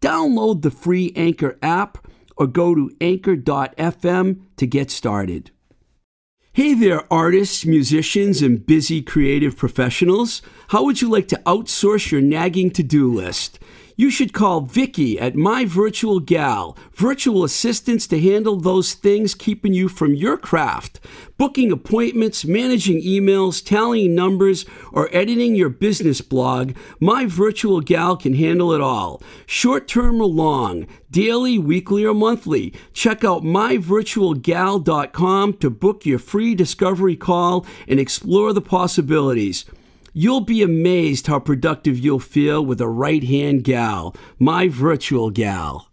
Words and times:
Download 0.00 0.62
the 0.62 0.70
free 0.70 1.12
Anchor 1.14 1.58
app 1.62 2.06
or 2.36 2.46
go 2.46 2.74
to 2.74 2.90
anchor.fm 3.00 4.40
to 4.56 4.66
get 4.66 4.90
started. 4.90 5.50
Hey 6.52 6.74
there, 6.74 7.04
artists, 7.12 7.64
musicians, 7.64 8.42
and 8.42 8.66
busy 8.66 9.02
creative 9.02 9.56
professionals. 9.56 10.42
How 10.68 10.84
would 10.84 11.00
you 11.00 11.08
like 11.08 11.28
to 11.28 11.42
outsource 11.46 12.10
your 12.10 12.20
nagging 12.20 12.70
to 12.72 12.82
do 12.82 13.12
list? 13.12 13.60
You 14.00 14.08
should 14.08 14.32
call 14.32 14.62
Vicky 14.62 15.20
at 15.20 15.36
My 15.36 15.66
Virtual 15.66 16.20
Gal, 16.20 16.74
virtual 16.94 17.44
assistants 17.44 18.06
to 18.06 18.18
handle 18.18 18.56
those 18.56 18.94
things 18.94 19.34
keeping 19.34 19.74
you 19.74 19.90
from 19.90 20.14
your 20.14 20.38
craft. 20.38 21.00
Booking 21.36 21.70
appointments, 21.70 22.46
managing 22.46 23.02
emails, 23.02 23.62
tallying 23.62 24.14
numbers, 24.14 24.64
or 24.90 25.14
editing 25.14 25.54
your 25.54 25.68
business 25.68 26.22
blog, 26.22 26.72
My 26.98 27.26
Virtual 27.26 27.82
Gal 27.82 28.16
can 28.16 28.32
handle 28.32 28.72
it 28.72 28.80
all. 28.80 29.22
Short 29.44 29.86
term 29.86 30.22
or 30.22 30.28
long, 30.28 30.86
daily, 31.10 31.58
weekly, 31.58 32.02
or 32.02 32.14
monthly. 32.14 32.72
Check 32.94 33.22
out 33.22 33.42
myvirtualgal.com 33.42 35.52
to 35.52 35.68
book 35.68 36.06
your 36.06 36.18
free 36.18 36.54
discovery 36.54 37.16
call 37.16 37.66
and 37.86 38.00
explore 38.00 38.54
the 38.54 38.62
possibilities. 38.62 39.66
You'll 40.12 40.40
be 40.40 40.62
amazed 40.62 41.26
how 41.28 41.38
productive 41.38 41.98
you'll 41.98 42.18
feel 42.18 42.64
with 42.64 42.80
a 42.80 42.88
right 42.88 43.22
hand 43.22 43.64
gal, 43.64 44.14
my 44.38 44.68
virtual 44.68 45.30
gal. 45.30 45.89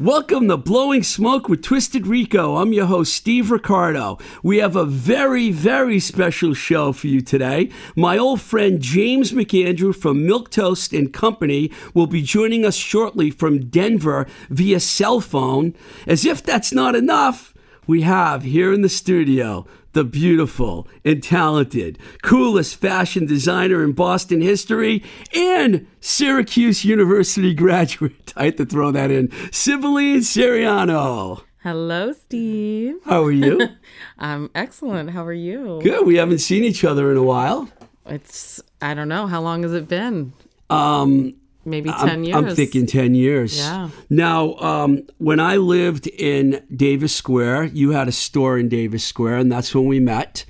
Welcome 0.00 0.46
to 0.46 0.56
Blowing 0.56 1.02
Smoke 1.02 1.48
with 1.48 1.60
Twisted 1.60 2.06
Rico. 2.06 2.54
I'm 2.54 2.72
your 2.72 2.86
host, 2.86 3.12
Steve 3.12 3.50
Ricardo. 3.50 4.18
We 4.44 4.58
have 4.58 4.76
a 4.76 4.84
very, 4.84 5.50
very 5.50 5.98
special 5.98 6.54
show 6.54 6.92
for 6.92 7.08
you 7.08 7.20
today. 7.20 7.70
My 7.96 8.16
old 8.16 8.40
friend 8.40 8.80
James 8.80 9.32
McAndrew 9.32 9.96
from 9.96 10.24
Milk 10.24 10.52
Toast 10.52 10.92
and 10.92 11.12
Company 11.12 11.72
will 11.94 12.06
be 12.06 12.22
joining 12.22 12.64
us 12.64 12.76
shortly 12.76 13.32
from 13.32 13.70
Denver 13.70 14.28
via 14.50 14.78
cell 14.78 15.20
phone. 15.20 15.74
As 16.06 16.24
if 16.24 16.44
that's 16.44 16.72
not 16.72 16.94
enough, 16.94 17.52
we 17.88 18.02
have 18.02 18.44
here 18.44 18.72
in 18.72 18.82
the 18.82 18.88
studio 18.88 19.66
the 19.92 20.04
beautiful 20.04 20.86
and 21.04 21.22
talented, 21.22 21.98
coolest 22.22 22.76
fashion 22.76 23.26
designer 23.26 23.82
in 23.82 23.92
Boston 23.92 24.40
history, 24.40 25.02
and 25.34 25.86
Syracuse 26.00 26.84
University 26.84 27.54
graduate. 27.54 28.32
I 28.36 28.46
had 28.46 28.56
to 28.58 28.66
throw 28.66 28.90
that 28.92 29.10
in. 29.10 29.28
Cibeline 29.28 30.18
Sariano. 30.18 31.42
Hello, 31.62 32.12
Steve. 32.12 32.96
How 33.04 33.24
are 33.24 33.32
you? 33.32 33.60
I'm 34.18 34.50
excellent. 34.54 35.10
How 35.10 35.24
are 35.24 35.32
you? 35.32 35.80
Good. 35.82 36.06
We 36.06 36.16
haven't 36.16 36.38
seen 36.38 36.64
each 36.64 36.84
other 36.84 37.10
in 37.10 37.16
a 37.16 37.22
while. 37.22 37.68
It's 38.06 38.60
I 38.80 38.94
don't 38.94 39.08
know 39.08 39.26
how 39.26 39.40
long 39.40 39.64
has 39.64 39.72
it 39.74 39.88
been. 39.88 40.32
Um, 40.70 41.34
maybe 41.70 41.90
10 41.90 42.08
I'm, 42.08 42.24
years. 42.24 42.36
I'm 42.36 42.54
thinking 42.54 42.86
10 42.86 43.14
years. 43.14 43.58
Yeah. 43.58 43.90
Now, 44.10 44.54
um, 44.56 45.06
when 45.18 45.40
I 45.40 45.56
lived 45.56 46.06
in 46.06 46.62
Davis 46.74 47.14
Square, 47.14 47.64
you 47.66 47.90
had 47.90 48.08
a 48.08 48.12
store 48.12 48.58
in 48.58 48.68
Davis 48.68 49.04
Square, 49.04 49.38
and 49.38 49.52
that's 49.52 49.74
when 49.74 49.86
we 49.86 50.00
met. 50.00 50.44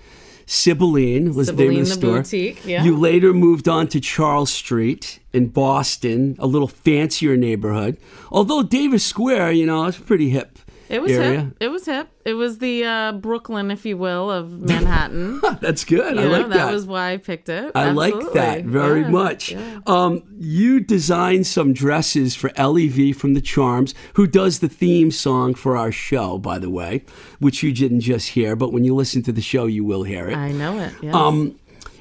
Cibeline 0.46 1.34
was 1.34 1.50
Cibeline 1.50 1.56
the 1.56 1.68
name 1.68 1.70
of 1.70 1.74
the, 1.74 1.80
the 1.80 1.86
store. 1.86 2.16
boutique, 2.22 2.66
yeah. 2.66 2.82
You 2.82 2.96
later 2.96 3.34
moved 3.34 3.68
on 3.68 3.86
to 3.88 4.00
Charles 4.00 4.50
Street 4.50 5.20
in 5.34 5.48
Boston, 5.48 6.36
a 6.38 6.46
little 6.46 6.68
fancier 6.68 7.36
neighborhood. 7.36 7.98
Although 8.32 8.62
Davis 8.62 9.04
Square, 9.04 9.52
you 9.52 9.66
know, 9.66 9.84
it's 9.84 9.98
pretty 9.98 10.30
hip. 10.30 10.58
It 10.88 11.03
was 11.03 11.12
area. 11.12 11.41
hip. 11.41 11.56
It 11.60 11.69
was 11.69 11.87
hip. 11.87 12.09
It 12.25 12.34
was 12.34 12.59
the 12.59 12.84
uh, 12.84 13.12
Brooklyn, 13.12 13.71
if 13.71 13.84
you 13.84 13.97
will, 13.97 14.31
of 14.31 14.50
Manhattan. 14.50 15.41
That's 15.60 15.84
good. 15.84 16.15
You 16.16 16.21
I 16.21 16.25
know, 16.25 16.31
like 16.31 16.49
that. 16.49 16.54
that 16.66 16.72
was 16.72 16.87
why 16.87 17.12
I 17.12 17.16
picked 17.19 17.49
it. 17.49 17.72
I 17.75 17.91
like 17.91 18.15
that 18.32 18.65
very 18.65 19.03
Yeah, 19.03 19.09
much. 19.10 19.53
yeah. 19.53 19.81
Um, 19.87 20.22
you 20.38 20.81
designed 20.81 21.47
some 21.47 21.72
dresses 21.72 22.34
for 22.34 22.50
LEV 22.59 23.16
from 23.16 23.34
the 23.34 23.41
Charms, 23.41 23.94
who 24.15 24.27
does 24.27 24.60
the 24.60 24.69
theme 24.69 25.10
song 25.10 25.54
for 25.54 25.77
our 25.77 25.93
show, 25.93 26.38
by 26.38 26.59
the 26.59 26.71
way, 26.71 27.04
which 27.38 27.62
you 27.62 27.72
didn't 27.72 28.00
just 28.00 28.28
hear, 28.31 28.56
but 28.56 28.72
when 28.72 28.84
you 28.84 28.94
listen 28.94 29.22
to 29.25 29.32
the 29.32 29.43
show, 29.43 29.66
you 29.66 29.84
will 29.84 30.03
hear 30.04 30.28
it. 30.28 30.37
I 30.37 30.53
know 30.53 30.78
it. 30.78 30.93
Yes. 31.03 31.15
Um, 31.15 31.59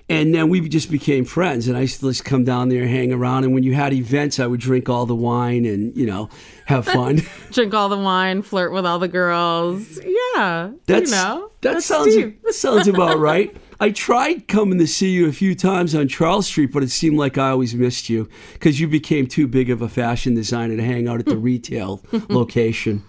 and 0.09 0.33
then 0.33 0.47
we 0.47 0.67
just 0.69 0.89
became 0.89 1.25
friends, 1.25 1.67
and 1.67 1.75
I 1.77 1.81
used 1.81 1.99
to 1.99 2.07
just 2.09 2.23
come 2.23 2.45
down 2.45 2.69
there 2.69 2.83
and 2.83 2.89
hang 2.89 3.11
around. 3.11 3.43
And 3.43 3.53
when 3.53 3.63
you 3.63 3.73
had 3.73 3.91
events, 3.91 4.39
I 4.39 4.47
would 4.47 4.61
drink 4.61 4.87
all 4.87 5.05
the 5.05 5.13
wine 5.15 5.65
and 5.65 5.95
you 5.97 6.05
know 6.05 6.29
have 6.67 6.85
fun. 6.85 7.21
Drink 7.51 7.73
all 7.73 7.89
the 7.89 7.97
wine, 7.97 8.41
flirt 8.41 8.71
with 8.73 8.85
all 8.85 8.99
the 8.99 9.07
girls. 9.07 9.99
Yeah. 10.03 10.71
That's 10.85 11.09
you 11.09 11.15
know. 11.15 11.51
that 11.61 11.73
that's 11.73 11.85
sounds 11.85 12.13
Steve. 12.13 12.37
that 12.43 12.53
sounds 12.53 12.87
about 12.87 13.19
right. 13.19 13.55
I 13.79 13.91
tried 13.91 14.47
coming 14.47 14.79
to 14.79 14.87
see 14.87 15.11
you 15.11 15.27
a 15.27 15.31
few 15.31 15.55
times 15.55 15.95
on 15.95 16.07
Charles 16.07 16.47
Street, 16.47 16.71
but 16.71 16.83
it 16.83 16.89
seemed 16.89 17.17
like 17.17 17.37
I 17.37 17.49
always 17.49 17.73
missed 17.75 18.09
you 18.09 18.27
because 18.53 18.79
you 18.79 18.87
became 18.87 19.27
too 19.27 19.47
big 19.47 19.69
of 19.69 19.81
a 19.81 19.87
fashion 19.87 20.33
designer 20.33 20.75
to 20.75 20.83
hang 20.83 21.07
out 21.07 21.19
at 21.19 21.25
the 21.25 21.37
retail 21.37 22.01
location. 22.29 23.03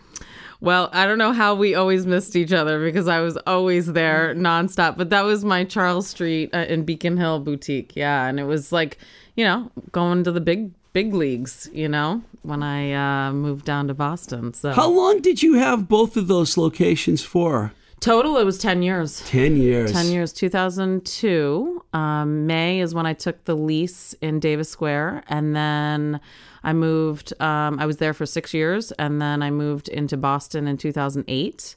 Well, 0.60 0.90
I 0.92 1.06
don't 1.06 1.18
know 1.18 1.32
how 1.32 1.54
we 1.54 1.74
always 1.74 2.04
missed 2.04 2.34
each 2.34 2.52
other 2.52 2.84
because 2.84 3.06
I 3.06 3.20
was 3.20 3.36
always 3.46 3.86
there 3.86 4.34
nonstop. 4.34 4.96
But 4.96 5.10
that 5.10 5.22
was 5.22 5.44
my 5.44 5.64
Charles 5.64 6.08
Street 6.08 6.50
uh, 6.52 6.66
in 6.68 6.84
Beacon 6.84 7.16
Hill 7.16 7.40
boutique. 7.40 7.94
Yeah. 7.94 8.26
And 8.26 8.40
it 8.40 8.44
was 8.44 8.72
like, 8.72 8.98
you 9.36 9.44
know, 9.44 9.70
going 9.92 10.24
to 10.24 10.32
the 10.32 10.40
big, 10.40 10.72
big 10.98 11.14
leagues, 11.14 11.70
you 11.72 11.88
know, 11.88 12.20
when 12.42 12.60
I 12.60 12.80
uh, 13.04 13.32
moved 13.32 13.64
down 13.64 13.86
to 13.86 13.94
Boston. 13.94 14.52
So 14.52 14.72
How 14.72 14.90
long 14.90 15.20
did 15.20 15.44
you 15.44 15.54
have 15.54 15.86
both 15.86 16.16
of 16.16 16.26
those 16.26 16.56
locations 16.56 17.22
for? 17.22 17.72
total, 18.00 18.36
it 18.36 18.44
was 18.44 18.58
10 18.58 18.82
years. 18.82 19.22
10 19.26 19.56
years. 19.56 19.92
10 19.92 20.06
years, 20.06 20.32
2002. 20.32 21.84
Um, 21.92 22.46
May 22.46 22.80
is 22.80 22.94
when 22.96 23.06
I 23.06 23.14
took 23.14 23.44
the 23.44 23.54
lease 23.54 24.12
in 24.20 24.40
Davis 24.40 24.68
Square. 24.68 25.22
And 25.28 25.54
then 25.54 26.20
I 26.64 26.72
moved, 26.72 27.32
um, 27.40 27.78
I 27.78 27.86
was 27.86 27.98
there 27.98 28.14
for 28.14 28.26
six 28.26 28.52
years. 28.52 28.92
And 28.92 29.22
then 29.22 29.42
I 29.42 29.50
moved 29.50 29.88
into 29.88 30.16
Boston 30.16 30.66
in 30.66 30.76
2008. 30.78 31.76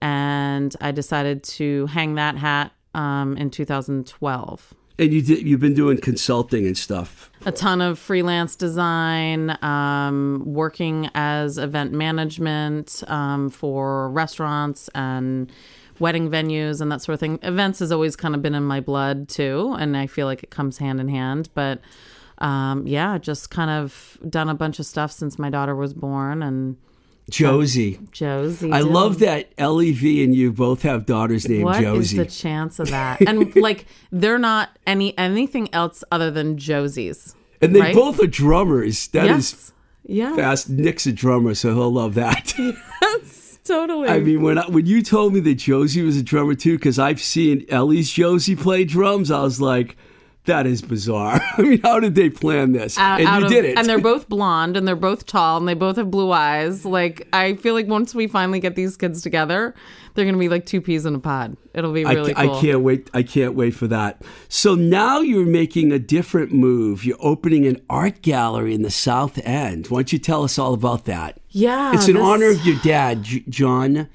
And 0.00 0.76
I 0.80 0.90
decided 0.92 1.42
to 1.58 1.86
hang 1.86 2.14
that 2.14 2.36
hat 2.36 2.72
um, 2.94 3.36
in 3.36 3.50
2012. 3.50 4.74
And 5.02 5.12
you 5.12 5.20
did, 5.20 5.44
you've 5.44 5.58
been 5.58 5.74
doing 5.74 5.98
consulting 5.98 6.64
and 6.64 6.78
stuff. 6.78 7.28
A 7.44 7.50
ton 7.50 7.80
of 7.80 7.98
freelance 7.98 8.54
design, 8.54 9.58
um, 9.60 10.44
working 10.46 11.10
as 11.16 11.58
event 11.58 11.90
management 11.90 13.02
um, 13.08 13.50
for 13.50 14.10
restaurants 14.10 14.88
and 14.94 15.50
wedding 15.98 16.30
venues 16.30 16.80
and 16.80 16.92
that 16.92 17.02
sort 17.02 17.14
of 17.14 17.20
thing. 17.20 17.40
Events 17.42 17.80
has 17.80 17.90
always 17.90 18.14
kind 18.14 18.36
of 18.36 18.42
been 18.42 18.54
in 18.54 18.62
my 18.62 18.78
blood 18.78 19.28
too, 19.28 19.74
and 19.76 19.96
I 19.96 20.06
feel 20.06 20.26
like 20.26 20.44
it 20.44 20.50
comes 20.50 20.78
hand 20.78 21.00
in 21.00 21.08
hand. 21.08 21.48
But 21.52 21.80
um, 22.38 22.86
yeah, 22.86 23.18
just 23.18 23.50
kind 23.50 23.70
of 23.70 24.18
done 24.28 24.48
a 24.48 24.54
bunch 24.54 24.78
of 24.78 24.86
stuff 24.86 25.10
since 25.10 25.36
my 25.36 25.50
daughter 25.50 25.74
was 25.74 25.94
born, 25.94 26.44
and 26.44 26.76
Josie. 27.32 27.98
Josie. 28.12 28.70
I 28.72 28.80
love 28.80 29.18
that 29.20 29.50
Lev 29.58 30.02
and 30.02 30.34
you 30.34 30.52
both 30.52 30.82
have 30.82 31.06
daughters 31.06 31.48
named 31.48 31.64
What 31.64 31.76
is 31.76 31.82
Josie. 31.82 32.16
the 32.18 32.26
chance 32.26 32.78
of 32.78 32.90
that? 32.90 33.20
And 33.26 33.54
like, 33.56 33.86
they're 34.10 34.38
not 34.38 34.70
any 34.86 35.16
anything 35.18 35.72
else 35.74 36.04
other 36.12 36.30
than 36.30 36.58
Josie's. 36.58 37.34
and 37.60 37.74
they 37.74 37.80
right? 37.80 37.94
both 37.94 38.22
are 38.22 38.26
drummers. 38.26 39.08
That 39.08 39.26
is 39.26 39.52
yes. 39.52 39.72
Yeah. 40.04 40.36
fast. 40.36 40.68
Nick's 40.68 41.06
a 41.06 41.12
drummer, 41.12 41.54
so 41.54 41.74
he'll 41.74 41.92
love 41.92 42.14
that. 42.14 42.52
yes, 42.58 43.58
Totally. 43.64 44.08
I 44.08 44.18
mean, 44.18 44.42
when 44.42 44.58
I, 44.58 44.66
when 44.68 44.86
you 44.86 45.02
told 45.02 45.32
me 45.32 45.40
that 45.40 45.54
Josie 45.54 46.02
was 46.02 46.16
a 46.16 46.22
drummer 46.22 46.54
too, 46.54 46.76
because 46.76 46.98
I've 46.98 47.20
seen 47.20 47.64
Ellie's 47.68 48.10
Josie 48.10 48.56
play 48.56 48.84
drums, 48.84 49.30
I 49.30 49.40
was 49.42 49.60
like, 49.60 49.96
that 50.46 50.66
is 50.66 50.82
bizarre. 50.82 51.40
I 51.58 51.62
mean, 51.62 51.80
how 51.82 52.00
did 52.00 52.14
they 52.14 52.28
plan 52.30 52.72
this? 52.72 52.98
out- 52.98 53.20
and 53.20 53.28
out 53.28 53.40
you 53.40 53.44
of- 53.46 53.50
did 53.52 53.64
it. 53.64 53.78
And 53.78 53.88
they're 53.88 54.00
both 54.00 54.28
blonde 54.28 54.76
and 54.76 54.86
they're 54.88 54.96
both 54.96 55.26
tall 55.26 55.56
and 55.58 55.68
they 55.68 55.74
both 55.74 55.96
have 55.96 56.10
blue 56.10 56.32
eyes. 56.32 56.84
Like 56.84 57.28
I 57.32 57.54
feel 57.54 57.74
like 57.74 57.86
once 57.86 58.14
we 58.14 58.26
finally 58.26 58.58
get 58.60 58.74
these 58.74 58.96
kids 58.96 59.22
together, 59.22 59.74
they're 60.14 60.24
gonna 60.24 60.36
be 60.38 60.48
like 60.48 60.66
two 60.66 60.80
peas 60.80 61.06
in 61.06 61.14
a 61.14 61.18
pod. 61.18 61.56
It'll 61.74 61.92
be 61.92 62.04
really 62.04 62.34
ca- 62.34 62.42
cool. 62.46 62.56
I 62.56 62.60
can't 62.60 62.80
wait. 62.80 63.10
I 63.14 63.22
can't 63.22 63.54
wait 63.54 63.70
for 63.74 63.86
that. 63.88 64.22
So 64.48 64.74
now 64.74 65.20
you're 65.20 65.46
making 65.46 65.90
a 65.92 65.98
different 65.98 66.52
move. 66.52 67.04
You're 67.04 67.16
opening 67.20 67.64
an 67.66 67.80
art 67.88 68.20
gallery 68.22 68.74
in 68.74 68.82
the 68.82 68.90
South 68.90 69.38
End. 69.46 69.86
Why 69.86 69.98
don't 69.98 70.12
you 70.12 70.18
tell 70.18 70.42
us 70.44 70.58
all 70.58 70.74
about 70.74 71.04
that? 71.06 71.40
Yeah. 71.50 71.94
It's 71.94 72.08
in 72.08 72.14
this- 72.16 72.22
honor 72.22 72.50
of 72.50 72.66
your 72.66 72.76
dad, 72.82 73.22
John. 73.48 73.48
Jean, 73.48 74.08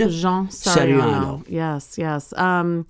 Jean, 0.00 0.10
Jean 0.10 0.48
Sariano. 0.48 1.44
Yes, 1.48 1.96
yes. 1.98 2.32
Um, 2.34 2.86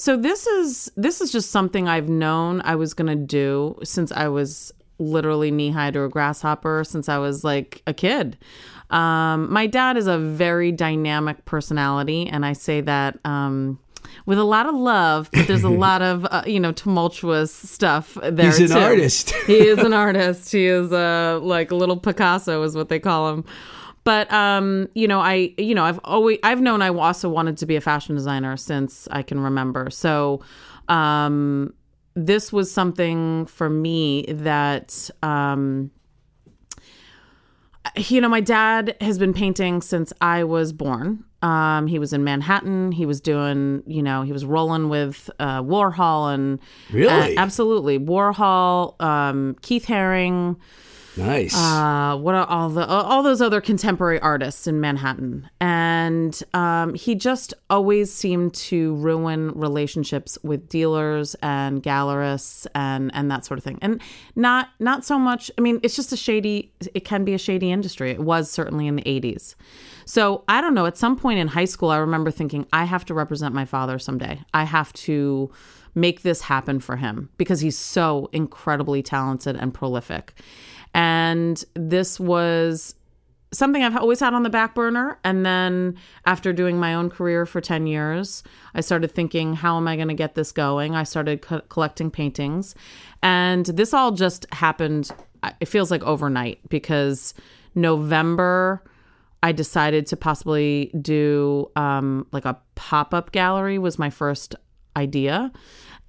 so 0.00 0.16
this 0.16 0.46
is 0.46 0.90
this 0.96 1.20
is 1.20 1.30
just 1.30 1.50
something 1.50 1.86
I've 1.86 2.08
known 2.08 2.62
I 2.62 2.74
was 2.74 2.94
gonna 2.94 3.16
do 3.16 3.78
since 3.84 4.10
I 4.10 4.28
was 4.28 4.72
literally 4.98 5.50
knee 5.50 5.70
high 5.70 5.90
to 5.90 6.04
a 6.04 6.08
grasshopper 6.08 6.84
since 6.84 7.06
I 7.10 7.18
was 7.18 7.44
like 7.44 7.82
a 7.86 7.92
kid. 7.92 8.38
Um, 8.88 9.52
my 9.52 9.66
dad 9.66 9.98
is 9.98 10.06
a 10.06 10.16
very 10.16 10.72
dynamic 10.72 11.44
personality, 11.44 12.26
and 12.26 12.46
I 12.46 12.54
say 12.54 12.80
that 12.80 13.18
um, 13.26 13.78
with 14.24 14.38
a 14.38 14.44
lot 14.44 14.64
of 14.64 14.74
love, 14.74 15.28
but 15.34 15.46
there's 15.46 15.64
a 15.64 15.68
lot 15.86 16.00
of 16.00 16.24
uh, 16.24 16.44
you 16.46 16.60
know 16.60 16.72
tumultuous 16.72 17.52
stuff 17.52 18.16
there. 18.22 18.46
He's 18.46 18.58
an 18.58 18.68
too. 18.68 18.78
artist. 18.78 19.34
he 19.46 19.58
is 19.58 19.80
an 19.80 19.92
artist. 19.92 20.50
He 20.50 20.64
is 20.64 20.94
uh, 20.94 21.40
like 21.42 21.72
a 21.72 21.74
little 21.74 21.98
Picasso, 21.98 22.62
is 22.62 22.74
what 22.74 22.88
they 22.88 23.00
call 23.00 23.34
him. 23.34 23.44
But 24.04 24.32
um, 24.32 24.88
you 24.94 25.06
know, 25.06 25.20
I 25.20 25.54
you 25.58 25.74
know, 25.74 25.84
I've 25.84 26.00
always 26.04 26.38
I've 26.42 26.60
known 26.60 26.82
I 26.82 26.88
also 26.88 27.28
wanted 27.28 27.58
to 27.58 27.66
be 27.66 27.76
a 27.76 27.80
fashion 27.80 28.14
designer 28.14 28.56
since 28.56 29.06
I 29.10 29.22
can 29.22 29.40
remember. 29.40 29.90
So 29.90 30.42
um, 30.88 31.74
this 32.14 32.52
was 32.52 32.72
something 32.72 33.46
for 33.46 33.68
me 33.68 34.24
that 34.28 35.10
um, 35.22 35.90
you 37.96 38.20
know, 38.20 38.28
my 38.28 38.40
dad 38.40 38.96
has 39.00 39.18
been 39.18 39.32
painting 39.32 39.80
since 39.82 40.12
I 40.20 40.44
was 40.44 40.72
born. 40.72 41.24
Um, 41.42 41.86
he 41.86 41.98
was 41.98 42.12
in 42.12 42.22
Manhattan. 42.22 42.92
He 42.92 43.06
was 43.06 43.20
doing, 43.20 43.82
you 43.86 44.02
know, 44.02 44.22
he 44.22 44.32
was 44.32 44.44
rolling 44.44 44.90
with 44.90 45.30
uh, 45.38 45.62
Warhol 45.62 46.34
and 46.34 46.58
Really? 46.90 47.36
uh, 47.36 47.40
absolutely 47.40 47.98
Warhol, 47.98 49.00
um, 49.02 49.56
Keith 49.62 49.86
Haring. 49.86 50.56
Nice. 51.16 51.56
Uh, 51.56 52.16
what 52.16 52.34
are 52.34 52.46
all 52.46 52.68
the 52.68 52.86
all 52.86 53.22
those 53.22 53.40
other 53.40 53.60
contemporary 53.60 54.20
artists 54.20 54.66
in 54.66 54.80
Manhattan? 54.80 55.48
And 55.60 56.40
um, 56.54 56.94
he 56.94 57.14
just 57.14 57.54
always 57.68 58.12
seemed 58.12 58.54
to 58.54 58.94
ruin 58.96 59.52
relationships 59.52 60.38
with 60.42 60.68
dealers 60.68 61.34
and 61.42 61.82
gallerists 61.82 62.66
and 62.74 63.10
and 63.14 63.30
that 63.30 63.44
sort 63.44 63.58
of 63.58 63.64
thing. 63.64 63.78
And 63.82 64.00
not 64.36 64.68
not 64.78 65.04
so 65.04 65.18
much. 65.18 65.50
I 65.58 65.60
mean, 65.60 65.80
it's 65.82 65.96
just 65.96 66.12
a 66.12 66.16
shady. 66.16 66.72
It 66.94 67.04
can 67.04 67.24
be 67.24 67.34
a 67.34 67.38
shady 67.38 67.70
industry. 67.70 68.10
It 68.10 68.20
was 68.20 68.50
certainly 68.50 68.86
in 68.86 68.96
the 68.96 69.02
'80s. 69.02 69.54
So 70.04 70.42
I 70.48 70.60
don't 70.60 70.74
know. 70.74 70.86
At 70.86 70.96
some 70.96 71.16
point 71.16 71.38
in 71.38 71.48
high 71.48 71.66
school, 71.66 71.90
I 71.90 71.98
remember 71.98 72.30
thinking, 72.30 72.66
I 72.72 72.84
have 72.84 73.04
to 73.06 73.14
represent 73.14 73.54
my 73.54 73.64
father 73.64 73.98
someday. 73.98 74.42
I 74.52 74.64
have 74.64 74.92
to 74.94 75.50
make 75.94 76.22
this 76.22 76.42
happen 76.42 76.80
for 76.80 76.96
him 76.96 77.30
because 77.36 77.60
he's 77.60 77.78
so 77.78 78.28
incredibly 78.32 79.02
talented 79.02 79.56
and 79.56 79.74
prolific. 79.74 80.34
And 80.94 81.62
this 81.74 82.18
was 82.18 82.94
something 83.52 83.82
I've 83.82 83.96
always 83.96 84.20
had 84.20 84.34
on 84.34 84.42
the 84.42 84.50
back 84.50 84.74
burner. 84.74 85.18
And 85.24 85.44
then 85.44 85.96
after 86.24 86.52
doing 86.52 86.78
my 86.78 86.94
own 86.94 87.10
career 87.10 87.46
for 87.46 87.60
10 87.60 87.86
years, 87.86 88.42
I 88.74 88.80
started 88.80 89.10
thinking, 89.10 89.54
how 89.54 89.76
am 89.76 89.88
I 89.88 89.96
going 89.96 90.08
to 90.08 90.14
get 90.14 90.34
this 90.34 90.52
going? 90.52 90.94
I 90.94 91.02
started 91.02 91.42
co- 91.42 91.62
collecting 91.62 92.10
paintings. 92.10 92.74
And 93.22 93.66
this 93.66 93.92
all 93.92 94.12
just 94.12 94.46
happened, 94.52 95.10
it 95.60 95.66
feels 95.66 95.90
like 95.90 96.02
overnight 96.02 96.60
because 96.68 97.34
November. 97.74 98.82
I 99.42 99.52
decided 99.52 100.06
to 100.08 100.18
possibly 100.18 100.92
do 101.00 101.70
um, 101.74 102.26
like 102.30 102.44
a 102.44 102.58
pop 102.74 103.14
up 103.14 103.32
gallery 103.32 103.78
was 103.78 103.98
my 103.98 104.10
first 104.10 104.54
idea. 104.96 105.50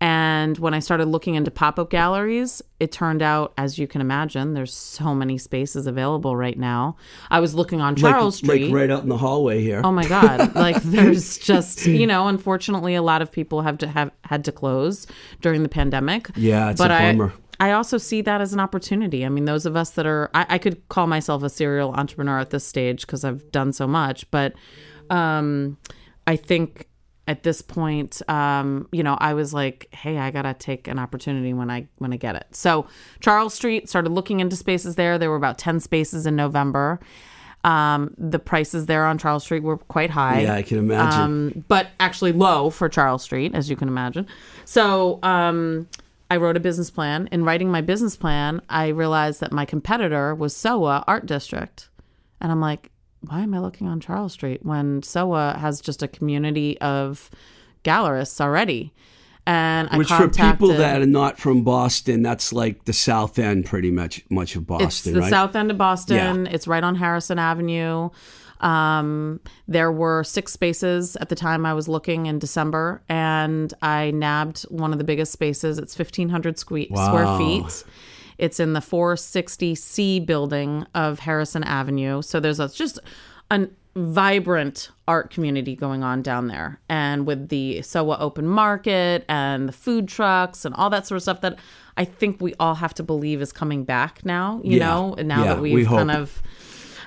And 0.02 0.58
when 0.58 0.74
I 0.74 0.80
started 0.80 1.06
looking 1.06 1.36
into 1.36 1.52
pop 1.52 1.78
up 1.78 1.92
galleries, 1.92 2.60
it 2.80 2.92
turned 2.92 3.22
out, 3.22 3.54
as 3.56 3.78
you 3.78 3.88
can 3.88 4.02
imagine, 4.02 4.56
there's 4.56 4.74
so 4.74 5.14
many 5.14 5.38
spaces 5.38 5.86
available 5.86 6.36
right 6.36 6.58
now. 6.58 6.98
I 7.30 7.40
was 7.40 7.54
looking 7.54 7.82
on 7.82 7.96
Charles 7.96 8.42
like, 8.42 8.50
Street. 8.50 8.66
like 8.72 8.74
right 8.74 8.90
out 8.90 9.04
in 9.04 9.10
the 9.10 9.18
hallway 9.18 9.62
here. 9.62 9.82
Oh 9.84 9.92
my 9.92 10.08
God. 10.10 10.56
Like 10.56 10.82
there's 10.82 11.38
just, 11.38 11.86
you 11.86 12.08
know, 12.08 12.28
unfortunately 12.28 12.96
a 12.96 13.04
lot 13.04 13.22
of 13.22 13.32
people 13.32 13.62
have 13.62 13.78
to 13.78 13.88
have 13.88 14.10
had 14.24 14.44
to 14.46 14.52
close 14.52 15.06
during 15.40 15.62
the 15.62 15.70
pandemic. 15.70 16.32
Yeah, 16.36 16.72
it's 16.72 16.80
but 16.80 16.90
a 16.90 16.96
I, 16.96 17.12
bummer. 17.12 17.34
I 17.60 17.74
also 17.74 18.00
see 18.00 18.22
that 18.24 18.42
as 18.42 18.54
an 18.54 18.60
opportunity. 18.60 19.24
I 19.24 19.30
mean, 19.30 19.46
those 19.46 19.68
of 19.68 19.76
us 19.76 19.92
that 19.92 20.08
are, 20.08 20.32
I, 20.34 20.48
I 20.50 20.58
could 20.58 20.90
call 20.90 21.06
myself 21.06 21.44
a 21.44 21.50
serial 21.50 21.94
entrepreneur 21.94 22.40
at 22.40 22.50
this 22.50 22.66
stage 22.66 23.02
because 23.02 23.24
I've 23.24 23.52
done 23.52 23.72
so 23.72 23.86
much, 23.86 24.30
but 24.32 24.54
um, 25.12 25.78
I 26.26 26.38
think 26.38 26.88
at 27.28 27.44
this 27.44 27.62
point, 27.62 28.22
um, 28.30 28.88
you 28.92 29.04
know, 29.04 29.16
I 29.20 29.34
was 29.34 29.54
like, 29.54 29.88
hey, 29.94 30.18
I 30.18 30.32
gotta 30.32 30.54
take 30.54 30.88
an 30.88 31.00
opportunity 31.00 31.54
when 31.54 31.70
I 31.70 31.88
when 31.98 32.14
I 32.14 32.18
get 32.18 32.36
it. 32.36 32.48
So 32.52 32.88
Charles 33.20 33.54
Street 33.54 33.90
started 33.90 34.12
looking 34.12 34.40
into 34.40 34.56
spaces 34.56 34.96
there. 34.96 35.18
There 35.18 35.30
were 35.30 35.36
about 35.36 35.58
ten 35.58 35.80
spaces 35.80 36.26
in 36.26 36.36
November. 36.36 37.00
Um, 37.64 38.16
the 38.18 38.40
prices 38.40 38.88
there 38.88 39.06
on 39.06 39.20
Charles 39.20 39.44
Street 39.44 39.62
were 39.62 39.78
quite 39.78 40.10
high 40.10 40.42
yeah, 40.42 40.56
I 40.56 40.64
can 40.64 40.80
imagine. 40.80 41.22
um, 41.22 41.64
but 41.68 41.90
actually 42.00 42.32
low 42.32 42.72
for 42.72 42.90
Charles 42.90 43.22
Street, 43.22 43.54
as 43.54 43.70
you 43.70 43.76
can 43.76 43.88
imagine. 43.88 44.26
So 44.66 45.20
um, 45.22 45.88
I 46.32 46.38
wrote 46.38 46.58
a 46.58 46.60
business 46.60 46.90
plan. 46.90 47.30
In 47.32 47.44
writing 47.44 47.70
my 47.70 47.82
business 47.82 48.16
plan, 48.16 48.62
I 48.70 48.88
realized 48.88 49.42
that 49.42 49.52
my 49.52 49.66
competitor 49.66 50.34
was 50.34 50.56
SoWa 50.56 51.04
Art 51.06 51.28
District. 51.28 51.88
And 52.40 52.52
I'm 52.52 52.62
like, 52.62 52.91
why 53.28 53.42
am 53.42 53.54
I 53.54 53.60
looking 53.60 53.88
on 53.88 54.00
Charles 54.00 54.34
Street 54.34 54.66
when 54.66 55.02
SoWa 55.02 55.58
has 55.58 55.82
just 55.82 56.02
a 56.04 56.08
community 56.08 56.80
of 56.82 57.30
gallerists 57.84 58.42
already? 58.42 58.94
And 59.48 59.90
I 59.92 59.98
Which 59.98 60.10
for 60.10 60.28
people 60.30 60.68
that 60.70 61.02
are 61.02 61.06
not 61.08 61.40
from 61.40 61.64
Boston, 61.64 62.22
that's 62.22 62.54
like 62.54 62.86
the 62.86 62.94
South 62.94 63.40
End, 63.40 63.66
pretty 63.66 63.90
much 63.90 64.24
much 64.30 64.56
of 64.56 64.68
Boston, 64.68 64.86
It's 64.88 65.04
the 65.04 65.20
right? 65.20 65.30
south 65.32 65.56
end 65.56 65.72
of 65.72 65.78
Boston. 65.80 66.46
It's 66.48 66.68
right 66.68 66.84
on 66.84 66.94
Harrison 66.96 67.40
Avenue. 67.40 68.10
Um, 68.60 69.40
there 69.68 69.92
were 69.92 70.24
six 70.24 70.54
spaces 70.54 71.16
at 71.18 71.30
the 71.30 71.36
time 71.36 71.66
I 71.66 71.74
was 71.74 71.88
looking 71.88 72.28
in 72.28 72.38
December, 72.38 73.02
and 73.10 73.74
I 73.82 74.12
nabbed 74.12 74.62
one 74.64 74.92
of 74.94 75.00
the 75.00 75.04
biggest 75.04 75.32
spaces. 75.32 75.80
It's 75.80 75.98
1,500 75.98 76.58
sque- 76.58 76.86
square 76.86 77.38
feet. 77.40 77.84
It's 78.38 78.60
in 78.60 78.74
the 78.74 78.80
460C 78.80 80.26
building 80.26 80.86
of 80.96 81.20
Harrison 81.20 81.64
Avenue. 81.64 82.22
So 82.22 82.40
there's 82.40 82.60
a, 82.60 82.70
just 82.70 83.00
a 83.50 83.68
vibrant 83.96 84.90
art 85.08 85.30
community 85.30 85.76
going 85.76 86.04
on 86.04 86.22
down 86.22 86.48
there. 86.48 86.80
And 86.88 87.26
with 87.28 87.50
the 87.50 87.80
SoWa 87.80 88.18
open 88.20 88.48
market 88.48 89.26
and 89.28 89.68
the 89.68 89.74
food 89.74 90.08
trucks 90.08 90.64
and 90.66 90.74
all 90.76 90.90
that 90.92 91.06
sort 91.08 91.18
of 91.18 91.24
stuff 91.24 91.42
that 91.42 91.60
I 91.98 92.06
think 92.06 92.40
we 92.42 92.54
all 92.60 92.76
have 92.76 92.94
to 92.96 93.04
believe 93.04 93.42
is 93.42 93.52
coming 93.52 93.84
back 93.84 94.24
now, 94.26 94.62
you 94.64 94.78
Yeah. 94.80 94.88
know, 94.88 95.16
and 95.18 95.28
now 95.28 95.44
Yeah, 95.44 95.54
that 95.56 95.62
we 95.62 95.74
we've 95.74 95.88
hope. 95.88 95.98
kind 95.98 96.12
of, 96.12 96.42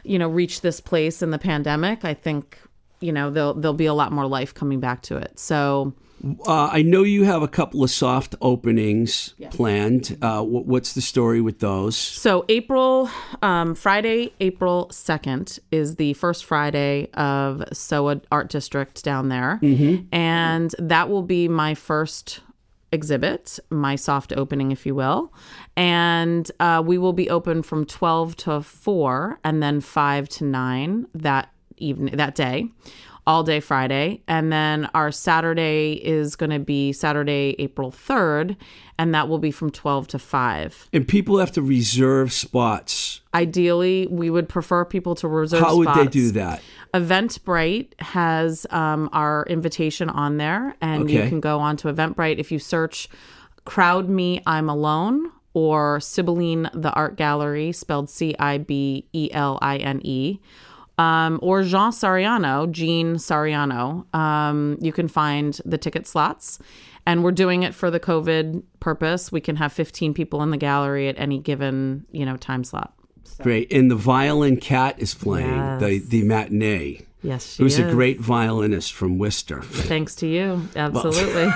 you 0.04 0.19
know, 0.19 0.28
reached 0.28 0.61
this 0.62 0.81
place 0.81 1.23
in 1.23 1.31
the 1.31 1.38
pandemic, 1.38 2.04
I 2.04 2.12
think, 2.12 2.59
you 3.00 3.12
know, 3.12 3.31
there'll, 3.31 3.54
there'll 3.54 3.73
be 3.75 3.87
a 3.87 3.95
lot 3.95 4.12
more 4.12 4.26
life 4.26 4.52
coming 4.52 4.78
back 4.81 5.00
to 5.02 5.16
it. 5.16 5.38
So, 5.38 5.95
Uh, 6.47 6.71
I 6.73 6.83
know 6.83 7.02
you 7.02 7.25
have 7.25 7.43
a 7.43 7.49
couple 7.49 7.85
of 7.85 7.90
soft 7.90 8.35
openings 8.40 9.35
planned. 9.50 10.16
Uh, 10.23 10.43
wh- 10.43 10.66
what's 10.66 10.95
the 10.95 11.00
story 11.02 11.40
with 11.40 11.59
those? 11.59 11.97
So 11.97 12.45
April, 12.49 13.11
um, 13.43 13.75
Friday, 13.75 14.33
April 14.40 14.88
second 14.90 15.59
is 15.71 15.97
the 15.97 16.14
first 16.14 16.45
Friday 16.47 17.11
of 17.14 17.59
SoWa 17.73 18.23
Art 18.33 18.49
District 18.49 19.04
down 19.04 19.28
there, 19.28 19.59
and 20.12 20.75
that 20.78 21.09
will 21.11 21.23
be 21.23 21.49
my 21.49 21.75
first 21.75 22.40
exhibit, 22.90 23.59
my 23.71 23.97
soft 23.97 24.33
opening, 24.37 24.71
if 24.73 24.87
you 24.87 24.95
will, 24.95 25.33
and 25.76 26.50
uh, 26.61 26.83
we 26.85 26.97
will 26.97 27.12
be 27.12 27.28
open 27.28 27.62
from 27.62 27.85
twelve 27.85 28.37
to 28.37 28.62
four, 28.62 29.38
and 29.45 29.62
then 29.62 29.81
five 29.81 30.28
to 30.28 30.45
nine 30.45 31.07
that 31.14 31.50
evening 31.76 32.16
that 32.16 32.35
day. 32.35 32.69
All 33.26 33.43
day 33.43 33.61
Friday. 33.61 34.23
And 34.28 34.52
then 34.52 34.88
our 34.95 35.11
Saturday 35.11 35.95
is 35.95 36.37
going 36.37 36.50
to 36.50 36.59
be 36.59 36.93
Saturday, 36.93 37.57
April 37.59 37.90
3rd, 37.90 38.57
and 38.99 39.14
that 39.14 39.28
will 39.28 39.38
be 39.38 39.50
from 39.50 39.71
12 39.71 40.09
to 40.09 40.19
5. 40.19 40.90
And 40.93 41.09
people 41.09 41.38
have 41.38 41.52
to 41.52 41.62
reserve 41.62 42.33
spots. 42.33 43.23
Ideally, 43.33 44.07
we 44.11 44.31
would 44.31 44.49
prefer 44.49 44.85
people 44.85 45.14
to 45.16 45.28
reserve 45.28 45.61
How 45.61 45.76
would 45.76 45.88
they 45.95 46.07
do 46.07 46.33
that? 46.33 46.62
Eventbrite 46.93 47.99
has 48.00 48.66
um, 48.71 49.09
our 49.12 49.45
invitation 49.49 50.09
on 50.09 50.37
there, 50.37 50.76
and 50.81 51.11
you 51.11 51.23
can 51.23 51.40
go 51.40 51.59
on 51.59 51.76
to 51.78 51.93
Eventbrite. 51.93 52.38
If 52.38 52.52
you 52.52 52.59
search 52.59 53.09
Crowd 53.64 54.09
Me, 54.09 54.40
I'm 54.47 54.69
Alone, 54.69 55.33
or 55.54 55.99
Cibeline 55.99 56.71
the 56.73 56.93
Art 56.93 57.16
Gallery, 57.16 57.73
spelled 57.73 58.11
C 58.11 58.35
I 58.38 58.59
B 58.59 59.07
E 59.12 59.31
L 59.33 59.59
I 59.62 59.78
N 59.78 60.00
E, 60.04 60.38
um, 60.98 61.38
or 61.42 61.62
Jean 61.62 61.90
Sariano, 61.90 62.70
Jean 62.70 63.16
Sariano, 63.16 64.12
um, 64.14 64.78
you 64.80 64.92
can 64.92 65.08
find 65.08 65.60
the 65.64 65.78
ticket 65.78 66.06
slots. 66.06 66.58
And 67.06 67.22
we're 67.22 67.32
doing 67.32 67.64
it 67.64 67.74
for 67.74 67.90
the 67.90 68.00
COVID 68.00 68.62
purpose. 68.80 69.30
We 69.30 69.40
can 69.42 69.56
have 69.56 69.72
15 69.74 70.14
people 70.14 70.42
in 70.42 70.50
the 70.50 70.56
gallery 70.56 71.08
at 71.08 71.18
any 71.18 71.38
given, 71.38 72.06
you 72.12 72.24
know, 72.24 72.36
time 72.38 72.64
slot. 72.64 72.94
Great. 73.42 73.70
And 73.72 73.90
the 73.90 73.96
violin 73.96 74.56
cat 74.58 74.94
is 74.98 75.14
playing 75.14 75.78
the, 75.80 75.94
Yes. 75.94 76.08
the 76.08 76.22
matinee. 76.22 77.00
Yes, 77.22 77.54
she 77.54 77.62
Who's 77.62 77.78
a 77.78 77.90
great 77.90 78.20
violinist 78.20 78.92
from 78.92 79.18
Worcester. 79.18 79.62
Thanks 79.62 80.14
to 80.16 80.26
you. 80.26 80.68
Absolutely. 80.76 81.50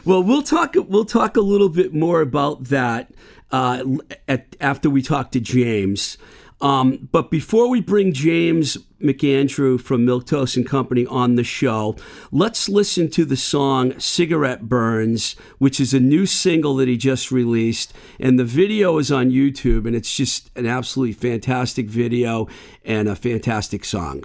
Well, 0.04 0.22
we'll 0.22 0.42
talk. 0.42 0.74
We'll 0.74 1.04
talk 1.04 1.36
a 1.36 1.42
little 1.42 1.68
bit 1.68 1.92
more 1.92 2.22
about 2.22 2.64
that 2.64 3.10
uh, 3.50 3.84
at, 4.26 4.56
after 4.60 4.88
we 4.88 5.02
talk 5.02 5.32
to 5.32 5.40
James. 5.40 6.16
Um, 6.60 7.08
but 7.12 7.30
before 7.30 7.68
we 7.68 7.80
bring 7.80 8.12
James 8.12 8.76
McAndrew 9.00 9.80
from 9.80 10.04
Milk 10.04 10.26
Toast 10.26 10.56
and 10.56 10.66
Company 10.66 11.06
on 11.06 11.36
the 11.36 11.44
show, 11.44 11.94
let's 12.32 12.68
listen 12.68 13.10
to 13.10 13.24
the 13.24 13.36
song 13.36 13.98
"Cigarette 13.98 14.68
Burns," 14.68 15.36
which 15.58 15.78
is 15.78 15.94
a 15.94 16.00
new 16.00 16.26
single 16.26 16.74
that 16.76 16.88
he 16.88 16.96
just 16.96 17.30
released, 17.30 17.92
and 18.18 18.38
the 18.38 18.44
video 18.44 18.98
is 18.98 19.12
on 19.12 19.30
YouTube, 19.30 19.86
and 19.86 19.94
it's 19.94 20.16
just 20.16 20.50
an 20.56 20.66
absolutely 20.66 21.12
fantastic 21.12 21.86
video 21.86 22.48
and 22.84 23.08
a 23.08 23.14
fantastic 23.14 23.84
song. 23.84 24.24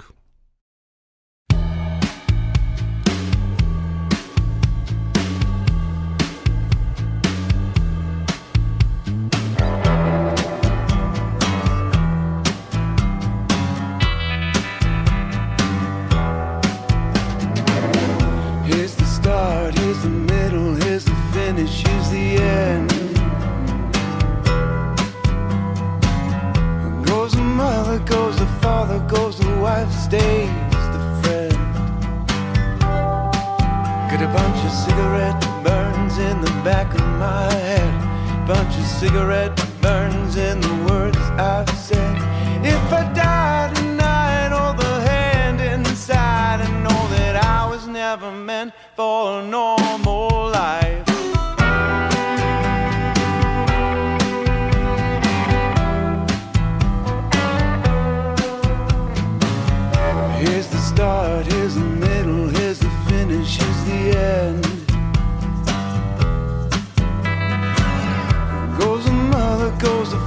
Bunch 38.47 38.77
of 38.77 38.85
cigarette 38.85 39.55
burns 39.81 40.35
in 40.35 40.59
the 40.59 40.85
words 40.89 41.17
I've 41.39 41.69
said. 41.69 42.17
If 42.61 42.91
I 42.91 43.09
die 43.13 43.71
tonight, 43.73 44.49
hold 44.49 44.79
the 44.79 44.99
hand 45.07 45.61
inside 45.61 46.59
and 46.59 46.83
know 46.83 47.07
that 47.15 47.37
I 47.37 47.65
was 47.69 47.87
never 47.87 48.29
meant 48.31 48.73
for 48.97 49.39
a 49.39 49.47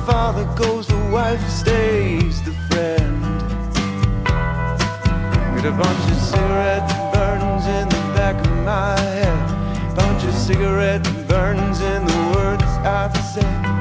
father, 0.06 0.44
goes 0.54 0.86
the 0.86 1.10
wife, 1.12 1.44
stays 1.48 2.40
the 2.42 2.52
friend. 2.68 3.22
Got 5.56 5.66
a 5.66 5.72
bunch 5.72 6.10
of 6.12 6.18
cigarette 6.18 6.88
burns 7.12 7.66
in 7.66 7.88
the 7.88 8.02
back 8.14 8.36
of 8.46 8.56
my 8.64 8.98
head. 9.00 9.96
Bunch 9.96 10.22
of 10.22 10.32
cigarette 10.32 11.02
burns 11.26 11.80
in 11.80 12.06
the 12.06 12.32
words 12.36 12.62
I've 12.84 13.16
said. 13.16 13.75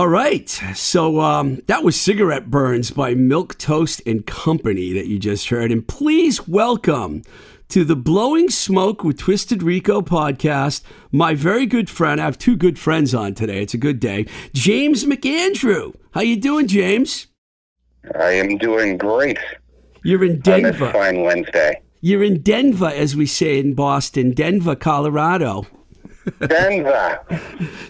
All 0.00 0.08
right. 0.08 0.48
So 0.48 1.20
um, 1.20 1.60
that 1.66 1.84
was 1.84 1.94
Cigarette 1.94 2.48
Burns 2.48 2.90
by 2.90 3.12
Milk 3.12 3.58
Toast 3.58 4.00
and 4.06 4.24
Company 4.24 4.94
that 4.94 5.08
you 5.08 5.18
just 5.18 5.50
heard. 5.50 5.70
And 5.70 5.86
please 5.86 6.48
welcome 6.48 7.20
to 7.68 7.84
the 7.84 7.96
Blowing 7.96 8.48
Smoke 8.48 9.04
with 9.04 9.18
Twisted 9.18 9.62
Rico 9.62 10.00
podcast, 10.00 10.84
my 11.12 11.34
very 11.34 11.66
good 11.66 11.90
friend. 11.90 12.18
I 12.18 12.24
have 12.24 12.38
two 12.38 12.56
good 12.56 12.78
friends 12.78 13.14
on 13.14 13.34
today. 13.34 13.62
It's 13.62 13.74
a 13.74 13.76
good 13.76 14.00
day. 14.00 14.24
James 14.54 15.04
McAndrew. 15.04 15.94
How 16.12 16.22
you 16.22 16.40
doing, 16.40 16.66
James? 16.66 17.26
I 18.18 18.30
am 18.30 18.56
doing 18.56 18.96
great. 18.96 19.38
You're 20.02 20.24
in 20.24 20.30
on 20.30 20.36
this 20.36 20.44
Denver. 20.44 20.92
fine 20.92 21.20
Wednesday. 21.20 21.82
You're 22.00 22.24
in 22.24 22.40
Denver, 22.40 22.88
as 22.88 23.16
we 23.16 23.26
say 23.26 23.58
in 23.58 23.74
Boston, 23.74 24.32
Denver, 24.32 24.76
Colorado. 24.76 25.66
Denver, 26.46 27.20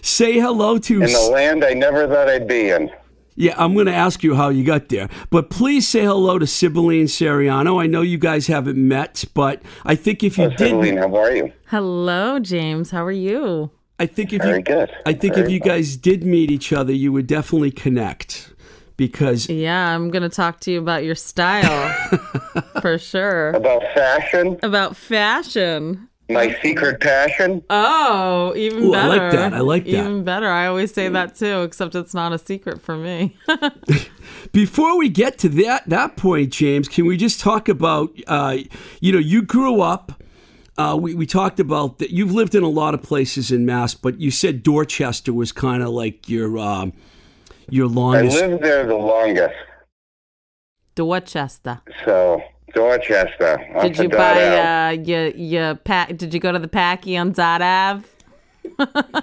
Say 0.01 0.39
hello 0.39 0.77
to. 0.79 1.01
in 1.01 1.11
the 1.11 1.29
land 1.31 1.63
I 1.63 1.73
never 1.73 2.07
thought 2.07 2.29
I'd 2.29 2.47
be 2.47 2.69
in. 2.69 2.89
Yeah, 3.35 3.55
I'm 3.57 3.73
going 3.73 3.85
to 3.85 3.93
ask 3.93 4.23
you 4.23 4.35
how 4.35 4.49
you 4.49 4.63
got 4.63 4.89
there. 4.89 5.09
But 5.29 5.49
please 5.49 5.87
say 5.87 6.01
hello 6.01 6.37
to 6.37 6.45
Cibeline 6.45 7.05
Sariano. 7.05 7.81
I 7.81 7.87
know 7.87 8.01
you 8.01 8.17
guys 8.17 8.47
haven't 8.47 8.77
met, 8.77 9.23
but 9.33 9.61
I 9.85 9.95
think 9.95 10.23
if 10.23 10.37
you 10.37 10.49
did, 10.49 10.57
Celine, 10.69 10.97
how 10.97 11.15
are 11.15 11.31
you? 11.35 11.51
Hello, 11.67 12.39
James. 12.39 12.91
How 12.91 13.03
are 13.05 13.11
you? 13.11 13.71
I 13.99 14.05
think 14.05 14.33
if 14.33 14.41
Very 14.41 14.57
you, 14.57 14.63
good. 14.63 14.91
I 15.05 15.13
think 15.13 15.35
Very 15.35 15.45
if 15.45 15.51
you 15.51 15.59
good. 15.59 15.69
guys 15.69 15.95
did 15.95 16.23
meet 16.25 16.51
each 16.51 16.73
other, 16.73 16.91
you 16.93 17.11
would 17.13 17.27
definitely 17.27 17.71
connect 17.71 18.53
because 18.97 19.47
Yeah, 19.49 19.95
I'm 19.95 20.09
going 20.11 20.23
to 20.23 20.29
talk 20.29 20.59
to 20.61 20.71
you 20.71 20.79
about 20.79 21.03
your 21.03 21.15
style 21.15 21.93
for 22.81 22.97
sure. 22.97 23.51
About 23.51 23.81
fashion, 23.93 24.57
About 24.61 24.95
fashion. 24.97 26.09
My 26.31 26.57
secret 26.61 26.99
passion. 26.99 27.63
Oh, 27.69 28.53
even 28.55 28.83
Ooh, 28.83 28.91
better. 28.91 29.11
I 29.11 29.17
like 29.17 29.31
that. 29.31 29.53
I 29.53 29.59
like 29.59 29.83
that. 29.85 29.91
Even 29.91 30.23
better. 30.23 30.47
I 30.47 30.67
always 30.67 30.93
say 30.93 31.09
that 31.09 31.35
too, 31.35 31.61
except 31.61 31.95
it's 31.95 32.13
not 32.13 32.33
a 32.33 32.37
secret 32.37 32.81
for 32.81 32.97
me. 32.97 33.37
Before 34.51 34.97
we 34.97 35.09
get 35.09 35.37
to 35.39 35.49
that 35.49 35.87
that 35.89 36.17
point, 36.17 36.51
James, 36.51 36.87
can 36.87 37.05
we 37.05 37.17
just 37.17 37.39
talk 37.39 37.69
about 37.69 38.11
uh, 38.27 38.57
you 38.99 39.11
know 39.11 39.19
you 39.19 39.41
grew 39.41 39.81
up. 39.81 40.21
Uh, 40.77 40.97
we, 40.99 41.13
we 41.13 41.25
talked 41.25 41.59
about 41.59 41.99
that 41.99 42.11
you've 42.11 42.31
lived 42.31 42.55
in 42.55 42.63
a 42.63 42.69
lot 42.69 42.93
of 42.93 43.03
places 43.03 43.51
in 43.51 43.65
Mass, 43.65 43.93
but 43.93 44.19
you 44.19 44.31
said 44.31 44.63
Dorchester 44.63 45.33
was 45.33 45.51
kind 45.51 45.83
of 45.83 45.89
like 45.89 46.29
your 46.29 46.57
um, 46.57 46.93
your 47.69 47.87
longest. 47.87 48.41
I 48.41 48.47
lived 48.47 48.63
there 48.63 48.87
the 48.87 48.95
longest, 48.95 49.55
Dorchester. 50.95 51.81
so 52.05 52.41
Dorchester. 52.73 53.65
Did 53.81 53.97
you 53.97 54.09
buy 54.09 54.57
uh 54.57 54.89
your 54.91 55.27
your 55.29 55.75
pack? 55.75 56.17
Did 56.17 56.33
you 56.33 56.39
go 56.39 56.51
to 56.51 56.59
the 56.59 56.67
Packy 56.67 57.17
on 57.17 57.31
Dot 57.31 57.61
Ave? 57.61 58.07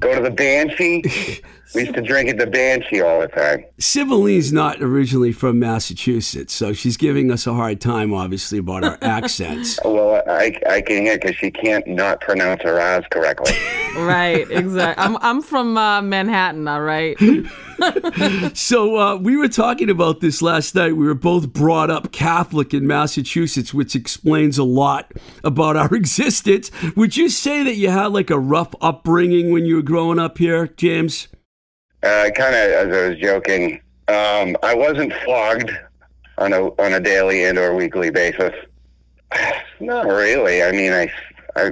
Go 0.00 0.14
to 0.14 0.20
the 0.22 0.30
Banshee. 0.30 1.02
we 1.74 1.82
used 1.82 1.94
to 1.94 2.02
drink 2.02 2.28
at 2.28 2.38
the 2.38 2.46
Banshee 2.46 3.00
all 3.00 3.20
the 3.20 3.28
time. 3.28 3.64
Cibeline's 3.78 4.52
not 4.52 4.82
originally 4.82 5.32
from 5.32 5.58
Massachusetts, 5.58 6.52
so 6.52 6.72
she's 6.72 6.96
giving 6.96 7.30
us 7.30 7.46
a 7.46 7.54
hard 7.54 7.80
time, 7.80 8.12
obviously, 8.12 8.58
about 8.58 8.84
our 8.84 8.98
accents. 9.02 9.78
Well, 9.84 10.22
I, 10.28 10.56
I 10.68 10.80
can 10.80 11.02
hear 11.02 11.18
because 11.18 11.36
she 11.36 11.50
can't 11.50 11.86
not 11.86 12.20
pronounce 12.20 12.62
her 12.62 12.80
R's 12.80 13.04
correctly. 13.10 13.52
Right, 13.94 14.50
exactly. 14.50 15.04
I'm 15.04 15.16
I'm 15.18 15.40
from 15.40 15.78
uh, 15.78 16.02
Manhattan. 16.02 16.66
All 16.66 16.82
right. 16.82 17.16
So 18.54 18.96
uh, 18.96 19.16
we 19.16 19.36
were 19.36 19.48
talking 19.48 19.90
about 19.90 20.20
this 20.20 20.40
last 20.40 20.74
night. 20.74 20.96
We 20.96 21.06
were 21.06 21.14
both 21.14 21.52
brought 21.52 21.90
up 21.90 22.12
Catholic 22.12 22.72
in 22.72 22.86
Massachusetts, 22.86 23.74
which 23.74 23.94
explains 23.96 24.58
a 24.58 24.64
lot 24.64 25.12
about 25.42 25.76
our 25.76 25.92
existence. 25.94 26.70
Would 26.96 27.16
you 27.16 27.28
say 27.28 27.62
that 27.64 27.74
you 27.74 27.90
had 27.90 28.06
like 28.06 28.30
a 28.30 28.38
rough 28.38 28.74
upbringing 28.80 29.52
when 29.52 29.66
you 29.66 29.76
were 29.76 29.82
growing 29.82 30.18
up 30.18 30.38
here, 30.38 30.68
James? 30.68 31.28
Uh, 32.04 32.30
kind 32.30 32.54
of 32.54 32.70
as 32.70 32.92
I 32.96 33.08
was 33.08 33.18
joking, 33.18 33.80
um, 34.08 34.56
I 34.62 34.74
wasn't 34.74 35.12
flogged 35.24 35.70
on 36.38 36.52
a 36.52 36.60
on 36.82 36.92
a 36.94 37.00
daily 37.00 37.44
and 37.44 37.58
or 37.58 37.74
weekly 37.74 38.10
basis. 38.10 38.52
Not 39.80 40.06
really. 40.06 40.62
I 40.62 40.72
mean, 40.72 40.92
I 40.92 41.10
I, 41.56 41.70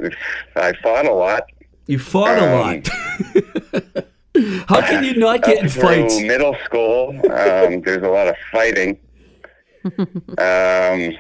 I 0.56 0.72
fought 0.82 1.06
a 1.06 1.12
lot. 1.12 1.42
You 1.86 1.98
fought 1.98 2.38
a 2.38 2.44
Um, 2.44 2.52
lot. 2.60 2.88
How 4.68 4.80
can 4.80 5.04
you 5.04 5.14
not 5.16 5.42
get 5.42 5.58
in 5.58 5.66
Up 5.66 5.70
through 5.72 5.82
fights? 5.82 6.20
middle 6.22 6.56
school, 6.64 7.10
um, 7.30 7.82
there's 7.82 8.02
a 8.02 8.08
lot 8.08 8.28
of 8.28 8.36
fighting. 8.50 8.98
um, 10.38 11.12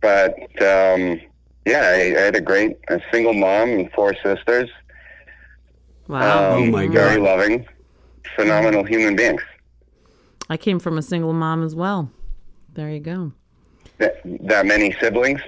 but 0.00 0.34
um, 0.62 1.20
yeah, 1.66 1.82
I, 1.82 2.14
I 2.16 2.20
had 2.20 2.36
a 2.36 2.40
great 2.40 2.76
a 2.88 3.00
single 3.10 3.32
mom 3.32 3.70
and 3.70 3.90
four 3.92 4.14
sisters. 4.22 4.70
Wow. 6.06 6.54
Um, 6.54 6.62
Oh 6.62 6.66
my 6.66 6.86
god! 6.86 6.92
Very 6.94 7.16
loving, 7.20 7.66
phenomenal 8.36 8.84
human 8.84 9.16
beings. 9.16 9.42
I 10.50 10.56
came 10.56 10.78
from 10.78 10.98
a 10.98 11.02
single 11.02 11.32
mom 11.32 11.62
as 11.64 11.74
well. 11.74 12.10
There 12.72 12.90
you 12.90 13.00
go. 13.00 13.32
That, 13.98 14.20
that 14.24 14.66
many 14.66 14.92
siblings? 15.00 15.40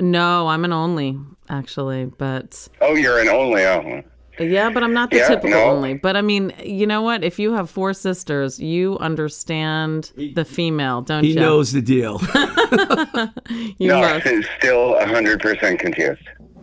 No, 0.00 0.48
I'm 0.48 0.64
an 0.64 0.72
only 0.72 1.18
actually, 1.48 2.06
but 2.06 2.68
Oh, 2.80 2.94
you're 2.94 3.20
an 3.20 3.28
only. 3.28 3.62
Oh, 3.64 4.02
yeah, 4.40 4.70
but 4.70 4.82
I'm 4.82 4.92
not 4.92 5.10
the 5.10 5.18
Yeah, 5.18 5.28
typical 5.28 5.50
no. 5.50 5.64
only. 5.64 5.94
But 5.94 6.16
I 6.16 6.22
mean, 6.22 6.52
you 6.64 6.86
know 6.86 7.02
what? 7.02 7.22
If 7.24 7.38
you 7.38 7.52
have 7.52 7.68
four 7.70 7.92
sisters, 7.94 8.58
you 8.58 8.98
understand 8.98 10.12
the 10.34 10.44
female, 10.44 11.02
don't 11.02 11.22
He 11.24 11.30
you? 11.30 11.34
He 11.34 11.40
knows 11.40 11.72
the 11.72 11.82
deal. 11.82 12.20
You 13.78 13.88
no, 13.88 14.00
must. 14.00 14.26
s- 14.26 14.44
still 14.58 14.94
100% 14.94 15.78
confused. 15.78 16.20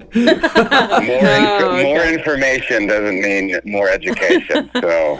more, 0.15 0.25
inf- 0.25 0.37
Oh, 1.59 1.81
more 1.83 2.03
information 2.05 2.87
doesn't 2.87 3.21
mean 3.21 3.59
more 3.65 3.89
education, 3.89 4.69
so 4.81 5.19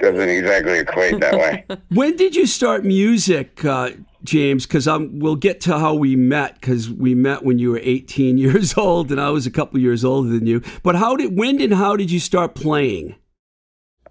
doesn't 0.00 0.28
exactly 0.28 0.78
equate 0.80 1.20
that 1.20 1.34
way. 1.34 1.64
when 1.90 2.16
did 2.16 2.34
you 2.34 2.46
start 2.46 2.84
music, 2.84 3.64
uh, 3.64 3.90
James? 4.28 4.66
Because 4.66 4.86
I'm 4.86 5.18
we'll 5.18 5.36
get 5.36 5.60
to 5.62 5.78
how 5.78 5.94
we 5.94 6.16
met. 6.16 6.54
Because 6.54 6.90
we 6.90 7.14
met 7.14 7.44
when 7.44 7.58
you 7.58 7.70
were 7.70 7.80
18 7.82 8.38
years 8.38 8.76
old, 8.76 9.10
and 9.10 9.20
I 9.20 9.30
was 9.30 9.46
a 9.46 9.50
couple 9.50 9.80
years 9.80 10.04
older 10.04 10.28
than 10.28 10.46
you. 10.46 10.62
But 10.82 10.96
how 10.96 11.16
did, 11.16 11.36
when, 11.36 11.60
and 11.60 11.74
how 11.74 11.96
did 11.96 12.10
you 12.10 12.20
start 12.20 12.54
playing? 12.54 13.16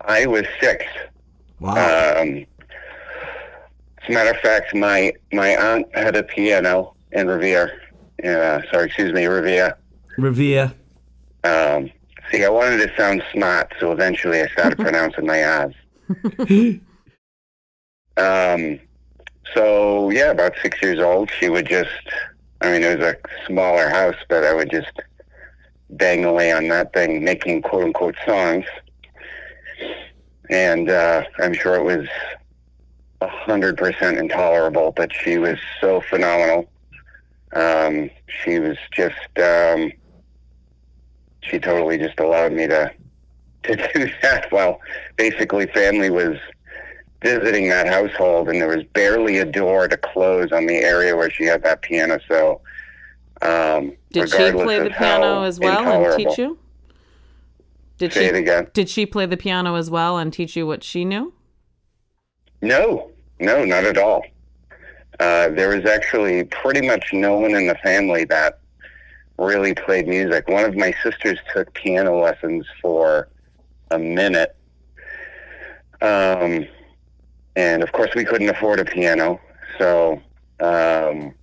I 0.01 0.25
was 0.25 0.45
six. 0.59 0.85
Wow. 1.59 2.21
Um, 2.21 2.45
as 4.03 4.09
a 4.09 4.11
matter 4.11 4.31
of 4.31 4.37
fact, 4.37 4.73
my 4.75 5.13
my 5.33 5.55
aunt 5.55 5.87
had 5.95 6.15
a 6.15 6.23
piano 6.23 6.95
in 7.11 7.27
Revere. 7.27 7.81
Uh, 8.23 8.61
sorry, 8.71 8.85
excuse 8.87 9.13
me, 9.13 9.25
Revere. 9.25 9.77
Revere. 10.17 10.73
Um, 11.43 11.91
see, 12.31 12.43
I 12.43 12.49
wanted 12.49 12.77
to 12.77 12.95
sound 12.95 13.23
smart, 13.33 13.73
so 13.79 13.91
eventually 13.91 14.41
I 14.41 14.47
started 14.47 14.77
pronouncing 14.79 15.25
my 15.25 15.43
R's. 15.43 15.75
um, 18.17 18.79
so 19.53 20.09
yeah, 20.09 20.31
about 20.31 20.53
six 20.61 20.81
years 20.81 20.99
old, 20.99 21.31
she 21.31 21.49
would 21.49 21.67
just. 21.67 21.89
I 22.61 22.71
mean, 22.71 22.83
it 22.83 22.99
was 22.99 23.07
a 23.07 23.17
smaller 23.45 23.87
house, 23.89 24.15
but 24.29 24.43
I 24.43 24.53
would 24.53 24.71
just 24.71 24.91
bang 25.91 26.25
away 26.25 26.51
on 26.51 26.67
that 26.69 26.91
thing, 26.91 27.23
making 27.23 27.61
quote 27.61 27.83
unquote 27.83 28.15
songs. 28.25 28.65
And 30.49 30.89
uh, 30.89 31.23
I'm 31.39 31.53
sure 31.53 31.75
it 31.75 31.83
was 31.83 32.07
a 33.21 33.27
hundred 33.27 33.77
percent 33.77 34.17
intolerable, 34.17 34.91
but 34.95 35.11
she 35.13 35.37
was 35.37 35.59
so 35.79 36.01
phenomenal. 36.01 36.69
Um, 37.53 38.09
she 38.27 38.59
was 38.59 38.77
just. 38.91 39.37
Um, 39.37 39.91
she 41.41 41.59
totally 41.59 41.97
just 41.97 42.19
allowed 42.19 42.51
me 42.51 42.67
to 42.67 42.91
to 43.63 43.75
do 43.93 44.09
that. 44.21 44.51
Well, 44.51 44.79
basically, 45.15 45.67
family 45.67 46.09
was 46.09 46.37
visiting 47.21 47.69
that 47.69 47.87
household, 47.87 48.49
and 48.49 48.61
there 48.61 48.75
was 48.75 48.83
barely 48.93 49.39
a 49.39 49.45
door 49.45 49.87
to 49.87 49.97
close 49.97 50.51
on 50.51 50.65
the 50.65 50.75
area 50.75 51.15
where 51.15 51.31
she 51.31 51.45
had 51.45 51.63
that 51.63 51.81
piano. 51.81 52.19
So, 52.27 52.61
um, 53.41 53.93
Did 54.11 54.29
she 54.29 54.51
play 54.51 54.79
the 54.79 54.89
piano 54.89 55.43
as 55.43 55.59
well 55.59 55.87
and 55.87 56.17
teach 56.17 56.37
you? 56.37 56.57
Did 57.97 58.13
Say 58.13 58.21
she 58.21 58.25
it 58.27 58.35
again. 58.35 58.67
Did 58.73 58.89
she 58.89 59.05
play 59.05 59.25
the 59.25 59.37
piano 59.37 59.75
as 59.75 59.89
well 59.89 60.17
and 60.17 60.31
teach 60.31 60.55
you 60.55 60.67
what 60.67 60.83
she 60.83 61.03
knew? 61.03 61.33
No, 62.61 63.09
no, 63.39 63.65
not 63.65 63.83
at 63.83 63.97
all. 63.97 64.23
Uh, 65.19 65.49
there 65.49 65.69
was 65.69 65.85
actually 65.85 66.43
pretty 66.43 66.85
much 66.85 67.11
no 67.11 67.39
one 67.39 67.55
in 67.55 67.67
the 67.67 67.75
family 67.83 68.23
that 68.25 68.59
really 69.39 69.73
played 69.73 70.07
music. 70.07 70.47
One 70.47 70.63
of 70.63 70.75
my 70.75 70.93
sisters 71.03 71.39
took 71.53 71.73
piano 71.73 72.19
lessons 72.19 72.65
for 72.81 73.29
a 73.89 73.97
minute. 73.97 74.55
Um, 76.01 76.67
and 77.57 77.81
of 77.81 77.91
course, 77.91 78.11
we 78.15 78.23
couldn't 78.23 78.49
afford 78.49 78.79
a 78.79 78.85
piano. 78.85 79.41
So 79.79 80.21
um, 80.59 81.33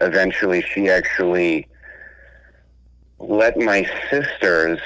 eventually, 0.00 0.62
she 0.62 0.88
actually 0.88 1.68
let 3.18 3.58
my 3.58 3.86
sisters 4.10 4.80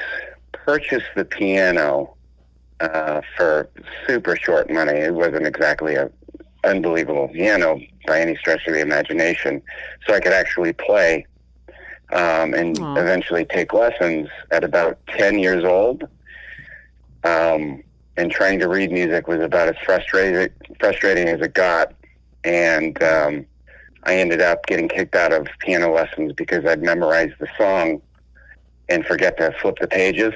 purchase 0.50 1.04
the 1.14 1.24
piano 1.24 2.16
uh, 2.80 3.20
for 3.36 3.70
super 4.04 4.34
short 4.34 4.68
money. 4.68 4.98
It 4.98 5.14
wasn't 5.14 5.46
exactly 5.46 5.94
a 5.94 6.10
unbelievable 6.64 7.28
piano 7.28 7.80
by 8.06 8.20
any 8.20 8.34
stretch 8.36 8.66
of 8.66 8.74
the 8.74 8.80
imagination. 8.80 9.62
So 10.06 10.14
I 10.14 10.20
could 10.20 10.32
actually 10.32 10.72
play 10.72 11.26
um, 12.12 12.54
and 12.54 12.76
Aw. 12.76 12.96
eventually 12.96 13.44
take 13.44 13.72
lessons 13.72 14.28
at 14.50 14.64
about 14.64 14.98
10 15.08 15.38
years 15.38 15.64
old. 15.64 16.08
Um, 17.22 17.84
and 18.16 18.30
trying 18.30 18.58
to 18.60 18.68
read 18.68 18.92
music 18.92 19.26
was 19.26 19.40
about 19.40 19.68
as 19.68 19.76
frustrating, 19.84 20.52
frustrating 20.78 21.28
as 21.28 21.40
it 21.40 21.54
got. 21.54 21.94
And 22.44 23.00
um, 23.02 23.46
I 24.04 24.16
ended 24.16 24.40
up 24.40 24.66
getting 24.66 24.88
kicked 24.88 25.14
out 25.14 25.32
of 25.32 25.46
piano 25.60 25.92
lessons 25.92 26.32
because 26.32 26.64
I'd 26.64 26.82
memorized 26.82 27.34
the 27.38 27.48
song 27.56 28.02
and 28.88 29.04
forget 29.06 29.36
to 29.38 29.52
flip 29.60 29.76
the 29.80 29.86
pages. 29.86 30.34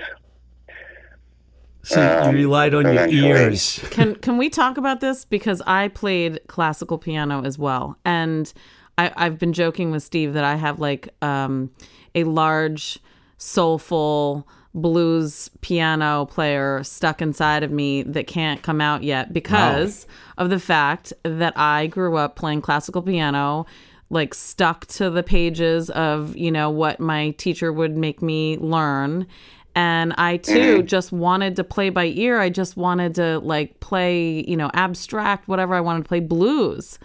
So 1.83 2.31
you 2.31 2.39
relied 2.39 2.75
on 2.75 2.93
your 2.93 3.07
ears. 3.07 3.79
Can 3.91 4.17
can 4.17 4.39
we 4.39 4.51
talk 4.51 4.77
about 4.77 5.01
this 5.01 5.25
because 5.25 5.62
I 5.69 5.87
played 5.87 6.41
classical 6.49 6.99
piano 6.99 7.45
as 7.45 7.59
well, 7.59 7.97
and 8.05 8.53
I, 8.99 9.12
I've 9.17 9.39
been 9.39 9.53
joking 9.53 9.93
with 9.93 10.03
Steve 10.03 10.33
that 10.33 10.43
I 10.43 10.57
have 10.57 10.81
like 10.81 11.09
um, 11.23 11.71
a 12.17 12.25
large, 12.25 12.99
soulful 13.39 14.49
blues 14.77 15.51
piano 15.62 16.27
player 16.27 16.85
stuck 16.85 17.21
inside 17.21 17.62
of 17.65 17.71
me 17.73 18.03
that 18.03 18.27
can't 18.27 18.62
come 18.62 18.81
out 18.81 19.03
yet 19.03 19.33
because 19.33 20.07
of 20.39 20.51
the 20.51 20.61
fact 20.61 21.12
that 21.25 21.53
I 21.59 21.87
grew 21.89 22.17
up 22.17 22.37
playing 22.37 22.61
classical 22.61 23.03
piano 23.03 23.67
like 24.11 24.35
stuck 24.35 24.87
to 24.87 25.11
the 25.11 25.23
pages 25.23 25.91
of 25.91 26.37
you 26.37 26.53
know 26.53 26.71
what 26.71 27.01
my 27.01 27.31
teacher 27.31 27.73
would 27.73 27.97
make 27.97 28.23
me 28.23 28.57
learn 28.59 29.27
and 29.75 30.15
I 30.19 30.37
too 30.37 30.83
just 30.95 31.11
wanted 31.11 31.57
to 31.57 31.65
play 31.65 31.91
by 31.91 32.07
ear. 32.07 32.39
I 32.41 32.49
just 32.49 32.77
wanted 32.79 33.15
to 33.17 33.41
like 33.41 33.79
play, 33.81 34.43
you 34.49 34.57
know, 34.57 34.71
abstract, 34.73 35.49
whatever 35.49 35.75
I 35.75 35.83
wanted 35.83 36.05
to 36.05 36.09
play 36.09 36.21
blues. 36.21 36.99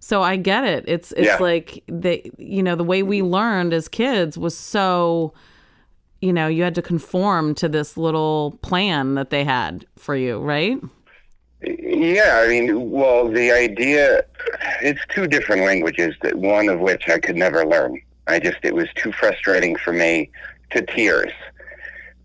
So 0.00 0.22
I 0.22 0.36
get 0.36 0.64
it. 0.64 0.84
It's 0.88 1.12
it's 1.12 1.26
Yeah. 1.26 1.36
like 1.38 1.82
the 1.86 2.22
you 2.38 2.62
know 2.62 2.76
the 2.76 2.84
way 2.84 3.02
we 3.02 3.20
learned 3.22 3.74
as 3.74 3.88
kids 3.88 4.38
was 4.38 4.56
so 4.56 5.34
you 6.24 6.32
know 6.32 6.46
you 6.46 6.62
had 6.62 6.74
to 6.74 6.82
conform 6.82 7.54
to 7.56 7.68
this 7.68 7.96
little 7.96 8.58
plan 8.62 9.14
that 9.14 9.30
they 9.30 9.44
had 9.44 9.86
for 9.96 10.16
you, 10.16 10.38
right? 10.38 10.80
Yeah, 11.62 12.42
I 12.42 12.48
mean, 12.48 12.90
well, 12.90 13.28
the 13.28 13.52
idea 13.52 14.24
it's 14.80 15.00
two 15.10 15.26
different 15.26 15.62
languages 15.62 16.14
that 16.22 16.36
one 16.36 16.68
of 16.68 16.80
which 16.80 17.08
I 17.08 17.18
could 17.18 17.36
never 17.36 17.66
learn. 17.66 18.00
I 18.26 18.38
just 18.38 18.58
it 18.62 18.74
was 18.74 18.88
too 18.96 19.12
frustrating 19.12 19.76
for 19.76 19.92
me 19.92 20.30
to 20.70 20.82
tears. 20.82 21.32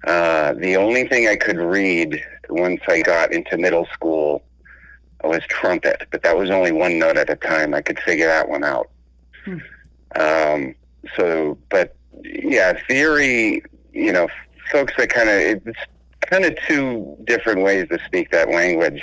Uh, 0.05 0.53
the 0.53 0.77
only 0.77 1.07
thing 1.07 1.27
I 1.27 1.35
could 1.35 1.57
read 1.57 2.23
once 2.49 2.81
I 2.87 3.01
got 3.01 3.33
into 3.33 3.57
middle 3.57 3.85
school 3.93 4.43
was 5.23 5.41
trumpet, 5.49 6.07
but 6.11 6.23
that 6.23 6.37
was 6.37 6.49
only 6.49 6.71
one 6.71 6.97
note 6.97 7.17
at 7.17 7.29
a 7.29 7.35
time. 7.35 7.73
I 7.73 7.81
could 7.81 7.99
figure 7.99 8.27
that 8.27 8.47
one 8.47 8.63
out. 8.63 8.89
Um, 10.15 10.75
so, 11.17 11.57
but 11.69 11.95
yeah, 12.23 12.79
theory, 12.87 13.63
you 13.93 14.11
know, 14.11 14.27
folks 14.71 14.93
that 14.97 15.09
kind 15.09 15.29
of, 15.29 15.35
it's 15.67 15.79
kind 16.21 16.45
of 16.45 16.57
two 16.67 17.17
different 17.25 17.61
ways 17.61 17.87
to 17.89 17.99
speak 18.05 18.31
that 18.31 18.49
language. 18.49 19.01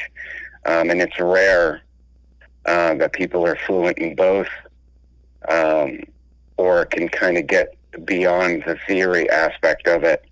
Um, 0.64 0.90
and 0.90 1.01
it's 1.01 1.18
rare 1.20 1.83
uh, 2.66 2.94
that 2.94 3.12
people 3.12 3.46
are 3.46 3.57
fluent 3.66 3.99
in 3.99 4.16
both 4.16 4.49
um, 5.49 6.01
or 6.57 6.85
can 6.87 7.09
kind 7.09 7.38
of 7.38 7.46
get 7.46 7.77
beyond 8.05 8.64
the 8.66 8.77
theory 8.87 9.29
aspect 9.31 9.87
of 9.87 10.05
it. 10.05 10.25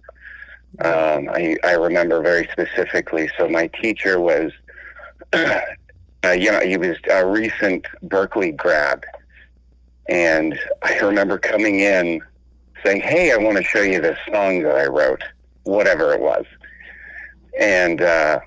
Um, 0.81 1.29
I, 1.29 1.57
I 1.63 1.73
remember 1.73 2.21
very 2.21 2.49
specifically. 2.51 3.31
So 3.39 3.49
my 3.49 3.69
teacher 3.69 4.21
was, 4.21 4.51
uh, 5.33 5.61
you 6.33 6.51
know, 6.51 6.61
he 6.61 6.77
was 6.77 6.97
a 7.11 7.25
recent 7.25 7.87
Berklee 8.05 8.57
grad. 8.57 9.05
And 10.09 10.59
I 10.83 10.99
remember 10.99 11.39
coming 11.39 11.81
in 11.81 12.21
saying, 12.85 13.01
Hey, 13.01 13.33
I 13.33 13.37
want 13.37 13.57
to 13.57 13.63
show 13.65 13.83
you 13.83 14.01
this 14.01 14.19
song 14.33 14.63
that 14.63 14.77
I 14.77 14.87
wrote, 14.87 15.23
whatever 15.65 16.13
it 16.13 16.21
was. 16.21 16.45
And 17.61 18.03
uh, 18.03 18.41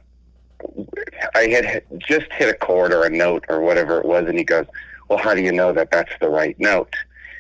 I 1.36 1.42
had 1.48 1.84
just 1.98 2.32
hit 2.34 2.50
a 2.50 2.54
chord 2.54 2.94
or 2.94 3.04
a 3.06 3.10
note 3.10 3.46
or 3.50 3.62
whatever 3.62 4.00
it 4.00 4.06
was. 4.06 4.28
And 4.28 4.38
he 4.38 4.44
goes, 4.44 4.66
Well, 5.10 5.20
how 5.20 5.34
do 5.34 5.42
you 5.42 5.52
know 5.52 5.74
that 5.74 5.92
that's 5.92 6.12
the 6.20 6.30
right 6.30 6.58
note? 6.60 6.94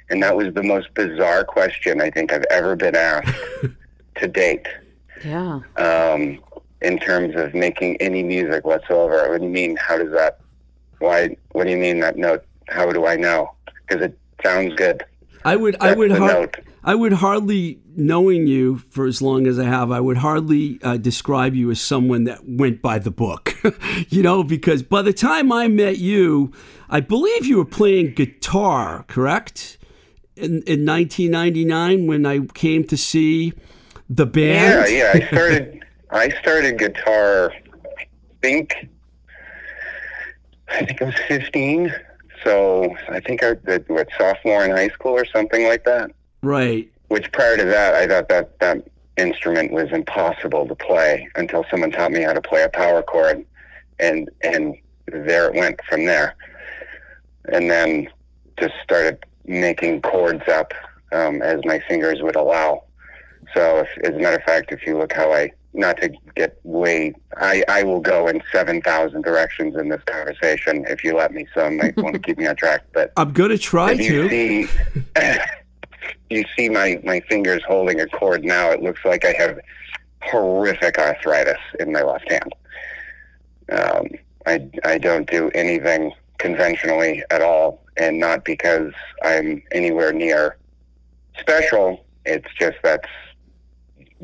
And 0.10 0.23
that 0.23 0.36
was 0.36 0.53
the 0.53 0.63
most 0.63 0.93
bizarre 0.93 1.43
question 1.43 2.01
I 2.01 2.10
think 2.10 2.31
I've 2.31 2.45
ever 2.49 2.75
been 2.75 2.95
asked 2.95 3.33
to 4.17 4.27
date 4.27 4.65
Yeah. 5.25 5.60
um, 5.75 6.39
in 6.81 6.97
terms 6.99 7.36
of 7.36 7.53
making 7.53 7.97
any 7.97 8.23
music 8.23 8.65
whatsoever. 8.65 9.29
What 9.29 9.39
do 9.39 9.43
you 9.43 9.49
mean? 9.51 9.75
How 9.75 9.97
does 9.97 10.12
that? 10.13 10.39
Why? 10.99 11.36
What 11.51 11.65
do 11.65 11.71
you 11.71 11.77
mean 11.77 11.99
that 11.99 12.15
note? 12.17 12.43
How 12.69 12.89
do 12.91 13.05
I 13.05 13.15
know? 13.17 13.51
Because 13.88 14.03
it 14.05 14.17
sounds 14.43 14.73
good. 14.75 15.03
I 15.45 15.55
would 15.55 15.75
I 15.81 15.93
would 15.93 16.12
the 16.12 16.19
har- 16.19 16.27
note. 16.33 16.57
I 16.88 16.95
would 16.95 17.13
hardly 17.13 17.80
knowing 17.95 18.47
you 18.47 18.78
for 18.78 19.06
as 19.06 19.21
long 19.21 19.45
as 19.45 19.60
I 19.60 19.65
have 19.65 19.91
I 19.91 20.00
would 20.00 20.17
hardly 20.17 20.80
uh, 20.82 20.97
describe 20.97 21.54
you 21.54 21.69
as 21.69 21.82
someone 21.82 22.23
that 22.23 22.39
went 22.47 22.82
by 22.82 22.97
the 22.97 23.12
book 23.12 23.56
you 24.10 24.23
know 24.23 24.43
because 24.43 24.84
by 24.84 25.02
the 25.02 25.13
time 25.13 25.52
I 25.52 25.67
met 25.67 25.97
you 25.97 26.52
I 26.89 27.02
believe 27.02 27.45
you 27.45 27.58
were 27.58 27.65
playing 27.65 28.13
guitar 28.13 29.04
correct 29.08 29.78
in, 30.36 30.63
in 30.65 30.86
1999 30.86 32.08
when 32.08 32.26
I 32.26 32.39
came 32.54 32.84
to 32.86 32.95
see 32.97 33.54
the 34.10 34.26
Yeah, 34.26 34.84
band 34.84 34.93
yeah. 34.93 35.12
I 35.13 35.28
started. 35.32 35.84
I 36.10 36.30
started 36.41 36.78
guitar. 36.80 37.52
I 37.52 38.06
think. 38.41 38.89
I 40.69 40.86
think 40.86 41.02
I 41.02 41.06
was 41.06 41.15
fifteen. 41.28 41.93
So 42.43 42.95
I 43.10 43.19
think 43.19 43.43
I 43.43 43.56
did 43.56 43.88
what 43.89 44.08
sophomore 44.17 44.63
in 44.63 44.71
high 44.71 44.89
school 44.89 45.12
or 45.13 45.26
something 45.26 45.67
like 45.67 45.84
that. 45.86 46.12
Right 46.41 46.89
Which 47.08 47.32
prior 47.32 47.58
to 47.58 47.65
that, 47.65 47.95
I 47.95 48.08
thought 48.08 48.30
that 48.30 48.60
that 48.60 48.88
instrument 49.17 49.71
was 49.71 49.91
impossible 49.91 50.67
to 50.67 50.76
play 50.76 51.28
until 51.36 51.65
someone 51.69 51.91
taught 51.91 52.12
me 52.12 52.21
how 52.21 52.34
to 52.34 52.41
play 52.41 52.63
a 52.63 52.69
power 52.69 53.02
chord, 53.02 53.45
and 54.00 54.30
and 54.41 54.76
there 55.08 55.47
it 55.47 55.56
went 55.56 55.80
from 55.89 56.06
there. 56.06 56.36
And 57.52 57.69
then 57.71 58.10
just 58.60 58.73
started 58.84 59.23
making 59.45 60.02
chords 60.02 60.47
up 60.50 60.73
um, 61.12 61.41
as 61.41 61.62
my 61.63 61.80
fingers 61.88 62.21
would 62.21 62.36
allow. 62.36 62.84
So, 63.54 63.80
if, 63.80 63.88
as 64.04 64.15
a 64.15 64.19
matter 64.19 64.36
of 64.36 64.43
fact, 64.43 64.71
if 64.71 64.86
you 64.86 64.97
look 64.97 65.13
how 65.13 65.32
I, 65.32 65.52
not 65.73 66.02
to 66.02 66.12
get 66.36 66.60
way, 66.63 67.13
I, 67.38 67.63
I 67.69 67.84
will 67.84 68.02
go 68.02 68.28
in 68.28 68.43
7,000 68.52 69.21
directions 69.21 69.78
in 69.78 69.88
this 69.88 70.04
conversation 70.04 70.86
if 70.89 71.04
you 71.04 71.15
let 71.15 71.32
me. 71.32 71.47
So, 71.54 71.65
I 71.65 71.69
might 71.69 71.95
want 72.04 72.15
to 72.15 72.19
keep 72.19 72.38
me 72.38 72.45
on 72.47 72.58
track. 72.58 72.84
But 72.93 73.13
I'm 73.15 73.32
gonna 73.32 73.58
try 73.58 73.93
if 73.93 74.00
you 74.02 74.23
to 74.23 74.30
see, 74.30 74.69
you 76.30 76.43
see 76.58 76.70
my, 76.70 77.00
my 77.04 77.20
fingers 77.22 77.62
holding 77.67 78.00
a 78.00 78.08
cord 78.08 78.43
now, 78.43 78.72
it 78.72 78.82
looks 78.82 79.04
like 79.06 79.26
I 79.26 79.34
have 79.38 79.60
horrific 80.22 80.98
arthritis 80.98 81.60
in 81.80 81.91
my 81.91 82.02
left 82.02 82.30
hand. 82.30 82.54
Um, 83.72 84.08
I, 84.46 84.70
I 84.86 84.98
don't 84.98 85.30
do 85.30 85.50
anything 85.54 86.13
conventionally 86.38 87.24
at 87.32 87.41
all, 87.41 87.84
and 87.98 88.20
not 88.20 88.46
because 88.46 88.93
I'm 89.24 89.62
anywhere 89.72 90.13
near 90.13 90.58
special. 91.39 92.06
It's 92.26 92.48
just 92.60 92.78
that's 92.84 93.08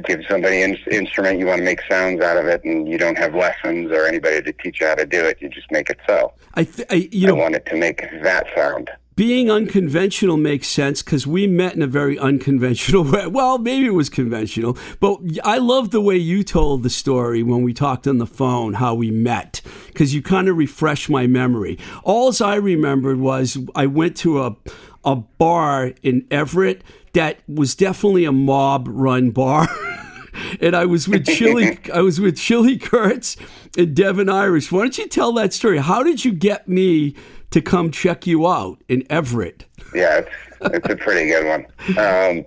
give 0.06 0.22
somebody 0.28 0.62
an 0.62 0.78
instrument, 0.92 1.40
you 1.40 1.46
want 1.46 1.60
to 1.60 1.64
make 1.64 1.80
sounds 1.90 2.22
out 2.22 2.38
of 2.38 2.46
it, 2.48 2.64
and 2.64 2.88
you 2.88 2.98
don't 2.98 3.18
have 3.18 3.36
lessons 3.36 3.92
or 3.92 4.06
anybody 4.06 4.42
to 4.42 4.52
teach 4.54 4.82
you 4.82 4.88
how 4.88 4.96
to 4.96 5.06
do 5.06 5.24
it. 5.24 5.38
You 5.40 5.50
just 5.50 5.72
make 5.72 5.90
it 5.90 6.00
so. 6.08 6.34
I, 6.56 6.64
th- 6.64 6.88
I 6.90 7.10
you 7.12 7.28
I 7.28 7.32
know 7.32 7.36
want 7.36 7.56
it 7.56 7.66
to 7.68 7.76
make 7.76 8.02
that 8.24 8.48
sound. 8.56 8.90
Being 9.16 9.52
unconventional 9.52 10.38
makes 10.38 10.68
sense 10.68 11.04
because 11.04 11.28
we 11.28 11.48
met 11.48 11.76
in 11.76 11.82
a 11.82 11.88
very 11.88 12.18
unconventional 12.18 13.04
way. 13.12 13.28
Well, 13.28 13.58
maybe 13.58 13.86
it 13.86 13.94
was 13.94 14.10
conventional, 14.10 14.78
but 15.00 15.20
I 15.44 15.58
love 15.58 15.92
the 15.92 16.02
way 16.02 16.18
you 16.18 16.44
told 16.44 16.84
the 16.84 16.90
story 16.90 17.44
when 17.44 17.64
we 17.64 17.74
talked 17.74 18.08
on 18.08 18.18
the 18.18 18.26
phone, 18.26 18.76
how 18.76 18.96
we 18.96 19.12
met, 19.12 19.62
because 19.88 20.14
you 20.14 20.22
kind 20.22 20.48
of 20.48 20.58
refreshed 20.58 21.10
my 21.10 21.28
memory. 21.28 21.78
All 22.04 22.34
I 22.42 22.56
remembered 22.56 23.20
was 23.20 23.58
I 23.76 23.86
went 23.86 24.18
to 24.18 24.42
a, 24.42 24.56
a 25.04 25.16
bar 25.16 25.94
in 26.02 26.26
Everett 26.32 26.84
that 27.14 27.40
was 27.48 27.76
definitely 27.76 28.26
a 28.26 28.32
mob 28.32 28.88
run 28.90 29.30
bar. 29.30 29.68
and 30.62 30.76
I 30.76 30.86
was 30.86 31.08
with 31.08 31.26
Chili. 31.26 31.78
I 31.94 32.02
was 32.02 32.20
with 32.20 32.38
Chili 32.38 32.78
Kurtz 32.78 33.38
and 33.78 33.96
Devin 33.96 34.30
Irish. 34.30 34.72
Why 34.72 34.80
don't 34.80 34.98
you 34.98 35.08
tell 35.08 35.32
that 35.34 35.54
story? 35.54 35.78
How 35.78 36.04
did 36.04 36.26
you 36.26 36.34
get 36.34 36.68
me 36.68 37.16
to 37.54 37.62
come 37.62 37.92
check 37.92 38.26
you 38.26 38.48
out 38.48 38.84
in 38.90 39.06
Everett? 39.12 39.66
Yeah, 39.94 40.20
it's, 40.20 40.30
it's 40.74 40.90
a 40.90 40.96
pretty 40.96 41.30
good 41.30 41.46
one. 41.46 41.66
Um, 41.98 42.46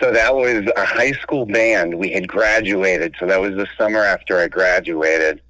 so 0.00 0.12
that 0.12 0.34
was 0.34 0.70
a 0.76 0.84
high 0.84 1.12
school 1.12 1.46
band. 1.46 1.98
We 1.98 2.10
had 2.12 2.28
graduated, 2.28 3.16
so 3.18 3.26
that 3.26 3.40
was 3.40 3.56
the 3.56 3.66
summer 3.76 3.98
after 3.98 4.38
I 4.38 4.46
graduated. 4.46 5.42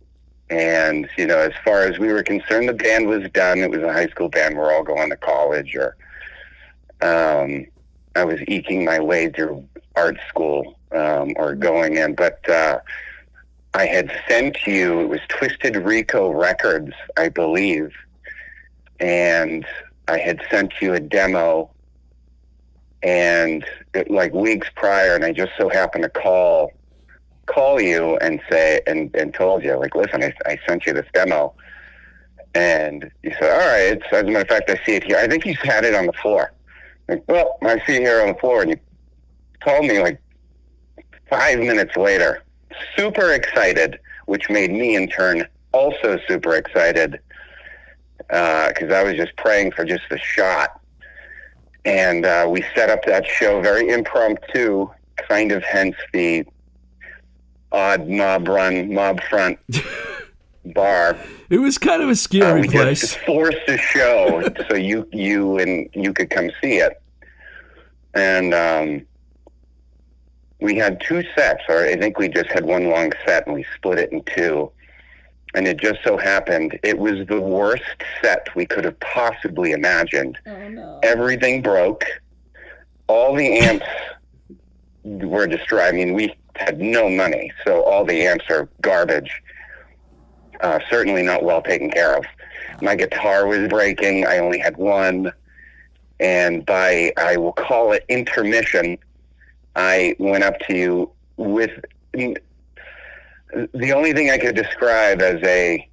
And 0.48 1.08
you 1.18 1.26
know, 1.26 1.38
as 1.38 1.52
far 1.62 1.82
as 1.82 1.98
we 1.98 2.10
were 2.10 2.22
concerned, 2.22 2.70
the 2.70 2.74
band 2.74 3.06
was 3.06 3.30
done. 3.30 3.58
It 3.58 3.70
was 3.70 3.82
a 3.82 3.92
high 3.92 4.08
school 4.08 4.30
band. 4.30 4.56
We're 4.56 4.72
all 4.72 4.82
going 4.82 5.10
to 5.10 5.16
college, 5.16 5.74
or 5.74 5.96
um, 7.02 7.66
I 8.16 8.24
was 8.24 8.40
eking 8.48 8.84
my 8.84 8.98
way 8.98 9.28
through 9.28 9.66
art 9.94 10.18
school 10.28 10.78
um, 10.92 11.34
or 11.36 11.54
going 11.54 11.96
in. 11.96 12.14
But 12.14 12.46
uh, 12.48 12.80
I 13.74 13.86
had 13.86 14.10
sent 14.26 14.66
you. 14.66 15.00
It 15.00 15.08
was 15.08 15.20
Twisted 15.28 15.76
Rico 15.76 16.30
Records, 16.30 16.92
I 17.18 17.28
believe, 17.28 17.92
and 19.02 19.66
I 20.08 20.18
had 20.18 20.40
sent 20.50 20.72
you 20.80 20.94
a 20.94 21.00
demo. 21.00 21.70
And 23.02 23.64
it, 23.94 24.10
like 24.10 24.32
weeks 24.32 24.68
prior, 24.76 25.16
and 25.16 25.24
I 25.24 25.32
just 25.32 25.52
so 25.58 25.68
happened 25.68 26.04
to 26.04 26.08
call 26.08 26.72
call 27.46 27.80
you 27.80 28.16
and 28.18 28.40
say 28.48 28.80
and, 28.86 29.14
and 29.16 29.34
told 29.34 29.64
you 29.64 29.76
like 29.76 29.96
listen 29.96 30.22
I, 30.22 30.32
I 30.46 30.56
sent 30.66 30.86
you 30.86 30.92
this 30.92 31.08
demo 31.12 31.52
and 32.54 33.10
you 33.24 33.32
said 33.32 33.50
all 33.50 33.58
right 33.58 33.96
it's, 33.96 34.04
as 34.12 34.22
a 34.22 34.26
matter 34.26 34.42
of 34.42 34.48
fact 34.48 34.70
I 34.70 34.80
see 34.86 34.94
it 34.94 35.02
here 35.02 35.16
I 35.16 35.26
think 35.26 35.44
you 35.44 35.56
had 35.60 35.84
it 35.84 35.92
on 35.92 36.06
the 36.06 36.12
floor 36.12 36.52
like, 37.08 37.24
well 37.26 37.58
I 37.62 37.84
see 37.84 37.96
it 37.96 38.02
here 38.02 38.22
on 38.22 38.28
the 38.28 38.38
floor 38.38 38.62
and 38.62 38.70
you 38.70 38.76
told 39.64 39.84
me 39.86 40.00
like 40.00 40.22
five 41.28 41.58
minutes 41.58 41.96
later 41.96 42.44
super 42.96 43.32
excited, 43.32 43.98
which 44.26 44.48
made 44.48 44.70
me 44.70 44.94
in 44.94 45.08
turn 45.08 45.46
also 45.72 46.18
super 46.28 46.54
excited 46.54 47.18
because 48.28 48.90
I 48.92 49.02
was 49.02 49.14
just 49.16 49.36
praying 49.36 49.72
for 49.72 49.84
just 49.84 50.04
a 50.10 50.18
shot. 50.18 50.80
And 51.84 52.24
uh, 52.24 52.46
we 52.48 52.64
set 52.74 52.90
up 52.90 53.04
that 53.06 53.26
show 53.26 53.60
very 53.60 53.88
impromptu, 53.88 54.88
kind 55.28 55.50
of 55.52 55.62
hence 55.64 55.96
the 56.12 56.44
odd 57.72 58.08
mob 58.08 58.46
run, 58.48 58.92
mob 58.94 59.20
front 59.24 59.58
bar. 60.66 61.18
It 61.50 61.58
was 61.58 61.78
kind 61.78 62.02
of 62.02 62.08
a 62.08 62.12
Uh, 62.12 62.14
scary 62.14 62.60
we 62.62 62.68
place. 62.68 63.00
just 63.00 63.18
forced 63.18 63.68
a 63.68 63.76
show 63.78 64.42
so 64.68 64.76
you 64.76 65.08
you 65.12 65.58
and 65.58 65.88
you 65.94 66.12
could 66.12 66.30
come 66.30 66.50
see 66.62 66.76
it. 66.78 67.00
And 68.14 68.52
um, 68.54 69.06
we 70.60 70.76
had 70.76 71.00
two 71.00 71.24
sets, 71.34 71.62
or 71.68 71.84
I 71.84 71.96
think 71.96 72.18
we 72.18 72.28
just 72.28 72.50
had 72.50 72.64
one 72.64 72.90
long 72.90 73.10
set, 73.26 73.46
and 73.46 73.54
we 73.56 73.64
split 73.74 73.98
it 73.98 74.12
in 74.12 74.22
two. 74.36 74.70
And 75.54 75.68
it 75.68 75.78
just 75.78 76.00
so 76.02 76.16
happened 76.16 76.78
it 76.82 76.98
was 76.98 77.26
the 77.26 77.40
worst 77.40 77.82
set 78.22 78.48
we 78.56 78.64
could 78.64 78.84
have 78.84 78.98
possibly 79.00 79.72
imagined. 79.72 80.38
Oh 80.46 80.68
no. 80.68 81.00
Everything 81.02 81.62
broke. 81.62 82.04
All 83.06 83.34
the 83.34 83.58
amps 83.58 83.86
were 85.04 85.46
destroyed. 85.46 85.82
I 85.82 85.92
mean, 85.92 86.14
we 86.14 86.34
had 86.56 86.80
no 86.80 87.08
money, 87.08 87.52
so 87.64 87.82
all 87.82 88.04
the 88.04 88.22
amps 88.26 88.44
are 88.50 88.68
garbage. 88.80 89.30
Uh, 90.60 90.78
certainly 90.88 91.22
not 91.22 91.42
well 91.42 91.60
taken 91.60 91.90
care 91.90 92.16
of. 92.16 92.24
My 92.80 92.94
guitar 92.94 93.46
was 93.46 93.68
breaking. 93.68 94.26
I 94.26 94.38
only 94.38 94.58
had 94.58 94.76
one. 94.76 95.32
And 96.20 96.64
by, 96.64 97.12
I 97.16 97.36
will 97.36 97.52
call 97.52 97.92
it 97.92 98.04
intermission, 98.08 98.96
I 99.74 100.14
went 100.18 100.44
up 100.44 100.58
to 100.68 100.76
you 100.76 101.10
with 101.36 101.72
the 103.74 103.92
only 103.92 104.12
thing 104.12 104.30
I 104.30 104.38
could 104.38 104.56
describe 104.56 105.20
as 105.22 105.42
a 105.42 105.88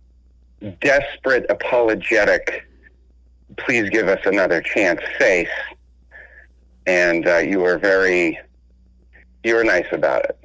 desperate, 0.82 1.46
apologetic, 1.50 2.66
please 3.58 3.90
give 3.90 4.08
us 4.08 4.20
another 4.26 4.62
chance 4.62 5.02
face. 5.18 5.48
And 6.86 7.28
uh, 7.28 7.38
you 7.38 7.60
were 7.60 7.78
very, 7.78 8.40
you 9.44 9.56
were 9.56 9.64
nice 9.64 9.88
about 9.92 10.26
it. 10.26 10.39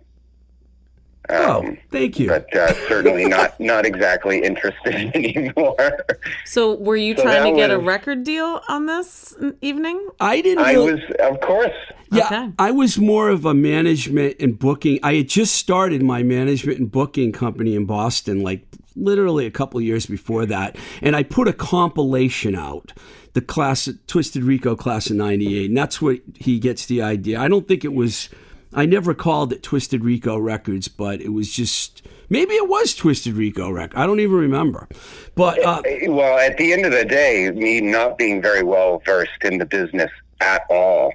Oh, 1.30 1.76
thank 1.90 2.18
you. 2.18 2.28
but 2.28 2.54
uh, 2.56 2.72
certainly 2.88 3.24
not 3.26 3.58
not 3.60 3.86
exactly 3.86 4.42
interested 4.42 4.94
anymore. 5.14 6.04
So 6.44 6.74
were 6.76 6.96
you 6.96 7.16
So 7.16 7.22
trying 7.22 7.44
to 7.44 7.50
that 7.50 7.56
get 7.56 7.70
a 7.70 7.78
record 7.78 8.24
deal 8.24 8.60
on 8.68 8.86
this 8.86 9.34
evening? 9.60 10.08
I 10.20 10.40
didn't. 10.40 10.64
I 10.64 10.72
really- 10.74 10.94
was, 10.94 11.02
of 11.20 11.40
course, 11.40 11.72
Yeah, 12.12 12.26
Okay. 12.26 12.52
I 12.58 12.70
was 12.70 12.98
more 12.98 13.28
of 13.28 13.44
a 13.44 13.54
management 13.54 14.36
and 14.40 14.58
booking. 14.58 14.98
I 15.02 15.14
had 15.14 15.28
just 15.28 15.54
started 15.54 16.02
my 16.02 16.22
management 16.22 16.78
and 16.78 16.90
booking 16.90 17.32
company 17.32 17.74
in 17.74 17.86
Boston, 17.86 18.42
like 18.42 18.66
literally 18.96 19.46
a 19.46 19.50
couple 19.50 19.80
years 19.80 20.06
before 20.06 20.46
that, 20.46 20.76
and 21.02 21.16
I 21.16 21.22
put 21.24 21.48
a 21.48 21.52
compilation 21.52 22.54
out, 22.54 22.92
the 23.32 23.40
class 23.40 23.88
Twisted 24.06 24.44
Rico 24.44 24.76
class 24.76 25.10
of 25.10 25.16
'98, 25.16 25.70
and 25.70 25.76
that's 25.76 26.00
what 26.00 26.20
he 26.36 26.58
gets 26.60 26.86
the 26.86 27.02
idea. 27.02 27.40
I 27.40 27.48
don't 27.48 27.66
think 27.66 27.84
it 27.84 27.92
was. 27.92 28.28
I 28.74 28.86
never 28.86 29.14
called 29.14 29.52
it 29.52 29.62
Twisted 29.62 30.04
Rico 30.04 30.36
Records, 30.38 30.88
but 30.88 31.20
it 31.20 31.30
was 31.30 31.50
just 31.52 32.02
maybe 32.28 32.54
it 32.54 32.68
was 32.68 32.94
Twisted 32.94 33.34
Rico 33.34 33.70
Record. 33.70 33.96
I 33.96 34.06
don't 34.06 34.20
even 34.20 34.36
remember, 34.36 34.88
but 35.34 35.62
uh, 35.64 35.80
well, 36.08 36.38
at 36.38 36.56
the 36.58 36.72
end 36.72 36.84
of 36.84 36.92
the 36.92 37.04
day, 37.04 37.50
me 37.52 37.80
not 37.80 38.18
being 38.18 38.42
very 38.42 38.62
well 38.62 39.00
versed 39.06 39.42
in 39.44 39.58
the 39.58 39.66
business 39.66 40.10
at 40.40 40.62
all, 40.70 41.12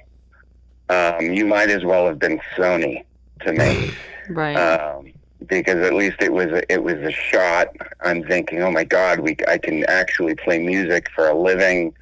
um, 0.88 1.20
you 1.32 1.44
might 1.46 1.70
as 1.70 1.84
well 1.84 2.06
have 2.06 2.18
been 2.18 2.40
Sony 2.56 3.04
to 3.42 3.52
me. 3.52 3.92
Right. 4.28 4.54
um, 4.54 5.12
because 5.48 5.78
at 5.84 5.92
least 5.92 6.18
it 6.20 6.32
was 6.32 6.46
a, 6.52 6.72
it 6.72 6.84
was 6.84 6.94
a 6.98 7.10
shot. 7.10 7.66
I'm 8.02 8.22
thinking, 8.22 8.62
oh 8.62 8.70
my 8.70 8.84
God, 8.84 9.18
we 9.18 9.36
I 9.48 9.58
can 9.58 9.82
actually 9.86 10.36
play 10.36 10.60
music 10.60 11.08
for 11.16 11.28
a 11.28 11.34
living. 11.36 11.92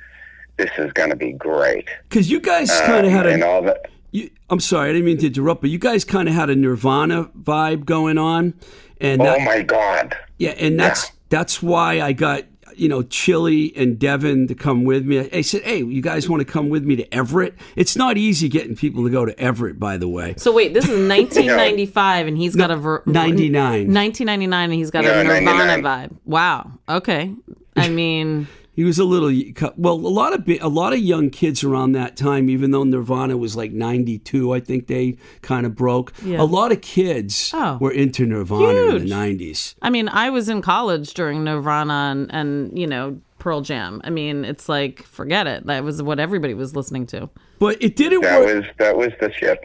This 0.58 0.68
is 0.76 0.92
going 0.92 1.08
to 1.08 1.16
be 1.16 1.32
great. 1.32 1.88
because 2.08 2.30
you 2.30 2.38
guys 2.38 2.70
kind 2.82 3.06
of 3.06 3.12
Um, 3.12 3.16
had 3.18 3.26
and 3.26 3.42
a. 3.42 3.46
all 3.46 3.62
that. 3.62 3.86
You, 4.10 4.30
I'm 4.48 4.60
sorry, 4.60 4.88
I 4.90 4.92
didn't 4.92 5.04
mean 5.06 5.18
to 5.18 5.26
interrupt, 5.26 5.60
but 5.60 5.70
you 5.70 5.78
guys 5.78 6.04
kind 6.04 6.28
of 6.28 6.34
had 6.34 6.48
a 6.50 6.56
Nirvana 6.56 7.24
vibe 7.38 7.84
going 7.84 8.16
on, 8.18 8.54
and 9.00 9.20
that, 9.20 9.36
Oh 9.38 9.44
my 9.44 9.62
God! 9.62 10.16
yeah, 10.38 10.50
and 10.50 10.78
that's 10.80 11.12
that's 11.28 11.62
why 11.62 12.00
I 12.00 12.12
got 12.12 12.44
you 12.74 12.88
know 12.88 13.02
Chili 13.02 13.72
and 13.76 13.98
Devin 13.98 14.46
to 14.48 14.54
come 14.54 14.84
with 14.84 15.04
me. 15.04 15.28
I 15.32 15.42
said, 15.42 15.62
hey, 15.62 15.78
you 15.82 16.00
guys 16.00 16.26
want 16.28 16.40
to 16.40 16.50
come 16.50 16.68
with 16.70 16.84
me 16.84 16.96
to 16.96 17.14
Everett? 17.14 17.54
It's 17.76 17.96
not 17.96 18.16
easy 18.16 18.48
getting 18.48 18.76
people 18.76 19.04
to 19.04 19.10
go 19.10 19.26
to 19.26 19.38
Everett, 19.38 19.78
by 19.78 19.96
the 19.98 20.08
way. 20.08 20.34
so 20.38 20.52
wait, 20.52 20.72
this 20.74 20.84
is 20.84 20.90
1995, 21.08 22.26
and 22.28 22.38
he's 22.38 22.56
got 22.56 22.70
a 22.70 22.76
ver- 22.76 23.02
99. 23.04 23.52
1999, 23.92 24.64
and 24.64 24.72
he's 24.72 24.90
got 24.90 25.04
No, 25.04 25.20
a 25.20 25.24
Nirvana 25.24 25.66
99. 25.80 25.82
vibe. 25.82 26.16
Wow. 26.24 26.70
Okay. 26.88 27.34
I 27.76 27.88
mean, 27.90 28.48
He 28.78 28.84
was 28.84 29.00
a 29.00 29.04
little 29.04 29.32
well. 29.76 29.94
A 29.94 30.14
lot 30.22 30.32
of 30.32 30.46
bi- 30.46 30.60
a 30.62 30.68
lot 30.68 30.92
of 30.92 31.00
young 31.00 31.30
kids 31.30 31.64
around 31.64 31.92
that 31.92 32.16
time, 32.16 32.48
even 32.48 32.70
though 32.70 32.84
Nirvana 32.84 33.36
was 33.36 33.56
like 33.56 33.72
'92, 33.72 34.54
I 34.54 34.60
think 34.60 34.86
they 34.86 35.16
kind 35.42 35.66
of 35.66 35.74
broke. 35.74 36.12
Yeah. 36.24 36.40
A 36.40 36.44
lot 36.44 36.70
of 36.70 36.80
kids 36.80 37.50
Oh. 37.52 37.78
were 37.80 37.90
into 37.90 38.24
Nirvana 38.24 38.94
in 38.94 38.98
the 39.08 39.12
'90s. 39.12 39.74
I 39.82 39.90
mean, 39.90 40.08
I 40.08 40.30
was 40.30 40.48
in 40.48 40.62
college 40.62 41.12
during 41.14 41.42
Nirvana 41.42 41.92
and, 42.12 42.32
and 42.32 42.78
you 42.78 42.86
know 42.86 43.18
Pearl 43.40 43.62
Jam. 43.62 44.00
I 44.04 44.10
mean, 44.10 44.44
it's 44.44 44.68
like 44.68 45.02
forget 45.02 45.48
it. 45.48 45.66
That 45.66 45.82
was 45.82 46.00
what 46.00 46.20
everybody 46.20 46.54
was 46.54 46.76
listening 46.76 47.06
to. 47.06 47.28
But 47.58 47.82
it 47.82 47.96
didn't 47.96 48.20
That 48.22 48.40
work. 48.44 48.54
was 48.58 48.64
that 48.78 48.96
was 48.96 49.10
the 49.20 49.32
shit. 49.32 49.58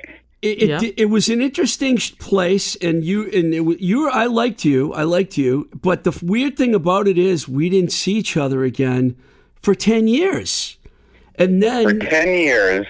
It, 0.44 0.64
it, 0.64 0.70
Yeah. 0.70 0.80
di- 0.80 0.94
it 0.98 1.06
was 1.06 1.30
an 1.30 1.42
interesting 1.42 1.98
place 2.20 2.76
and 2.88 3.04
you 3.04 3.24
and 3.32 3.54
it, 3.54 3.80
you 3.82 4.02
were, 4.04 4.10
I 4.12 4.26
liked 4.28 4.64
you 4.66 4.94
I 4.94 5.04
liked 5.04 5.38
you 5.38 5.70
but 5.82 6.04
the 6.04 6.14
weird 6.22 6.58
thing 6.58 6.76
about 6.76 7.08
it 7.08 7.18
is 7.18 7.48
we 7.48 7.70
didn't 7.70 7.92
see 7.92 8.14
each 8.14 8.36
other 8.38 8.64
again 8.64 9.16
for 9.56 9.74
10 9.74 10.08
years 10.08 10.78
and 11.36 11.64
then 11.64 11.84
For 11.88 11.94
then 11.94 12.10
ten 12.10 12.28
years, 12.28 12.86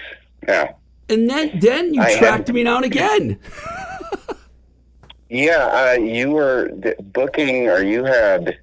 yeah, 0.46 0.72
and 1.08 1.30
then 1.30 1.58
then 1.60 1.94
you 1.94 2.02
I 2.02 2.10
had- 2.10 2.18
tracked 2.18 2.52
me 2.52 2.62
down 2.64 2.84
again 2.84 3.38
yeah. 5.30 5.66
Uh, 5.96 6.00
you 6.00 6.30
were 6.30 6.70
booking, 7.02 7.68
or 7.68 7.82
you 7.82 8.04
had. 8.04 8.58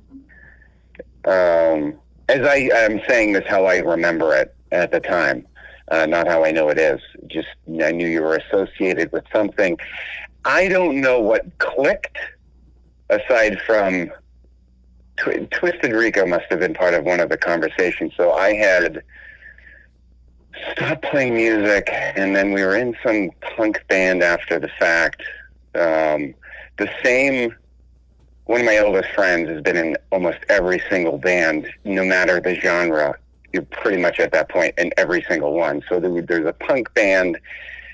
Um, 1.25 1.95
as 2.29 2.41
I 2.47 2.69
am 2.73 3.01
saying 3.07 3.33
this, 3.33 3.43
how 3.47 3.65
I 3.65 3.77
remember 3.79 4.33
it 4.35 4.55
at 4.71 4.91
the 4.91 4.99
time, 4.99 5.45
uh, 5.91 6.05
not 6.05 6.27
how 6.27 6.43
I 6.43 6.51
know 6.51 6.69
it 6.69 6.79
is. 6.79 7.01
Just 7.27 7.49
I 7.83 7.91
knew 7.91 8.07
you 8.07 8.21
were 8.21 8.35
associated 8.37 9.11
with 9.11 9.25
something. 9.31 9.77
I 10.45 10.67
don't 10.69 11.01
know 11.01 11.19
what 11.19 11.45
clicked, 11.59 12.17
aside 13.09 13.59
from 13.61 14.11
Twi- 15.17 15.47
Twisted 15.51 15.91
Rico 15.91 16.25
must 16.25 16.45
have 16.49 16.59
been 16.59 16.73
part 16.73 16.93
of 16.93 17.03
one 17.03 17.19
of 17.19 17.29
the 17.29 17.37
conversations. 17.37 18.13
So 18.15 18.31
I 18.31 18.53
had 18.53 19.03
stopped 20.71 21.03
playing 21.03 21.35
music, 21.35 21.89
and 21.91 22.35
then 22.35 22.53
we 22.53 22.63
were 22.63 22.75
in 22.75 22.95
some 23.05 23.31
punk 23.41 23.83
band 23.87 24.23
after 24.23 24.59
the 24.59 24.69
fact. 24.79 25.21
Um, 25.75 26.33
the 26.77 26.89
same. 27.03 27.55
One 28.45 28.61
of 28.61 28.65
my 28.65 28.79
oldest 28.79 29.09
friends 29.11 29.49
has 29.49 29.61
been 29.61 29.77
in 29.77 29.95
almost 30.11 30.39
every 30.49 30.81
single 30.89 31.17
band, 31.17 31.69
no 31.85 32.03
matter 32.03 32.41
the 32.41 32.55
genre. 32.55 33.17
You're 33.53 33.63
pretty 33.63 34.01
much 34.01 34.19
at 34.19 34.31
that 34.31 34.49
point 34.49 34.73
in 34.77 34.91
every 34.97 35.23
single 35.27 35.53
one. 35.53 35.83
So 35.89 35.99
there, 35.99 36.21
there's 36.21 36.47
a 36.47 36.53
punk 36.53 36.93
band, 36.93 37.39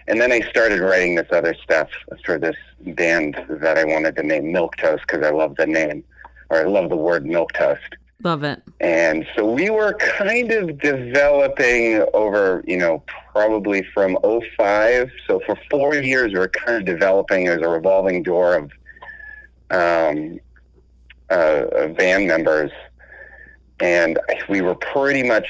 and 0.07 0.21
then 0.21 0.31
I 0.31 0.41
started 0.41 0.79
writing 0.79 1.15
this 1.15 1.27
other 1.31 1.55
stuff 1.55 1.89
for 2.25 2.37
this 2.37 2.55
band 2.81 3.43
that 3.49 3.77
I 3.77 3.83
wanted 3.83 4.15
to 4.17 4.23
name 4.23 4.51
Milk 4.51 4.77
Toast 4.77 5.03
because 5.07 5.25
I 5.25 5.31
love 5.31 5.55
the 5.55 5.67
name, 5.67 6.03
or 6.49 6.59
I 6.59 6.63
love 6.63 6.89
the 6.89 6.97
word 6.97 7.25
Milk 7.25 7.53
Toast. 7.53 7.95
Love 8.23 8.43
it. 8.43 8.61
And 8.79 9.27
so 9.35 9.45
we 9.49 9.69
were 9.69 9.93
kind 9.93 10.51
of 10.51 10.79
developing 10.79 12.03
over, 12.13 12.63
you 12.65 12.77
know, 12.77 13.03
probably 13.31 13.83
from 13.93 14.17
05. 14.57 15.11
So 15.27 15.39
for 15.45 15.55
four 15.69 15.95
years, 15.95 16.33
we 16.33 16.39
were 16.39 16.47
kind 16.47 16.77
of 16.77 16.85
developing 16.85 17.47
as 17.47 17.61
a 17.61 17.67
revolving 17.67 18.23
door 18.23 18.55
of 18.55 18.71
um, 19.69 20.39
uh, 21.29 21.65
of 21.73 21.97
band 21.97 22.27
members. 22.27 22.71
And 23.79 24.19
we 24.49 24.61
were 24.61 24.75
pretty 24.75 25.23
much, 25.23 25.47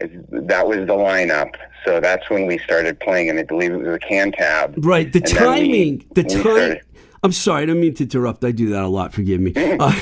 that 0.00 0.66
was 0.66 0.78
the 0.78 0.94
lineup. 0.94 1.54
So 1.84 2.00
that's 2.00 2.30
when 2.30 2.46
we 2.46 2.58
started 2.58 2.98
playing, 3.00 3.28
and 3.30 3.38
I 3.38 3.42
believe 3.42 3.72
it 3.72 3.78
was 3.78 3.96
a 3.96 3.98
Cantab. 3.98 4.74
right 4.84 5.12
the 5.12 5.18
And 5.18 5.28
then 5.28 5.34
we- 5.34 5.68
timing 5.68 6.06
the 6.14 6.24
time 6.24 6.80
I'm 7.24 7.32
sorry, 7.32 7.62
I 7.62 7.66
don't 7.66 7.80
mean 7.80 7.94
to 7.94 8.02
interrupt. 8.04 8.44
I 8.44 8.52
do 8.52 8.68
that 8.68 8.82
a 8.82 8.86
lot. 8.88 9.14
Forgive 9.14 9.40
me. 9.40 9.54
Uh, 9.80 9.92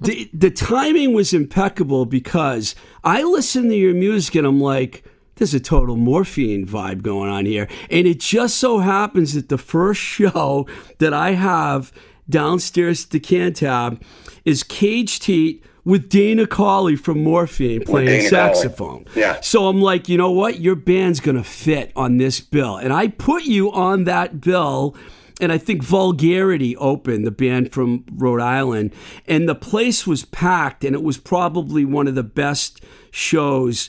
the, 0.00 0.30
the 0.32 0.50
timing 0.50 1.12
was 1.12 1.34
impeccable 1.34 2.06
because 2.06 2.76
I 3.02 3.24
listen 3.24 3.68
to 3.68 3.74
your 3.74 3.94
music 3.94 4.36
and 4.36 4.46
I'm 4.46 4.60
like, 4.60 5.04
there's 5.36 5.54
a 5.54 5.60
total 5.60 5.96
morphine 5.96 6.66
vibe 6.66 7.02
going 7.02 7.30
on 7.30 7.46
here. 7.46 7.68
And 7.90 8.06
it 8.06 8.20
just 8.20 8.58
so 8.58 8.78
happens 8.78 9.34
that 9.34 9.48
the 9.48 9.58
first 9.58 10.00
show 10.00 10.66
that 10.98 11.12
I 11.12 11.32
have 11.32 11.92
downstairs 12.30 13.04
at 13.04 13.10
the 13.10 13.20
Cantab 13.20 14.00
is 14.44 14.62
Cage 14.62 15.18
Teat 15.18 15.64
with 15.88 16.10
Dana 16.10 16.46
Colley 16.46 16.96
from 16.96 17.24
Morphine 17.24 17.82
playing 17.82 18.28
saxophone. 18.28 19.06
Yeah. 19.16 19.40
So 19.40 19.68
I'm 19.68 19.80
like, 19.80 20.06
you 20.06 20.18
know 20.18 20.30
what? 20.30 20.60
Your 20.60 20.74
band's 20.74 21.18
going 21.18 21.38
to 21.38 21.42
fit 21.42 21.92
on 21.96 22.18
this 22.18 22.40
bill. 22.40 22.76
And 22.76 22.92
I 22.92 23.08
put 23.08 23.44
you 23.44 23.72
on 23.72 24.04
that 24.04 24.42
bill 24.42 24.94
and 25.40 25.50
I 25.50 25.56
think 25.56 25.82
Vulgarity 25.82 26.76
opened 26.76 27.26
the 27.26 27.30
band 27.30 27.72
from 27.72 28.04
Rhode 28.12 28.40
Island, 28.40 28.92
and 29.24 29.48
the 29.48 29.54
place 29.54 30.04
was 30.04 30.24
packed, 30.24 30.82
and 30.82 30.96
it 30.96 31.02
was 31.02 31.16
probably 31.16 31.84
one 31.84 32.08
of 32.08 32.16
the 32.16 32.24
best 32.24 32.82
shows 33.12 33.88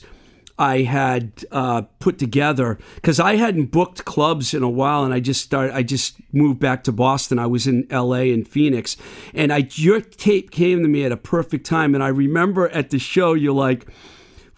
I 0.60 0.82
had 0.82 1.42
uh, 1.50 1.82
put 2.00 2.18
together 2.18 2.78
because 2.96 3.18
I 3.18 3.36
hadn't 3.36 3.66
booked 3.72 4.04
clubs 4.04 4.52
in 4.52 4.62
a 4.62 4.68
while, 4.68 5.04
and 5.04 5.14
I 5.14 5.18
just 5.18 5.40
started. 5.40 5.74
I 5.74 5.82
just 5.82 6.16
moved 6.32 6.60
back 6.60 6.84
to 6.84 6.92
Boston. 6.92 7.38
I 7.38 7.46
was 7.46 7.66
in 7.66 7.86
L.A. 7.88 8.30
and 8.30 8.46
Phoenix, 8.46 8.98
and 9.32 9.54
I 9.54 9.66
your 9.72 10.02
tape 10.02 10.50
came 10.50 10.82
to 10.82 10.88
me 10.88 11.04
at 11.04 11.12
a 11.12 11.16
perfect 11.16 11.64
time. 11.64 11.94
And 11.94 12.04
I 12.04 12.08
remember 12.08 12.68
at 12.68 12.90
the 12.90 12.98
show, 12.98 13.32
you're 13.32 13.54
like, 13.54 13.86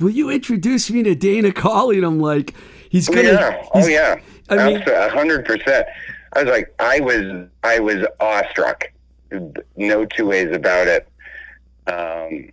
"Will 0.01 0.11
you 0.11 0.29
introduce 0.29 0.91
me 0.91 1.05
to 1.05 1.15
Dana 1.15 1.53
Colley?" 1.53 1.99
And 1.99 2.05
I'm 2.05 2.19
like, 2.19 2.53
"He's 2.91 3.09
Oh, 3.09 3.15
gonna." 3.15 3.29
Oh 3.29 3.33
yeah. 3.37 3.69
Oh 3.75 3.87
yeah. 3.87 4.17
I 4.49 4.57
mean- 4.57 4.77
Absolutely, 4.79 4.93
a 5.07 5.09
hundred 5.09 5.45
percent. 5.47 5.87
I 6.35 6.43
was 6.43 6.51
like, 6.51 6.75
I 6.81 6.99
was, 6.99 7.47
I 7.63 7.79
was 7.79 8.05
awestruck. 8.19 8.87
No 9.77 10.05
two 10.05 10.27
ways 10.27 10.51
about 10.53 10.89
it. 10.89 11.07
Um, 11.87 12.51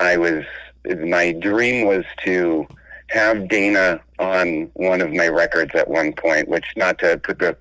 I 0.00 0.18
was. 0.18 0.44
My 0.84 1.32
dream 1.32 1.86
was 1.86 2.04
to 2.24 2.66
have 3.08 3.48
Dana 3.48 4.00
on 4.18 4.70
one 4.74 5.00
of 5.00 5.12
my 5.12 5.28
records 5.28 5.72
at 5.74 5.88
one 5.88 6.12
point, 6.12 6.48
which 6.48 6.64
not 6.76 6.98
to 7.00 7.18
put 7.18 7.38
the 7.38 7.56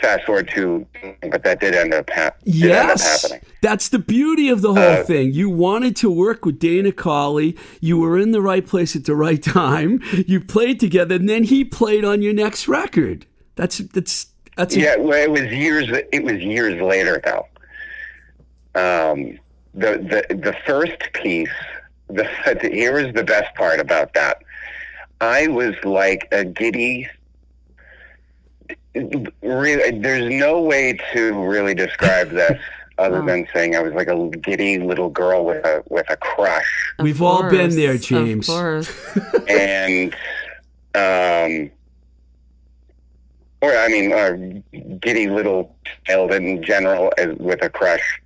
fast 0.00 0.24
forward 0.26 0.48
to, 0.54 0.86
but 1.30 1.42
that 1.42 1.58
did 1.60 1.74
end 1.74 1.92
up, 1.94 2.08
hap- 2.10 2.38
did 2.44 2.64
end 2.70 2.72
up 2.90 2.98
Yes, 2.98 3.22
happening. 3.22 3.42
that's 3.62 3.88
the 3.88 3.98
beauty 3.98 4.48
of 4.50 4.60
the 4.60 4.74
whole 4.74 4.78
Uh, 5.00 5.04
thing. 5.04 5.32
You 5.32 5.48
wanted 5.50 5.96
to 5.96 6.10
work 6.10 6.44
with 6.44 6.58
Dana 6.58 6.92
Colley. 6.92 7.56
You 7.80 7.98
were 7.98 8.18
in 8.18 8.30
the 8.32 8.42
right 8.42 8.64
place 8.66 8.94
at 8.94 9.04
the 9.06 9.14
right 9.14 9.42
time. 9.42 10.00
You 10.26 10.40
played 10.40 10.78
together, 10.80 11.14
and 11.14 11.28
then 11.28 11.44
he 11.44 11.64
played 11.64 12.04
on 12.04 12.20
your 12.22 12.34
next 12.34 12.68
record. 12.68 13.24
That's 13.56 13.78
that's 13.78 14.26
that's 14.56 14.76
a- 14.76 14.80
Yeah, 14.80 14.96
well, 14.96 15.18
it 15.22 15.30
was 15.30 15.50
years. 15.52 15.88
It 16.12 16.22
was 16.22 16.36
years 16.42 16.80
later, 16.80 17.20
though. 17.24 17.46
Um, 18.74 19.38
the 19.74 20.24
the 20.28 20.34
the 20.36 20.54
first 20.66 21.12
piece. 21.14 21.48
The 22.14 22.70
here 22.72 22.92
was 23.02 23.12
the 23.14 23.24
best 23.24 23.54
part 23.56 23.80
about 23.80 24.14
that. 24.14 24.42
I 25.20 25.48
was 25.48 25.74
like 25.84 26.28
a 26.32 26.44
giddy. 26.44 27.08
Really, 29.42 29.98
there's 29.98 30.32
no 30.32 30.62
way 30.62 30.98
to 31.12 31.32
really 31.48 31.74
describe 31.74 32.30
this 32.30 32.58
other 32.98 33.20
Wow. 33.20 33.26
than 33.26 33.48
saying 33.52 33.76
I 33.76 33.80
was 33.80 33.92
like 33.92 34.08
a 34.08 34.28
giddy 34.38 34.78
little 34.78 35.10
girl 35.10 35.44
with 35.44 35.64
a 35.66 35.82
with 35.88 36.06
a 36.08 36.16
crush, 36.16 36.94
Of 36.98 37.04
We've 37.04 37.20
all 37.20 37.50
been 37.50 37.74
there, 37.76 37.98
James. 37.98 38.48
Of 38.48 38.54
course. 38.54 39.16
and 39.48 40.14
um, 40.94 41.70
or 43.60 43.76
I 43.76 43.88
mean, 43.88 44.12
uh, 44.12 44.96
giddy 45.00 45.28
little 45.28 45.74
child 46.04 46.32
in 46.32 46.62
general 46.62 47.12
with 47.38 47.62
a 47.62 47.68
crush. 47.68 48.20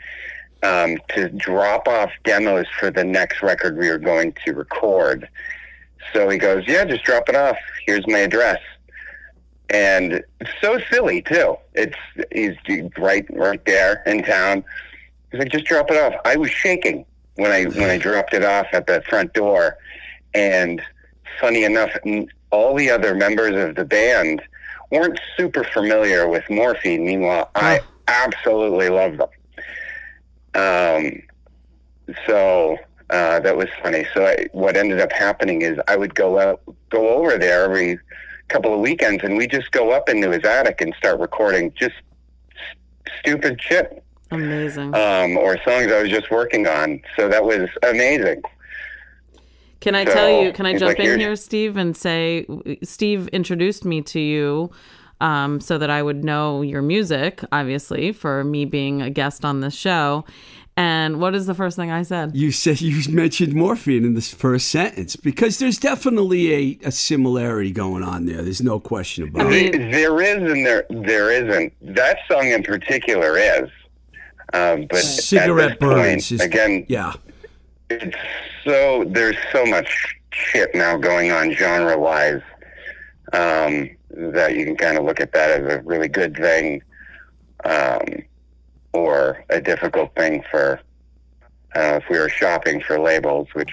Um, 0.62 0.98
to 1.14 1.30
drop 1.30 1.88
off 1.88 2.10
demos 2.24 2.66
for 2.78 2.90
the 2.90 3.02
next 3.02 3.40
record 3.40 3.78
we 3.78 3.88
were 3.88 3.96
going 3.96 4.34
to 4.44 4.52
record. 4.52 5.26
So 6.12 6.28
he 6.28 6.36
goes, 6.36 6.64
"Yeah, 6.66 6.84
just 6.84 7.04
drop 7.04 7.28
it 7.28 7.36
off. 7.36 7.56
Here's 7.86 8.06
my 8.06 8.18
address." 8.18 8.58
And 9.70 10.22
it's 10.40 10.50
so 10.60 10.78
silly 10.90 11.22
too. 11.22 11.56
It's 11.74 11.96
he's 12.32 12.56
right 12.98 13.24
right 13.30 13.64
there 13.64 14.02
in 14.04 14.22
town. 14.22 14.64
He's 15.30 15.38
like, 15.38 15.50
"Just 15.50 15.64
drop 15.64 15.90
it 15.90 15.96
off." 15.96 16.20
I 16.24 16.36
was 16.36 16.50
shaking 16.50 17.06
when 17.36 17.50
I 17.50 17.64
when 17.64 17.88
I 17.88 17.96
dropped 18.06 18.34
it 18.34 18.44
off 18.44 18.66
at 18.72 18.86
the 18.86 19.02
front 19.08 19.32
door, 19.32 19.78
and 20.34 20.82
funny 21.40 21.64
enough, 21.64 21.90
all 22.50 22.74
the 22.74 22.90
other 22.90 23.14
members 23.14 23.56
of 23.56 23.76
the 23.76 23.84
band 23.84 24.42
weren't 24.90 25.18
super 25.36 25.64
familiar 25.64 26.28
with 26.28 26.48
Morphine. 26.50 27.04
Meanwhile, 27.04 27.50
I 27.54 27.80
absolutely 28.08 28.88
love 28.88 29.16
them. 29.16 29.28
Um, 30.54 31.22
so 32.26 32.76
uh, 33.10 33.40
that 33.40 33.56
was 33.56 33.68
funny. 33.82 34.06
So 34.14 34.24
I, 34.26 34.46
what 34.52 34.76
ended 34.76 35.00
up 35.00 35.12
happening 35.12 35.62
is 35.62 35.78
I 35.88 35.96
would 35.96 36.14
go 36.14 36.38
out, 36.38 36.62
go 36.90 37.08
over 37.16 37.38
there 37.38 37.64
every 37.64 37.98
couple 38.48 38.74
of 38.74 38.80
weekends, 38.80 39.22
and 39.24 39.36
we 39.36 39.46
just 39.46 39.70
go 39.70 39.90
up 39.90 40.08
into 40.08 40.30
his 40.30 40.44
attic 40.44 40.80
and 40.80 40.94
start 40.96 41.20
recording 41.20 41.72
just 41.78 41.94
s- 42.56 42.76
stupid 43.20 43.60
shit 43.62 44.02
Amazing. 44.32 44.94
um, 44.94 45.36
or 45.36 45.56
songs 45.64 45.92
I 45.92 46.02
was 46.02 46.10
just 46.10 46.30
working 46.30 46.66
on. 46.66 47.00
So 47.16 47.28
that 47.28 47.44
was 47.44 47.68
amazing. 47.82 48.42
Can 49.80 49.94
I 49.94 50.04
So, 50.04 50.12
tell 50.12 50.42
you? 50.42 50.52
Can 50.52 50.66
I 50.66 50.72
jump 50.72 50.98
like, 50.98 51.00
in 51.00 51.18
here, 51.18 51.36
Steve, 51.36 51.76
and 51.76 51.96
say 51.96 52.46
Steve 52.82 53.28
introduced 53.28 53.84
me 53.84 54.02
to 54.02 54.20
you 54.20 54.70
um, 55.20 55.60
so 55.60 55.78
that 55.78 55.90
I 55.90 56.02
would 56.02 56.24
know 56.24 56.62
your 56.62 56.82
music, 56.82 57.42
obviously, 57.52 58.12
for 58.12 58.44
me 58.44 58.64
being 58.64 59.02
a 59.02 59.10
guest 59.10 59.44
on 59.44 59.60
this 59.60 59.74
show. 59.74 60.24
And 60.76 61.20
what 61.20 61.34
is 61.34 61.46
the 61.46 61.54
first 61.54 61.76
thing 61.76 61.90
I 61.90 62.02
said? 62.02 62.34
You 62.34 62.52
said 62.52 62.80
you 62.80 63.02
mentioned 63.12 63.54
morphine 63.54 64.04
in 64.04 64.14
this 64.14 64.32
first 64.32 64.68
sentence 64.68 65.14
because 65.14 65.58
there's 65.58 65.78
definitely 65.78 66.54
a, 66.54 66.86
a 66.86 66.90
similarity 66.92 67.70
going 67.70 68.02
on 68.02 68.24
there. 68.24 68.40
There's 68.42 68.62
no 68.62 68.80
question 68.80 69.28
about 69.28 69.48
I 69.48 69.54
it. 69.56 69.72
there 69.92 70.22
is 70.22 70.50
and 70.50 70.64
there 70.64 70.86
there 70.88 71.30
isn't. 71.32 71.72
That 71.94 72.18
song 72.30 72.46
in 72.48 72.62
particular 72.62 73.36
is. 73.36 73.68
Um, 74.54 74.86
but 74.88 75.00
Cigarette 75.00 75.72
at 75.72 75.80
this 75.80 75.88
point, 75.88 75.96
burns. 75.96 76.32
is- 76.32 76.40
again, 76.40 76.86
yeah. 76.88 77.12
it's 77.90 78.16
so 78.64 79.04
there's 79.06 79.36
so 79.52 79.66
much 79.66 80.16
shit 80.32 80.74
now 80.74 80.96
going 80.96 81.30
on 81.30 81.52
genre 81.52 81.98
wise 81.98 82.40
um, 83.32 83.90
that 84.10 84.54
you 84.54 84.64
can 84.64 84.76
kind 84.76 84.98
of 84.98 85.04
look 85.04 85.20
at 85.20 85.32
that 85.32 85.60
as 85.60 85.72
a 85.72 85.82
really 85.82 86.08
good 86.08 86.36
thing 86.36 86.82
um, 87.64 88.02
or 88.92 89.44
a 89.50 89.60
difficult 89.60 90.14
thing 90.14 90.42
for 90.50 90.80
uh, 91.76 92.00
if 92.02 92.04
we 92.10 92.18
were 92.18 92.28
shopping 92.28 92.80
for 92.80 92.98
labels, 92.98 93.48
which 93.52 93.72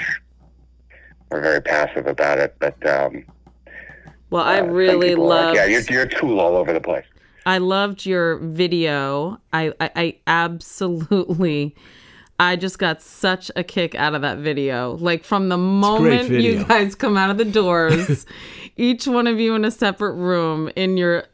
we're 1.32 1.42
very 1.42 1.62
passive 1.62 2.06
about 2.06 2.38
it. 2.38 2.56
But 2.60 2.86
um, 2.86 3.26
Well, 4.30 4.44
I 4.44 4.60
uh, 4.60 4.66
really 4.66 5.10
people 5.10 5.32
are 5.32 5.36
like, 5.36 5.46
love. 5.46 5.56
yeah, 5.56 5.66
you're, 5.66 5.82
you're 5.90 6.04
a 6.04 6.10
tool 6.10 6.40
all 6.40 6.56
over 6.56 6.74
the 6.74 6.82
place. 6.82 7.06
I 7.46 7.60
loved 7.60 8.06
your 8.06 8.38
video. 8.40 9.40
I, 9.54 9.72
I, 9.80 9.92
I 9.96 10.18
absolutely. 10.28 11.76
I 12.40 12.56
just 12.56 12.78
got 12.78 13.02
such 13.02 13.50
a 13.56 13.64
kick 13.64 13.96
out 13.96 14.14
of 14.14 14.22
that 14.22 14.38
video. 14.38 14.96
Like 14.98 15.24
from 15.24 15.50
the 15.50 15.58
moment 15.58 16.30
you 16.30 16.64
guys 16.66 16.94
come 16.94 17.18
out 17.18 17.32
of 17.32 17.38
the 17.38 17.46
doors, 17.46 18.26
each 18.78 19.08
one 19.08 19.28
of 19.28 19.40
you 19.40 19.56
in 19.56 19.66
a 19.66 19.72
separate 19.72 20.14
room 20.14 20.70
in 20.76 20.98
your 20.98 21.26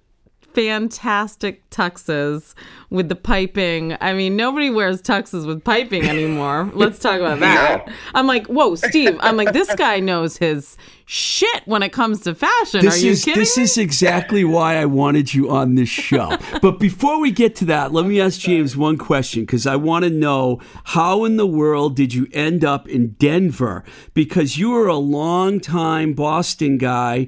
fantastic 0.53 1.69
tuxes 1.69 2.53
with 2.89 3.09
the 3.09 3.15
piping. 3.15 3.97
I 4.01 4.13
mean, 4.13 4.35
nobody 4.35 4.69
wears 4.69 5.01
tuxes 5.01 5.45
with 5.47 5.63
piping 5.63 6.05
anymore. 6.05 6.71
Let's 6.75 6.99
talk 6.99 7.19
about 7.19 7.39
that. 7.39 7.87
No. 7.87 7.93
I'm 8.13 8.27
like, 8.27 8.47
whoa, 8.47 8.75
Steve. 8.75 9.17
I'm 9.19 9.35
like, 9.37 9.53
this 9.53 9.73
guy 9.75 9.99
knows 9.99 10.37
his 10.37 10.77
shit 11.05 11.63
when 11.65 11.83
it 11.83 11.91
comes 11.91 12.21
to 12.21 12.35
fashion. 12.35 12.81
This 12.81 13.01
Are 13.01 13.05
you 13.05 13.11
is 13.11 13.25
kidding 13.25 13.39
this 13.39 13.57
me? 13.57 13.63
is 13.63 13.77
exactly 13.77 14.43
why 14.43 14.77
I 14.77 14.85
wanted 14.85 15.33
you 15.33 15.49
on 15.49 15.75
this 15.75 15.89
show. 15.89 16.37
but 16.61 16.79
before 16.79 17.19
we 17.19 17.31
get 17.31 17.55
to 17.57 17.65
that, 17.65 17.91
let 17.91 18.05
me 18.05 18.21
ask 18.21 18.39
James 18.39 18.77
one 18.77 18.97
question 18.97 19.41
because 19.41 19.67
I 19.67 19.75
want 19.75 20.05
to 20.05 20.09
know 20.09 20.59
how 20.85 21.25
in 21.25 21.37
the 21.37 21.47
world 21.47 21.95
did 21.95 22.13
you 22.13 22.27
end 22.31 22.63
up 22.63 22.87
in 22.87 23.09
Denver? 23.13 23.83
Because 24.13 24.57
you 24.57 24.71
were 24.71 24.87
a 24.87 24.97
long 24.97 25.59
time 25.59 26.13
Boston 26.13 26.77
guy, 26.77 27.27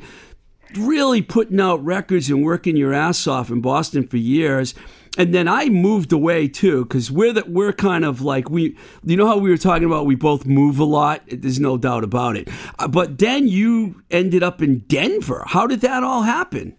really 0.76 1.22
putting 1.22 1.60
out 1.60 1.84
records 1.84 2.30
and 2.30 2.44
working 2.44 2.76
your 2.76 2.94
ass 2.94 3.28
off 3.28 3.50
in 3.50 3.62
Boston 3.62 4.08
for 4.08 4.18
years. 4.18 4.74
And 5.18 5.34
then 5.34 5.48
I 5.48 5.70
moved 5.70 6.12
away 6.12 6.48
too, 6.50 6.84
because 6.84 7.10
we're 7.10 7.32
that 7.34 7.50
we're 7.50 7.72
kind 7.72 8.04
of 8.04 8.22
like 8.22 8.50
we, 8.50 8.78
you 9.04 9.16
know 9.16 9.28
how 9.28 9.38
we 9.38 9.50
were 9.50 9.58
talking 9.58 9.86
about 9.86 10.06
we 10.06 10.16
both 10.16 10.46
move 10.46 10.78
a 10.78 10.84
lot. 10.84 11.22
There's 11.28 11.60
no 11.60 11.78
doubt 11.78 12.04
about 12.04 12.36
it. 12.36 12.50
Uh, 12.80 12.90
But 12.90 13.18
then 13.18 13.48
you 13.48 14.02
ended 14.12 14.44
up 14.44 14.62
in 14.62 14.80
Denver. 14.80 15.44
How 15.48 15.68
did 15.68 15.82
that 15.82 16.04
all 16.04 16.24
happen? 16.24 16.76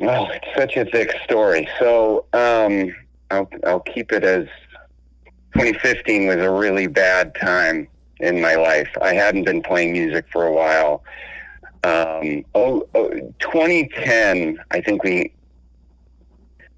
Oh, 0.00 0.28
it's 0.30 0.48
such 0.56 0.76
a 0.76 0.86
thick 0.86 1.14
story. 1.24 1.68
So 1.78 2.24
um, 2.32 2.94
I'll 3.30 3.48
I'll 3.66 3.80
keep 3.80 4.12
it 4.12 4.24
as 4.24 4.46
2015 5.54 6.28
was 6.28 6.36
a 6.36 6.50
really 6.50 6.86
bad 6.86 7.34
time 7.34 7.86
in 8.20 8.40
my 8.40 8.54
life. 8.54 8.88
I 9.02 9.12
hadn't 9.12 9.44
been 9.44 9.62
playing 9.62 9.92
music 9.92 10.24
for 10.32 10.46
a 10.46 10.52
while. 10.52 11.04
Um, 11.84 12.44
oh, 12.54 12.88
oh, 12.94 13.10
2010, 13.40 14.58
I 14.70 14.80
think 14.80 15.02
we 15.02 15.32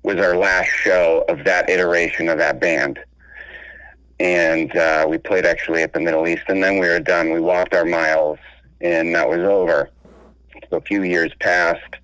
was 0.02 0.16
our 0.16 0.36
last 0.36 0.68
show 0.68 1.24
of 1.28 1.44
that 1.44 1.68
iteration 1.68 2.28
of 2.28 2.38
that 2.38 2.60
band. 2.60 2.98
And 4.20 4.74
uh, 4.76 5.06
we 5.08 5.18
played 5.18 5.44
actually 5.44 5.82
at 5.82 5.92
the 5.92 6.00
Middle 6.00 6.26
East, 6.26 6.44
and 6.48 6.62
then 6.62 6.78
we 6.78 6.86
were 6.86 7.00
done. 7.00 7.32
We 7.32 7.40
walked 7.40 7.74
our 7.74 7.84
miles, 7.84 8.38
and 8.80 9.14
that 9.14 9.28
was 9.28 9.40
over. 9.40 9.90
So 10.70 10.76
a 10.76 10.80
few 10.80 11.02
years 11.02 11.32
passed. 11.40 11.96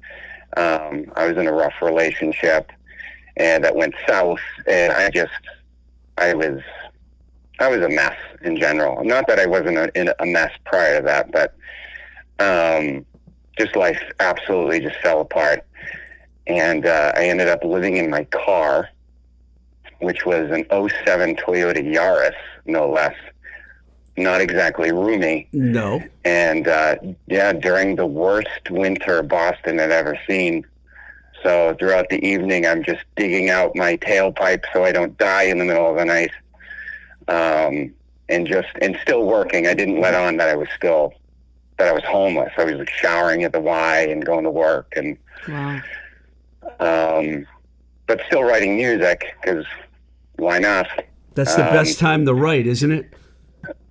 Um, 0.56 1.06
I 1.14 1.28
was 1.28 1.38
in 1.38 1.46
a 1.46 1.52
rough 1.52 1.74
relationship, 1.80 2.70
and 3.36 3.64
that 3.64 3.76
went 3.76 3.94
south. 4.06 4.40
And 4.66 4.92
I 4.92 5.08
just, 5.10 5.32
I 6.18 6.34
was, 6.34 6.60
I 7.60 7.68
was 7.68 7.80
a 7.80 7.88
mess 7.88 8.16
in 8.42 8.56
general. 8.56 9.04
Not 9.04 9.26
that 9.28 9.38
I 9.38 9.46
wasn't 9.46 9.78
a, 9.78 9.90
in 9.98 10.12
a 10.18 10.26
mess 10.26 10.52
prior 10.64 11.00
to 11.00 11.06
that, 11.06 11.30
but 11.32 11.54
um, 12.40 13.04
just 13.58 13.76
life 13.76 14.02
absolutely 14.18 14.80
just 14.80 14.96
fell 15.00 15.20
apart. 15.20 15.64
and 16.46 16.86
uh, 16.86 17.12
I 17.14 17.26
ended 17.26 17.48
up 17.48 17.62
living 17.62 17.96
in 17.96 18.10
my 18.10 18.24
car, 18.24 18.88
which 20.00 20.24
was 20.26 20.50
an 20.50 20.64
07 20.70 21.36
Toyota 21.36 21.84
Yaris, 21.84 22.34
no 22.64 22.90
less. 22.90 23.14
Not 24.16 24.40
exactly 24.40 24.90
roomy. 24.92 25.48
No. 25.52 26.02
And 26.24 26.66
uh, 26.68 26.96
yeah, 27.26 27.52
during 27.52 27.96
the 27.96 28.06
worst 28.06 28.70
winter 28.70 29.22
Boston 29.22 29.78
had 29.78 29.90
ever 29.90 30.18
seen. 30.26 30.66
So 31.42 31.74
throughout 31.78 32.08
the 32.10 32.22
evening, 32.26 32.66
I'm 32.66 32.82
just 32.82 33.02
digging 33.16 33.48
out 33.48 33.74
my 33.74 33.96
tailpipe 33.96 34.64
so 34.72 34.84
I 34.84 34.92
don't 34.92 35.16
die 35.16 35.44
in 35.44 35.58
the 35.58 35.64
middle 35.64 35.88
of 35.88 35.96
the 35.96 36.04
night. 36.04 36.32
Um, 37.28 37.94
and 38.28 38.46
just 38.46 38.68
and 38.82 38.98
still 39.00 39.24
working. 39.24 39.66
I 39.66 39.74
didn't 39.74 40.00
let 40.00 40.14
on 40.14 40.36
that 40.38 40.48
I 40.48 40.54
was 40.54 40.68
still 40.76 41.14
that 41.80 41.88
I 41.88 41.92
was 41.92 42.04
homeless. 42.04 42.52
I 42.58 42.64
was 42.64 42.74
like 42.74 42.90
showering 42.90 43.42
at 43.44 43.52
the 43.52 43.60
Y 43.60 44.00
and 44.10 44.24
going 44.24 44.44
to 44.44 44.50
work 44.50 44.92
and 44.96 45.16
Wow. 45.48 45.80
um, 46.78 47.46
but 48.06 48.20
still 48.26 48.42
writing 48.42 48.76
music 48.76 49.24
because 49.40 49.64
why 50.36 50.58
not? 50.58 50.86
That's 51.34 51.54
the 51.56 51.66
Um, 51.66 51.72
best 51.72 51.98
time 51.98 52.26
to 52.26 52.34
write, 52.34 52.66
isn't 52.66 52.92
it? 52.92 53.06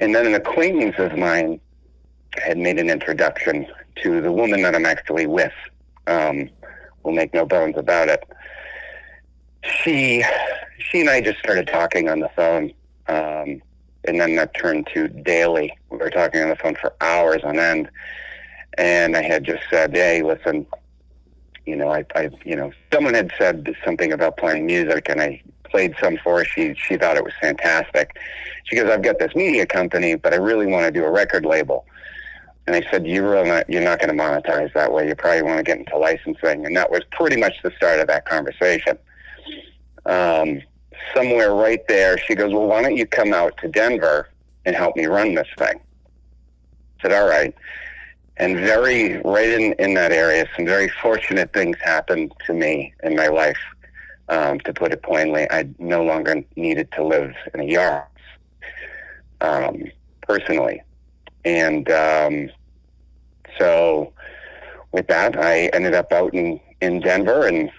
and 0.00 0.14
then 0.14 0.26
an 0.26 0.34
acquaintance 0.34 0.96
of 0.98 1.18
mine 1.18 1.60
had 2.42 2.56
made 2.56 2.78
an 2.78 2.88
introduction 2.88 3.66
to 4.02 4.20
the 4.22 4.32
woman 4.32 4.62
that 4.62 4.74
I'm 4.74 4.86
actually 4.86 5.26
with. 5.26 5.52
Um, 6.06 6.48
we'll 7.02 7.14
make 7.14 7.34
no 7.34 7.44
bones 7.44 7.76
about 7.76 8.08
it. 8.08 8.24
She, 9.64 10.24
she 10.78 11.00
and 11.00 11.10
I 11.10 11.20
just 11.20 11.38
started 11.40 11.66
talking 11.66 12.08
on 12.08 12.20
the 12.20 12.28
phone, 12.30 12.72
um, 13.08 13.60
and 14.08 14.20
then 14.20 14.36
that 14.36 14.54
turned 14.54 14.88
to 14.94 15.08
daily. 15.08 15.76
We 15.90 15.98
were 15.98 16.10
talking 16.10 16.42
on 16.42 16.48
the 16.48 16.56
phone 16.56 16.74
for 16.74 16.94
hours 17.00 17.42
on 17.44 17.58
end, 17.58 17.90
and 18.76 19.16
I 19.16 19.22
had 19.22 19.44
just 19.44 19.62
said, 19.70 19.94
"Hey, 19.94 20.22
listen, 20.22 20.66
you 21.66 21.76
know, 21.76 21.88
I, 21.88 22.04
I, 22.14 22.30
you 22.44 22.56
know, 22.56 22.72
someone 22.92 23.14
had 23.14 23.32
said 23.38 23.74
something 23.84 24.12
about 24.12 24.36
playing 24.36 24.66
music, 24.66 25.08
and 25.08 25.20
I 25.20 25.42
played 25.64 25.94
some 26.00 26.16
for 26.18 26.38
her. 26.38 26.44
She, 26.44 26.74
she 26.74 26.96
thought 26.96 27.16
it 27.16 27.24
was 27.24 27.34
fantastic." 27.40 28.16
She 28.68 28.76
goes, 28.76 28.90
I've 28.90 29.02
got 29.02 29.18
this 29.18 29.34
media 29.34 29.64
company, 29.66 30.14
but 30.14 30.34
I 30.34 30.36
really 30.36 30.66
want 30.66 30.84
to 30.84 30.90
do 30.90 31.04
a 31.04 31.10
record 31.10 31.46
label. 31.46 31.86
And 32.66 32.76
I 32.76 32.82
said, 32.90 33.06
you're, 33.06 33.30
really 33.30 33.48
not, 33.48 33.68
you're 33.70 33.82
not 33.82 33.98
going 33.98 34.14
to 34.14 34.22
monetize 34.22 34.72
that 34.74 34.92
way. 34.92 35.08
You 35.08 35.14
probably 35.14 35.42
want 35.42 35.56
to 35.56 35.62
get 35.62 35.78
into 35.78 35.96
licensing. 35.96 36.66
And 36.66 36.76
that 36.76 36.90
was 36.90 37.00
pretty 37.10 37.36
much 37.36 37.54
the 37.62 37.70
start 37.78 37.98
of 37.98 38.08
that 38.08 38.26
conversation. 38.26 38.98
Um, 40.04 40.60
somewhere 41.14 41.54
right 41.54 41.86
there, 41.88 42.18
she 42.18 42.34
goes, 42.34 42.52
well, 42.52 42.66
why 42.66 42.82
don't 42.82 42.96
you 42.96 43.06
come 43.06 43.32
out 43.32 43.56
to 43.58 43.68
Denver 43.68 44.28
and 44.64 44.74
help 44.74 44.96
me 44.96 45.06
run 45.06 45.34
this 45.34 45.48
thing? 45.56 45.78
I 45.78 47.02
said, 47.02 47.12
all 47.12 47.28
right. 47.28 47.54
And 48.36 48.56
very, 48.56 49.20
right 49.22 49.48
in, 49.48 49.72
in 49.74 49.94
that 49.94 50.12
area, 50.12 50.46
some 50.56 50.66
very 50.66 50.88
fortunate 51.02 51.52
things 51.52 51.76
happened 51.82 52.32
to 52.46 52.52
me 52.52 52.94
in 53.02 53.16
my 53.16 53.28
life. 53.28 53.58
Um, 54.30 54.60
to 54.60 54.74
put 54.74 54.92
it 54.92 55.02
plainly, 55.02 55.50
I 55.50 55.70
no 55.78 56.04
longer 56.04 56.44
needed 56.54 56.92
to 56.92 57.02
live 57.02 57.34
in 57.54 57.60
a 57.60 57.64
yard 57.64 58.04
um, 59.40 59.84
personally. 60.20 60.82
And 61.46 61.90
um, 61.90 62.50
so 63.58 64.12
with 64.92 65.06
that, 65.08 65.38
I 65.38 65.68
ended 65.68 65.94
up 65.94 66.12
out 66.12 66.34
in, 66.34 66.60
in 66.82 67.00
Denver, 67.00 67.46
and 67.46 67.70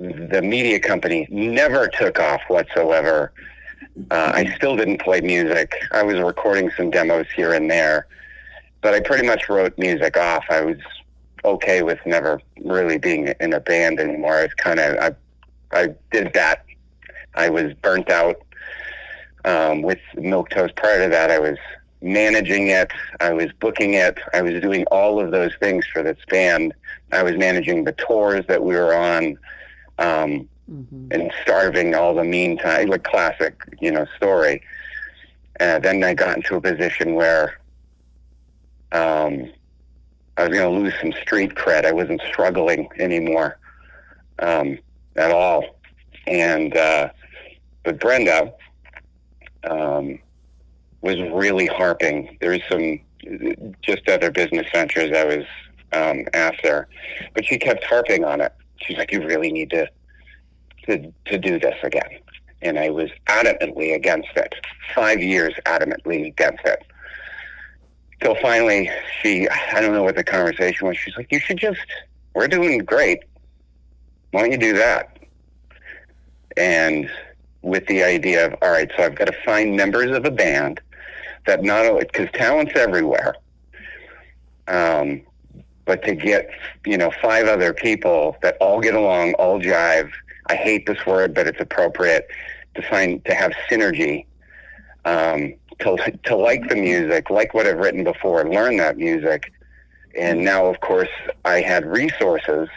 the 0.00 0.40
media 0.42 0.80
company 0.80 1.28
never 1.30 1.86
took 1.86 2.18
off 2.18 2.40
whatsoever. 2.48 3.32
Uh, 4.10 4.32
I 4.34 4.54
still 4.56 4.74
didn't 4.74 5.00
play 5.00 5.20
music. 5.20 5.74
I 5.92 6.02
was 6.02 6.18
recording 6.18 6.70
some 6.76 6.90
demos 6.90 7.26
here 7.36 7.52
and 7.52 7.70
there, 7.70 8.06
but 8.80 8.94
I 8.94 9.00
pretty 9.00 9.26
much 9.26 9.48
wrote 9.50 9.76
music 9.76 10.16
off. 10.16 10.44
I 10.48 10.62
was 10.62 10.78
okay 11.44 11.82
with 11.82 11.98
never 12.06 12.40
really 12.64 12.96
being 12.96 13.34
in 13.40 13.52
a 13.52 13.60
band 13.60 14.00
anymore. 14.00 14.36
I 14.36 14.42
was 14.44 14.54
kind 14.54 14.80
of, 14.80 14.96
I, 14.98 15.78
I 15.78 15.88
did 16.10 16.32
that. 16.32 16.64
I 17.34 17.50
was 17.50 17.74
burnt 17.74 18.10
out 18.10 18.36
um, 19.44 19.82
with 19.82 20.00
Milk 20.14 20.48
Toast. 20.48 20.76
Prior 20.76 21.04
to 21.04 21.10
that, 21.10 21.30
I 21.30 21.38
was 21.38 21.58
managing 22.00 22.68
it, 22.68 22.90
I 23.20 23.34
was 23.34 23.52
booking 23.60 23.94
it, 23.94 24.18
I 24.32 24.40
was 24.40 24.60
doing 24.62 24.86
all 24.86 25.20
of 25.20 25.30
those 25.30 25.52
things 25.60 25.84
for 25.92 26.02
this 26.02 26.16
band. 26.30 26.72
I 27.12 27.22
was 27.22 27.36
managing 27.36 27.84
the 27.84 27.92
tours 27.92 28.46
that 28.48 28.62
we 28.62 28.74
were 28.74 28.94
on, 28.94 29.38
um, 30.00 30.48
hmm 30.68 31.08
and 31.12 31.32
starving 31.42 31.94
all 31.94 32.14
the 32.14 32.24
meantime, 32.24 32.88
like 32.88 33.04
classic, 33.04 33.60
you 33.80 33.92
know, 33.92 34.06
story. 34.16 34.62
And 35.58 35.82
then 35.84 36.02
I 36.04 36.14
got 36.14 36.36
into 36.36 36.56
a 36.56 36.60
position 36.60 37.14
where 37.14 37.58
um, 38.92 39.50
I 40.36 40.48
was 40.48 40.56
going 40.56 40.74
to 40.74 40.80
lose 40.80 40.94
some 41.00 41.12
street 41.22 41.54
cred. 41.54 41.84
I 41.84 41.92
wasn't 41.92 42.22
struggling 42.28 42.88
anymore 42.98 43.58
um, 44.38 44.78
at 45.16 45.30
all. 45.32 45.64
And 46.26 46.76
uh, 46.76 47.10
but 47.84 48.00
Brenda 48.00 48.52
um, 49.68 50.18
was 51.02 51.20
really 51.32 51.66
harping. 51.66 52.38
There 52.40 52.50
was 52.50 52.62
some 52.70 53.00
just 53.82 54.08
other 54.08 54.30
business 54.30 54.66
ventures 54.72 55.12
I 55.16 55.24
was 55.24 55.46
um, 55.92 56.26
after, 56.34 56.88
but 57.34 57.44
she 57.44 57.58
kept 57.58 57.84
harping 57.84 58.24
on 58.24 58.40
it. 58.40 58.52
She's 58.82 58.98
like, 58.98 59.12
"You 59.12 59.24
really 59.26 59.52
need 59.52 59.70
to 59.70 59.88
to 60.86 61.12
to 61.26 61.38
do 61.38 61.58
this 61.58 61.76
again," 61.82 62.18
and 62.62 62.78
I 62.78 62.90
was 62.90 63.10
adamantly 63.28 63.94
against 63.94 64.30
it. 64.36 64.54
Five 64.94 65.20
years 65.22 65.54
adamantly 65.66 66.26
against 66.26 66.64
it. 66.64 66.82
Till 68.20 68.34
finally, 68.36 68.90
she, 69.20 69.48
I 69.48 69.80
don't 69.80 69.94
know 69.94 70.02
what 70.02 70.16
the 70.16 70.24
conversation 70.24 70.86
was. 70.86 70.98
She's 70.98 71.16
like, 71.16 71.32
you 71.32 71.40
should 71.40 71.56
just, 71.56 71.80
we're 72.34 72.48
doing 72.48 72.78
great. 72.78 73.20
Why 74.32 74.42
don't 74.42 74.52
you 74.52 74.58
do 74.58 74.74
that? 74.74 75.18
And 76.56 77.10
with 77.62 77.86
the 77.86 78.02
idea 78.02 78.46
of, 78.46 78.56
all 78.60 78.72
right, 78.72 78.90
so 78.94 79.04
I've 79.04 79.14
got 79.14 79.26
to 79.26 79.36
find 79.44 79.74
members 79.74 80.10
of 80.14 80.26
a 80.26 80.30
band 80.30 80.80
that 81.46 81.62
not 81.62 81.86
only, 81.86 82.04
because 82.04 82.28
talent's 82.34 82.72
everywhere, 82.76 83.36
um, 84.68 85.22
but 85.90 86.04
to 86.04 86.14
get, 86.14 86.48
you 86.86 86.96
know, 86.96 87.10
five 87.20 87.48
other 87.48 87.74
people 87.74 88.36
that 88.42 88.56
all 88.60 88.80
get 88.80 88.94
along, 88.94 89.34
all 89.40 89.58
jive. 89.60 90.08
I 90.46 90.54
hate 90.54 90.86
this 90.86 91.04
word, 91.04 91.34
but 91.34 91.48
it's 91.48 91.60
appropriate 91.60 92.28
to 92.76 92.82
find, 92.82 93.24
to 93.24 93.34
have 93.34 93.50
synergy. 93.68 94.24
Um, 95.04 95.54
to, 95.80 95.96
to 96.26 96.36
like 96.36 96.68
the 96.68 96.76
music, 96.76 97.28
like 97.28 97.54
what 97.54 97.66
I've 97.66 97.78
written 97.78 98.04
before, 98.04 98.48
learn 98.48 98.76
that 98.76 98.98
music. 98.98 99.52
And 100.16 100.44
now, 100.44 100.66
of 100.66 100.78
course, 100.78 101.08
I 101.44 101.60
had 101.60 101.84
resources 101.84 102.68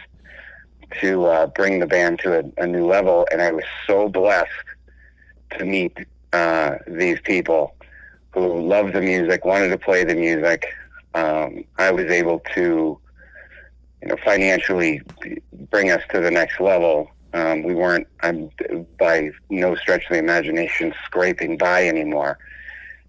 to 1.00 1.26
uh, 1.26 1.46
bring 1.46 1.78
the 1.78 1.86
band 1.86 2.18
to 2.20 2.40
a, 2.40 2.62
a, 2.64 2.66
new 2.66 2.84
level. 2.84 3.28
And 3.30 3.40
I 3.40 3.52
was 3.52 3.64
so 3.86 4.08
blessed 4.08 4.50
to 5.56 5.64
meet 5.64 5.96
uh, 6.32 6.78
these 6.88 7.20
people 7.20 7.76
who 8.32 8.60
loved 8.60 8.94
the 8.94 9.00
music, 9.00 9.44
wanted 9.44 9.68
to 9.68 9.78
play 9.78 10.02
the 10.02 10.16
music. 10.16 10.66
Um, 11.14 11.64
I 11.78 11.92
was 11.92 12.06
able 12.06 12.40
to, 12.56 12.98
you 14.04 14.10
know, 14.10 14.16
financially 14.24 15.00
bring 15.70 15.90
us 15.90 16.02
to 16.12 16.20
the 16.20 16.30
next 16.30 16.60
level. 16.60 17.10
Um, 17.32 17.62
we 17.62 17.74
weren't, 17.74 18.06
I'm 18.22 18.50
by 18.98 19.30
no 19.50 19.74
stretch 19.76 20.04
of 20.04 20.10
the 20.10 20.18
imagination, 20.18 20.94
scraping 21.06 21.56
by 21.56 21.88
anymore. 21.88 22.38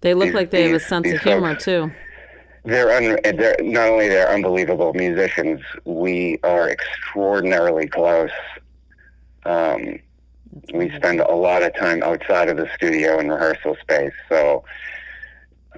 They 0.00 0.14
look 0.14 0.26
These- 0.28 0.34
like 0.34 0.50
they 0.50 0.62
have 0.64 0.74
a 0.76 0.80
sense 0.80 1.06
of 1.10 1.20
humor 1.20 1.52
folks. 1.52 1.64
too. 1.64 1.92
They're, 2.64 2.90
un- 2.90 3.18
they're 3.36 3.56
not 3.62 3.88
only 3.88 4.08
they're 4.08 4.28
unbelievable 4.32 4.92
musicians. 4.94 5.60
We 5.84 6.38
are 6.42 6.68
extraordinarily 6.68 7.86
close. 7.86 8.30
Um, 9.44 10.00
we 10.74 10.90
spend 10.96 11.20
a 11.20 11.30
lot 11.32 11.62
of 11.62 11.76
time 11.76 12.02
outside 12.02 12.48
of 12.48 12.56
the 12.56 12.68
studio 12.74 13.20
and 13.20 13.30
rehearsal 13.30 13.76
space. 13.80 14.12
So 14.28 14.64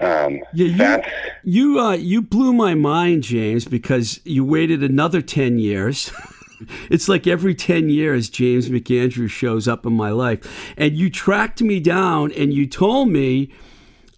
um, 0.01 0.41
Yeah, 0.53 0.97
you- 0.97 1.03
You 1.45 1.81
uh, 1.81 1.93
you 1.93 2.23
blew 2.23 2.53
my 2.53 2.75
mind, 2.75 3.23
James, 3.23 3.65
because 3.65 4.21
you 4.25 4.45
waited 4.45 4.83
another 4.83 5.23
ten 5.23 5.59
years. 5.59 6.11
it's 6.91 7.09
like 7.09 7.27
every 7.27 7.55
ten 7.55 7.89
years, 7.89 8.29
James 8.29 8.69
McAndrew 8.69 9.29
shows 9.31 9.67
up 9.69 9.87
in 9.87 9.93
my 9.93 10.11
life, 10.11 10.41
and 10.77 10.95
you 10.97 11.09
tracked 11.11 11.63
me 11.63 11.81
down 11.81 12.33
and 12.33 12.53
you 12.53 12.67
told 12.67 13.09
me 13.09 13.51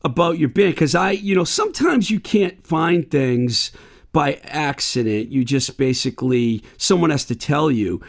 about 0.02 0.38
your 0.38 0.48
band 0.48 0.74
because 0.74 0.94
I, 0.94 1.10
you 1.12 1.34
know, 1.34 1.44
sometimes 1.44 2.10
you 2.10 2.18
can't 2.20 2.66
find 2.66 3.10
things 3.10 3.70
by 4.12 4.34
accident. 4.44 5.30
You 5.30 5.44
just 5.44 5.76
basically 5.76 6.64
someone 6.78 7.10
has 7.10 7.24
to 7.26 7.36
tell 7.36 7.70
you. 7.70 8.00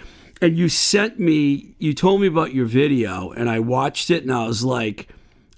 And 0.43 0.57
you 0.57 0.69
sent 0.69 1.19
me, 1.19 1.75
you 1.77 1.93
told 1.93 2.19
me 2.21 2.25
about 2.25 2.51
your 2.51 2.65
video, 2.65 3.29
and 3.29 3.47
I 3.47 3.59
watched 3.59 4.09
it, 4.09 4.23
and 4.23 4.31
I 4.31 4.47
was 4.47 4.63
like, 4.63 5.07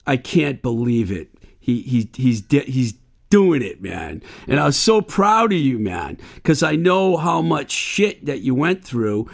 I 0.06 0.18
can't 0.18 0.62
believe 0.62 1.10
it. 1.10 1.30
He 1.64 1.82
he 1.82 2.10
he's 2.14 2.44
he's 2.50 2.94
doing 3.30 3.62
it, 3.62 3.82
man. 3.82 4.22
And 4.50 4.60
I 4.60 4.66
was 4.66 4.76
so 4.76 5.02
proud 5.02 5.54
of 5.54 5.60
you, 5.60 5.80
man, 5.80 6.18
because 6.36 6.62
I 6.62 6.76
know 6.76 7.16
how 7.16 7.42
much 7.42 7.72
shit 7.72 8.26
that 8.26 8.42
you 8.42 8.54
went 8.54 8.84
through, 8.84 9.30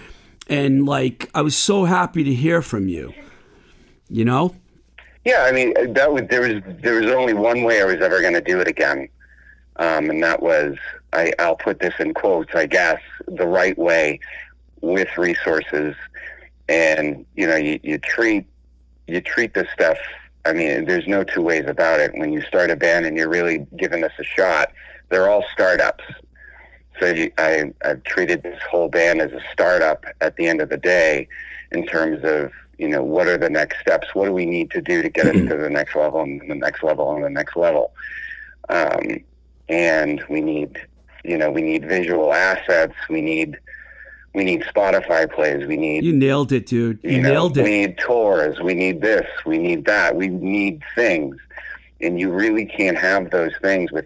and 0.47 0.85
like 0.85 1.31
I 1.33 1.41
was 1.41 1.57
so 1.57 1.85
happy 1.85 2.23
to 2.23 2.33
hear 2.33 2.61
from 2.61 2.87
you. 2.87 3.13
You 4.09 4.25
know? 4.25 4.55
Yeah, 5.25 5.45
I 5.47 5.51
mean 5.51 5.73
that 5.93 6.13
was 6.13 6.23
there 6.29 6.41
was 6.41 6.61
there 6.81 7.01
was 7.01 7.11
only 7.11 7.33
one 7.33 7.63
way 7.63 7.81
I 7.81 7.85
was 7.85 7.95
ever 7.95 8.21
going 8.21 8.35
to 8.35 8.41
do 8.41 8.59
it 8.59 8.67
again, 8.67 9.09
um, 9.77 10.11
and 10.11 10.21
that 10.21 10.43
was 10.43 10.77
I, 11.11 11.33
I'll 11.39 11.55
put 11.55 11.79
this 11.79 11.95
in 11.99 12.13
quotes, 12.13 12.53
I 12.53 12.67
guess, 12.67 13.01
the 13.27 13.47
right 13.47 13.77
way, 13.77 14.19
with 14.81 15.09
resources, 15.17 15.95
and 16.67 17.25
you 17.35 17.47
know, 17.47 17.55
you, 17.55 17.79
you 17.81 17.97
treat 17.97 18.45
you 19.07 19.19
treat 19.19 19.55
this 19.55 19.67
stuff. 19.73 19.97
I 20.45 20.53
mean, 20.53 20.85
there's 20.85 21.07
no 21.07 21.23
two 21.23 21.41
ways 21.41 21.65
about 21.67 21.99
it. 21.99 22.11
When 22.15 22.31
you 22.31 22.41
start 22.41 22.71
a 22.71 22.75
band 22.75 23.05
and 23.05 23.17
you're 23.17 23.29
really 23.29 23.67
giving 23.77 24.01
this 24.01 24.13
a 24.19 24.23
shot, 24.23 24.71
they're 25.09 25.29
all 25.29 25.43
startups. 25.51 26.03
So 26.99 27.07
you, 27.07 27.31
I, 27.37 27.71
I've 27.83 28.03
treated 28.03 28.43
this 28.43 28.59
whole 28.69 28.89
band 28.89 29.21
as 29.21 29.31
a 29.31 29.41
startup 29.51 30.05
at 30.21 30.35
the 30.35 30.47
end 30.47 30.61
of 30.61 30.69
the 30.69 30.77
day, 30.77 31.27
in 31.71 31.85
terms 31.85 32.23
of 32.23 32.51
you 32.77 32.87
know 32.87 33.03
what 33.03 33.27
are 33.27 33.37
the 33.37 33.49
next 33.49 33.79
steps, 33.81 34.13
what 34.13 34.25
do 34.25 34.33
we 34.33 34.45
need 34.45 34.71
to 34.71 34.81
do 34.81 35.01
to 35.01 35.09
get 35.09 35.27
us 35.27 35.35
to 35.35 35.57
the 35.57 35.69
next 35.69 35.95
level 35.95 36.21
and 36.21 36.41
the 36.49 36.55
next 36.55 36.83
level 36.83 37.13
and 37.13 37.23
the 37.23 37.29
next 37.29 37.55
level, 37.55 37.93
um, 38.69 39.23
and 39.67 40.23
we 40.29 40.41
need 40.41 40.79
you 41.23 41.37
know 41.37 41.51
we 41.51 41.61
need 41.61 41.87
visual 41.87 42.33
assets, 42.33 42.95
we 43.09 43.21
need 43.21 43.57
we 44.33 44.43
need 44.43 44.61
Spotify 44.61 45.31
plays, 45.31 45.65
we 45.65 45.77
need 45.77 46.03
You 46.03 46.13
nailed 46.13 46.51
it, 46.51 46.65
dude. 46.65 46.99
You, 47.03 47.11
you 47.11 47.21
know, 47.21 47.29
nailed 47.29 47.57
it. 47.57 47.63
we 47.63 47.69
need 47.69 47.97
tours, 47.97 48.59
we 48.59 48.73
need 48.73 49.01
this, 49.01 49.27
we 49.45 49.57
need 49.57 49.85
that, 49.85 50.15
we 50.15 50.27
need 50.27 50.83
things, 50.95 51.37
and 52.01 52.19
you 52.19 52.31
really 52.31 52.65
can't 52.65 52.97
have 52.97 53.31
those 53.31 53.51
things 53.61 53.91
with. 53.91 54.05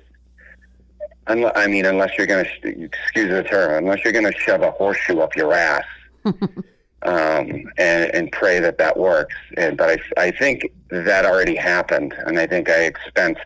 Unless, 1.27 1.53
I 1.55 1.67
mean, 1.67 1.85
unless 1.85 2.17
you're 2.17 2.27
going 2.27 2.45
to 2.45 2.83
excuse 2.83 3.29
the 3.29 3.43
term, 3.43 3.85
unless 3.85 4.03
you're 4.03 4.11
going 4.11 4.29
to 4.29 4.37
shove 4.37 4.61
a 4.61 4.71
horseshoe 4.71 5.19
up 5.19 5.35
your 5.37 5.53
ass, 5.53 5.85
um, 6.25 7.71
and, 7.77 8.13
and 8.13 8.31
pray 8.31 8.59
that 8.59 8.77
that 8.77 8.97
works. 8.97 9.35
And, 9.55 9.77
but 9.77 10.01
I, 10.17 10.25
I 10.25 10.31
think 10.31 10.73
that 10.89 11.25
already 11.25 11.55
happened, 11.55 12.13
and 12.25 12.37
I 12.37 12.45
think 12.45 12.69
I 12.69 12.89
expensed 12.89 13.39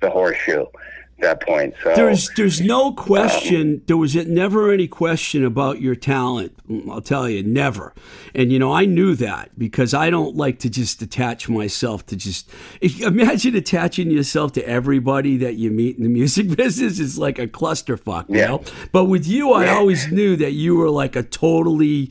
the 0.00 0.08
horseshoe 0.08 0.66
that 1.20 1.40
point. 1.42 1.74
So 1.82 1.94
There's 1.94 2.30
there's 2.36 2.60
no 2.60 2.88
um, 2.88 2.96
question. 2.96 3.82
There 3.86 3.96
was 3.96 4.14
never 4.14 4.72
any 4.72 4.88
question 4.88 5.44
about 5.44 5.80
your 5.80 5.94
talent. 5.94 6.52
I'll 6.90 7.00
tell 7.00 7.28
you, 7.28 7.42
never. 7.42 7.92
And 8.34 8.52
you 8.52 8.58
know, 8.58 8.72
I 8.72 8.84
knew 8.86 9.14
that 9.16 9.58
because 9.58 9.92
I 9.94 10.10
don't 10.10 10.36
like 10.36 10.58
to 10.60 10.70
just 10.70 11.02
attach 11.02 11.48
myself 11.48 12.06
to 12.06 12.16
just. 12.16 12.48
Imagine 12.80 13.56
attaching 13.56 14.10
yourself 14.10 14.52
to 14.52 14.66
everybody 14.68 15.36
that 15.38 15.56
you 15.56 15.70
meet 15.70 15.96
in 15.96 16.02
the 16.04 16.08
music 16.20 16.56
business. 16.56 16.98
It's 16.98 17.18
like 17.18 17.38
a 17.38 17.46
clusterfuck, 17.46 18.28
you 18.28 18.38
Yeah. 18.38 18.46
know. 18.48 18.64
But 18.92 19.04
with 19.06 19.26
you, 19.26 19.52
I 19.52 19.64
Yeah. 19.66 19.76
always 19.76 20.10
knew 20.12 20.36
that 20.36 20.52
you 20.52 20.76
were 20.76 20.90
like 20.90 21.16
a 21.16 21.22
totally. 21.22 22.10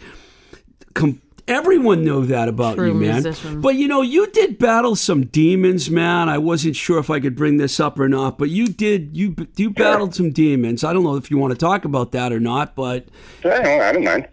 Com- 0.95 1.22
Everyone 1.50 2.04
knew 2.04 2.26
that 2.28 2.47
about 2.47 2.76
True 2.76 2.89
you, 2.89 2.93
man. 2.93 3.24
musician. 3.24 3.60
But 3.60 3.76
you 3.76 3.88
know, 3.88 4.02
you 4.04 4.28
did 4.28 4.60
battle 4.60 4.95
some 4.95 5.26
demons, 5.26 5.89
man. 5.89 6.30
I 6.30 6.38
wasn't 6.38 6.76
sure 6.76 7.00
if 7.00 7.10
I 7.10 7.20
could 7.20 7.36
bring 7.36 7.58
this 7.58 7.80
up 7.80 8.00
or 8.00 8.08
not, 8.08 8.38
but 8.38 8.50
you 8.50 8.68
did. 8.68 9.18
You 9.18 9.36
you 9.58 9.72
battled 9.72 10.14
some 10.14 10.32
demons. 10.32 10.84
I 10.84 10.93
don't 10.93 11.04
know 11.04 11.16
if 11.16 11.32
you 11.32 11.38
want 11.38 11.52
to 11.52 11.58
talk 11.58 11.86
about 11.86 12.12
that 12.12 12.32
or 12.32 12.39
not, 12.39 12.76
but 12.76 13.08
I 13.43 13.50
don't, 13.50 13.82
I 13.82 13.91
don't 13.91 14.04
mind. 14.04 14.28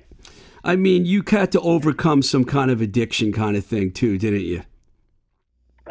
I 0.62 0.76
mean, 0.76 1.06
you 1.06 1.22
had 1.26 1.52
to 1.52 1.60
overcome 1.60 2.22
some 2.22 2.44
kind 2.44 2.70
of 2.70 2.80
addiction, 2.80 3.32
kind 3.32 3.56
of 3.56 3.64
thing, 3.64 3.92
too, 3.92 4.18
didn't 4.18 4.40
you? 4.40 4.62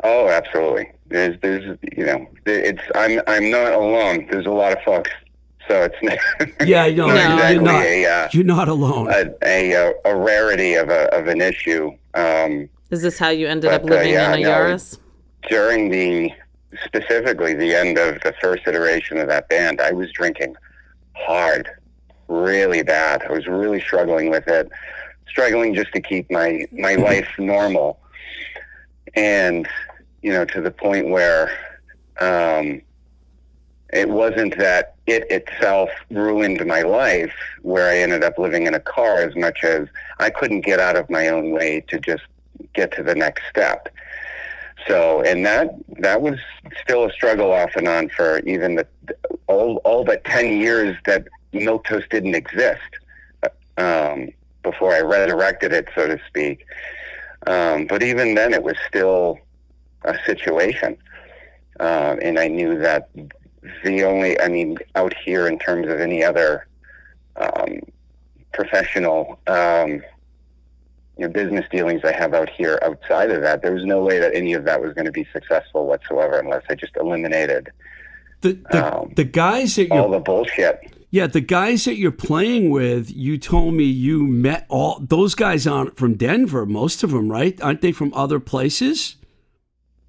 Oh, 0.03 0.27
absolutely. 0.27 0.91
There's, 1.07 1.39
there's, 1.41 1.77
you 1.95 2.05
know, 2.05 2.27
it's. 2.45 2.81
I'm, 2.93 3.21
I'm 3.25 3.49
not 3.49 3.73
alone. 3.73 4.27
There's 4.29 4.45
a 4.45 4.51
lot 4.51 4.73
of 4.73 4.83
folks, 4.83 5.11
so 5.67 5.83
it's 5.83 5.95
not. 6.01 6.17
Yeah, 6.67 6.87
no, 6.89 7.07
No. 7.07 7.47
you're 7.49 7.61
not. 7.61 7.83
a, 7.83 8.05
uh, 8.05 8.29
You're 8.31 8.43
not 8.43 8.67
alone. 8.67 9.07
a, 9.11 9.33
a, 9.43 9.75
uh, 9.89 9.93
a 10.05 10.15
rarity 10.15 10.75
of 10.75 10.89
a 10.89 11.13
of 11.15 11.27
an 11.27 11.41
issue. 11.41 11.91
Um, 12.13 12.69
Is 12.91 13.01
this 13.01 13.17
how 13.19 13.29
you 13.29 13.47
ended 13.47 13.71
up 13.71 13.83
But, 13.83 13.91
uh, 13.91 13.95
living 13.95 14.13
yeah, 14.13 14.33
in 14.33 14.39
a 14.39 14.43
no. 14.43 14.49
Yaris? 14.51 14.99
during 15.49 15.89
the 15.89 16.31
specifically 16.83 17.53
the 17.53 17.73
end 17.75 17.97
of 17.97 18.19
the 18.21 18.33
first 18.41 18.67
iteration 18.67 19.17
of 19.17 19.27
that 19.27 19.47
band, 19.47 19.79
I 19.79 19.91
was 19.91 20.11
drinking 20.11 20.55
hard, 21.13 21.69
really 22.27 22.81
bad. 22.83 23.23
I 23.23 23.31
was 23.31 23.45
really 23.47 23.79
struggling 23.79 24.29
with 24.31 24.47
it, 24.47 24.69
struggling 25.27 25.73
just 25.75 25.91
to 25.93 26.01
keep 26.01 26.29
my 26.31 26.65
my 26.71 26.95
life 27.09 27.27
normal, 27.37 27.99
and 29.15 29.67
you 30.21 30.31
know 30.31 30.45
to 30.45 30.61
the 30.61 30.71
point 30.71 31.09
where 31.09 31.51
um, 32.19 32.81
it 33.93 34.09
wasn't 34.09 34.57
that 34.57 34.95
it 35.05 35.29
itself 35.29 35.89
ruined 36.09 36.65
my 36.65 36.81
life, 36.81 37.33
where 37.61 37.89
I 37.89 37.97
ended 37.97 38.23
up 38.23 38.37
living 38.37 38.65
in 38.67 38.73
a 38.73 38.79
car 38.79 39.17
as 39.17 39.35
much 39.35 39.63
as 39.63 39.87
I 40.19 40.29
couldn't 40.29 40.61
get 40.61 40.79
out 40.79 40.95
of 40.95 41.09
my 41.09 41.27
own 41.27 41.51
way 41.51 41.81
to 41.89 41.99
just 41.99 42.23
get 42.73 42.91
to 42.93 43.03
the 43.03 43.15
next 43.15 43.43
step. 43.49 43.89
So, 44.87 45.21
and 45.21 45.45
that 45.45 45.75
that 45.99 46.21
was 46.21 46.37
still 46.81 47.05
a 47.05 47.11
struggle 47.11 47.51
off 47.51 47.75
and 47.75 47.87
on 47.87 48.09
for 48.09 48.39
even 48.39 48.75
the 48.75 48.87
all 49.47 49.77
all 49.77 50.03
but 50.03 50.23
ten 50.23 50.57
years 50.57 50.95
that 51.05 51.27
Milk 51.53 51.85
Toast 51.85 52.09
didn't 52.09 52.35
exist 52.35 52.81
um, 53.77 54.29
before 54.63 54.93
I 54.93 55.01
resurrected 55.01 55.73
it, 55.73 55.87
so 55.95 56.07
to 56.07 56.19
speak. 56.27 56.65
Um, 57.47 57.87
but 57.87 58.03
even 58.03 58.35
then, 58.35 58.53
it 58.53 58.63
was 58.63 58.75
still 58.87 59.39
a 60.03 60.17
situation, 60.25 60.97
uh, 61.79 62.15
and 62.21 62.37
I 62.37 62.47
knew 62.47 62.77
that 62.79 63.09
the 63.83 64.03
only, 64.03 64.39
I 64.39 64.47
mean, 64.47 64.77
out 64.95 65.13
here 65.25 65.47
in 65.47 65.59
terms 65.59 65.87
of 65.87 65.99
any 65.99 66.23
other 66.23 66.67
um, 67.35 67.79
professional. 68.53 69.39
Um, 69.47 70.01
you 71.17 71.25
know, 71.25 71.29
business 71.29 71.65
dealings 71.71 72.01
I 72.03 72.11
have 72.11 72.33
out 72.33 72.49
here 72.49 72.77
outside 72.81 73.31
of 73.31 73.41
that, 73.41 73.61
there 73.61 73.71
was 73.73 73.85
no 73.85 74.03
way 74.03 74.19
that 74.19 74.35
any 74.35 74.51
of 74.51 74.65
that 74.65 74.81
was 74.81 74.93
going 74.93 75.05
to 75.05 75.13
be 75.13 75.25
successful 75.31 75.85
whatsoever 75.85 76.37
unless 76.39 76.63
I 76.69 76.75
just 76.75 76.97
eliminated 76.97 77.69
The 78.41 78.59
the, 78.69 78.97
um, 78.97 79.13
the 79.15 79.23
guys 79.23 79.75
that 79.77 79.91
all 79.91 80.09
the 80.11 80.19
bullshit. 80.19 80.93
yeah 81.11 81.27
the 81.27 81.39
guys 81.39 81.85
that 81.85 81.95
you're 81.95 82.11
playing 82.11 82.69
with, 82.69 83.09
you 83.15 83.37
told 83.37 83.75
me 83.75 83.85
you 83.85 84.27
met 84.27 84.65
all 84.67 84.99
those 84.99 85.35
guys 85.35 85.65
aren't 85.65 85.95
from 85.95 86.15
Denver, 86.15 86.65
most 86.65 87.01
of 87.01 87.11
them, 87.11 87.31
right? 87.31 87.61
Aren't 87.61 87.79
they 87.79 87.93
from 87.93 88.13
other 88.13 88.41
places? 88.41 89.15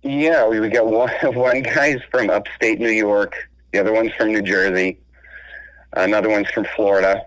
Yeah, 0.06 0.46
we, 0.46 0.60
we 0.60 0.68
got 0.68 0.86
one, 0.86 1.10
one 1.34 1.62
guy's 1.62 2.00
from 2.10 2.30
upstate 2.30 2.78
New 2.78 2.90
York, 2.90 3.34
the 3.72 3.80
other 3.80 3.92
one's 3.92 4.12
from 4.12 4.28
New 4.32 4.42
Jersey, 4.42 4.98
another 5.94 6.28
one's 6.28 6.48
from 6.50 6.64
Florida, 6.76 7.26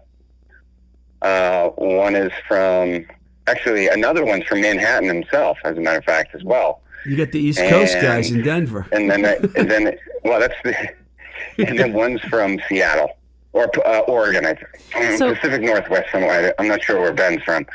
uh, 1.22 1.68
one 1.70 2.16
is 2.16 2.32
from, 2.48 3.06
actually, 3.48 3.88
another 3.90 4.24
one's 4.26 4.46
from 4.46 4.62
Manhattan 4.62 5.10
himself, 5.10 5.58
as 5.66 5.78
a 5.78 5.82
matter 5.82 5.98
of 6.00 6.06
fact, 6.06 6.34
as 6.34 6.44
well. 6.44 6.82
You 7.06 7.18
got 7.18 7.32
the 7.32 7.40
East 7.40 7.60
Coast 7.60 7.96
And- 7.96 8.02
guys 8.04 8.32
in 8.32 8.42
Denver. 8.44 8.86
and 8.92 9.10
then 9.10 9.24
and 9.56 9.72
then 9.72 9.98
well 10.26 10.38
that's 10.40 10.54
the 10.66 10.76
and 11.58 11.80
then 11.80 11.94
one's 11.94 12.20
from 12.24 12.60
Seattle 12.68 13.10
or 13.54 13.70
uh, 13.88 14.00
Oregon 14.00 14.46
I 14.46 14.54
think. 14.92 15.18
So- 15.18 15.34
Pacific 15.34 15.62
Northwest 15.62 16.12
somewhere 16.12 16.54
I'm 16.60 16.68
not 16.68 16.84
sure 16.84 17.00
where 17.00 17.14
Ben's 17.14 17.42
from 17.44 17.66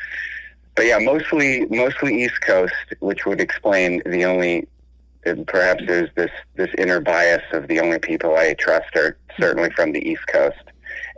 but 0.74 0.84
yeah 0.84 0.98
mostly 0.98 1.64
mostly 1.70 2.22
East 2.22 2.38
Coast 2.42 2.74
which 3.00 3.24
would 3.24 3.40
explain 3.40 4.02
the 4.04 4.26
only 4.26 4.68
and 5.26 5.46
perhaps 5.46 5.82
there's 5.86 6.10
this 6.14 6.30
this 6.56 6.70
inner 6.78 7.00
bias 7.00 7.42
of 7.52 7.66
the 7.68 7.80
only 7.80 7.98
people 7.98 8.34
I 8.36 8.54
trust 8.54 8.94
are 8.96 9.16
certainly 9.38 9.70
from 9.70 9.92
the 9.92 10.06
East 10.06 10.26
Coast 10.28 10.56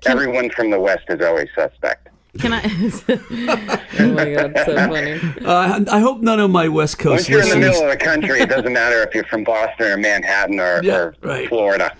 everyone 0.06 0.50
from 0.50 0.70
the 0.70 0.80
West 0.80 1.04
is 1.08 1.20
always 1.20 1.48
suspect 1.54 2.08
Can 2.38 2.52
I? 2.52 2.60
oh 3.98 4.12
my 4.12 4.34
god, 4.34 4.52
so 4.66 4.76
funny. 4.76 5.20
Uh, 5.42 5.84
I 5.90 6.00
hope 6.00 6.20
none 6.20 6.38
of 6.38 6.50
my 6.50 6.68
West 6.68 6.98
Coast. 6.98 7.10
once 7.10 7.28
Coast 7.28 7.30
you're 7.30 7.42
in 7.42 7.60
the 7.60 7.66
middle 7.66 7.82
of 7.82 7.90
the 7.90 7.96
country 8.04 8.40
it 8.40 8.48
doesn't 8.50 8.72
matter 8.72 9.02
if 9.02 9.14
you're 9.14 9.24
from 9.24 9.42
Boston 9.44 9.86
or 9.86 9.96
Manhattan 9.96 10.60
or, 10.60 10.82
Yeah, 10.82 10.96
or 10.96 11.14
right. 11.22 11.48
Florida 11.48 11.96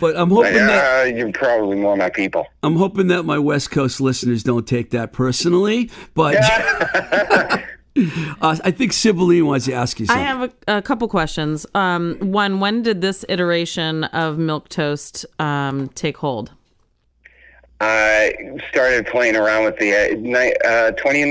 But 0.00 0.16
I'm 0.16 0.28
but, 0.28 0.46
hoping 0.46 0.54
that 0.54 1.00
uh, 1.00 1.04
you're 1.04 1.32
probably 1.32 1.76
more 1.76 1.96
my 1.96 2.10
people 2.10 2.46
I'm 2.62 2.76
hoping 2.76 3.06
that 3.08 3.22
my 3.22 3.38
West 3.38 3.70
Coast 3.70 4.00
listeners 4.00 4.42
don't 4.42 4.66
take 4.66 4.90
that 4.90 5.12
personally. 5.12 5.90
But 6.14 6.34
uh, 8.42 8.56
I 8.64 8.70
think 8.70 8.92
Cibeline 8.92 9.44
wants 9.46 9.66
to 9.66 9.72
ask 9.72 9.98
you 10.00 10.06
something. 10.06 10.24
I 10.24 10.28
have 10.28 10.52
a, 10.68 10.78
a 10.78 10.82
couple 10.82 11.08
questions. 11.08 11.66
Um, 11.74 12.16
one, 12.20 12.60
when 12.60 12.82
did 12.82 13.00
this 13.00 13.24
iteration 13.28 14.04
of 14.04 14.38
Milk 14.38 14.68
Toast 14.68 15.24
um, 15.38 15.88
take 15.88 16.16
hold? 16.18 16.52
I 17.80 18.32
started 18.70 19.06
playing 19.06 19.36
around 19.36 19.64
with 19.64 19.78
the 19.78 19.92
uh, 19.92 20.16
ni- 20.18 20.54
uh, 20.64 20.92
20, 20.92 21.22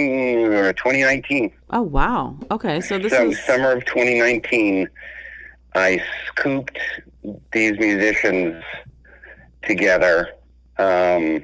or 0.46 0.74
2019. 0.74 1.52
Oh 1.72 1.82
wow. 1.82 2.38
Okay, 2.52 2.82
so 2.82 3.00
this 3.00 3.12
So, 3.12 3.30
is 3.30 3.44
summer 3.44 3.72
of 3.72 3.86
2019, 3.86 4.88
I 5.74 6.02
scooped 6.28 6.78
these 7.52 7.74
musicians 7.80 8.64
together. 9.64 10.30
Um, 10.78 11.44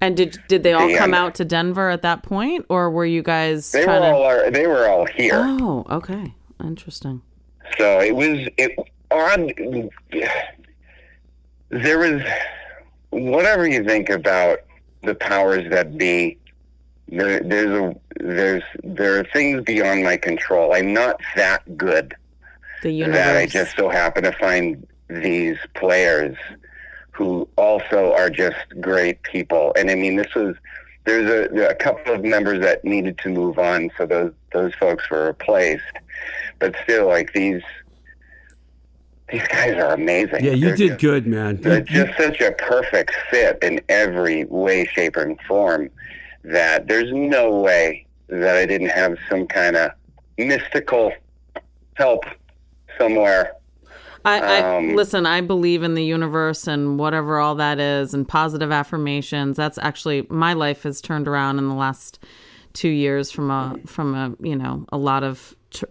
and 0.00 0.16
did 0.16 0.38
did 0.48 0.62
they 0.62 0.72
all 0.72 0.88
the, 0.88 0.96
come 0.96 1.14
out 1.14 1.34
to 1.36 1.44
Denver 1.44 1.90
at 1.90 2.02
that 2.02 2.22
point, 2.22 2.66
or 2.68 2.90
were 2.90 3.06
you 3.06 3.22
guys 3.22 3.72
they 3.72 3.84
were 3.84 3.92
all 3.92 4.24
uh, 4.24 4.50
they 4.50 4.66
were 4.66 4.88
all 4.88 5.06
to? 5.06 5.12
here. 5.12 5.32
Oh, 5.34 5.84
okay, 5.90 6.34
interesting. 6.62 7.22
So 7.78 8.00
it 8.00 8.14
was 8.14 8.48
it 8.56 8.72
odd. 9.10 9.52
There 11.70 11.98
was 11.98 12.22
whatever 13.10 13.68
you 13.68 13.84
think 13.84 14.08
about 14.08 14.60
the 15.02 15.14
powers 15.14 15.68
that 15.70 15.98
be. 15.98 16.38
There, 17.10 17.40
there's 17.40 17.70
a 17.70 17.96
there's 18.20 18.62
there 18.84 19.18
are 19.18 19.24
things 19.32 19.62
beyond 19.64 20.04
my 20.04 20.16
control. 20.16 20.74
I'm 20.74 20.92
not 20.92 21.20
that 21.36 21.76
good 21.78 22.14
The 22.82 22.92
universe. 22.92 23.16
that 23.16 23.36
I 23.36 23.46
just 23.46 23.76
so 23.76 23.88
happen 23.88 24.24
to 24.24 24.32
find 24.32 24.86
these 25.08 25.56
players 25.74 26.36
who 27.18 27.48
also 27.56 28.12
are 28.14 28.30
just 28.30 28.56
great 28.80 29.20
people. 29.24 29.72
And 29.76 29.90
I 29.90 29.96
mean, 29.96 30.14
this 30.14 30.32
was 30.36 30.54
there's 31.04 31.28
a, 31.50 31.70
a 31.70 31.74
couple 31.74 32.14
of 32.14 32.22
members 32.24 32.60
that 32.60 32.84
needed 32.84 33.18
to 33.18 33.28
move 33.28 33.58
on, 33.58 33.90
so 33.98 34.06
those 34.06 34.32
those 34.52 34.72
folks 34.76 35.10
were 35.10 35.26
replaced. 35.26 35.82
But 36.60 36.76
still, 36.84 37.08
like 37.08 37.32
these 37.32 37.62
these 39.32 39.46
guys 39.48 39.74
are 39.74 39.94
amazing. 39.94 40.44
Yeah, 40.44 40.52
you 40.52 40.66
They're 40.68 40.76
did 40.76 40.88
just- 40.90 41.00
good, 41.00 41.26
man. 41.26 41.56
they're 41.60 41.78
You- 41.80 41.84
just 42.06 42.16
such 42.16 42.40
a 42.40 42.52
perfect 42.52 43.12
fit 43.30 43.58
in 43.62 43.80
every 43.88 44.44
way, 44.44 44.86
shape, 44.86 45.16
and 45.16 45.38
form 45.42 45.90
that 46.44 46.86
there's 46.86 47.12
no 47.12 47.60
way 47.60 48.06
that 48.28 48.56
I 48.56 48.64
didn't 48.64 48.90
have 48.90 49.16
some 49.28 49.46
kind 49.48 49.74
of 49.76 49.90
mystical 50.38 51.12
help 51.94 52.24
somewhere. 52.96 53.54
I, 54.24 54.40
I 54.40 54.76
Um, 54.76 54.94
listen. 54.94 55.26
I 55.26 55.40
believe 55.40 55.82
in 55.82 55.94
the 55.94 56.04
universe 56.04 56.66
and 56.66 56.98
whatever 56.98 57.38
all 57.38 57.54
that 57.56 57.78
is, 57.78 58.14
and 58.14 58.26
positive 58.26 58.72
affirmations. 58.72 59.56
That's 59.56 59.78
actually 59.78 60.26
my 60.28 60.52
life 60.52 60.82
has 60.82 61.00
turned 61.00 61.28
around 61.28 61.58
in 61.58 61.68
the 61.68 61.74
last 61.74 62.18
two 62.72 62.88
years 62.88 63.30
from 63.30 63.50
a 63.50 63.76
from 63.86 64.14
a 64.14 64.34
you 64.40 64.56
know 64.56 64.84
a 64.92 64.98
lot 64.98 65.22
of 65.24 65.54
tr- 65.70 65.86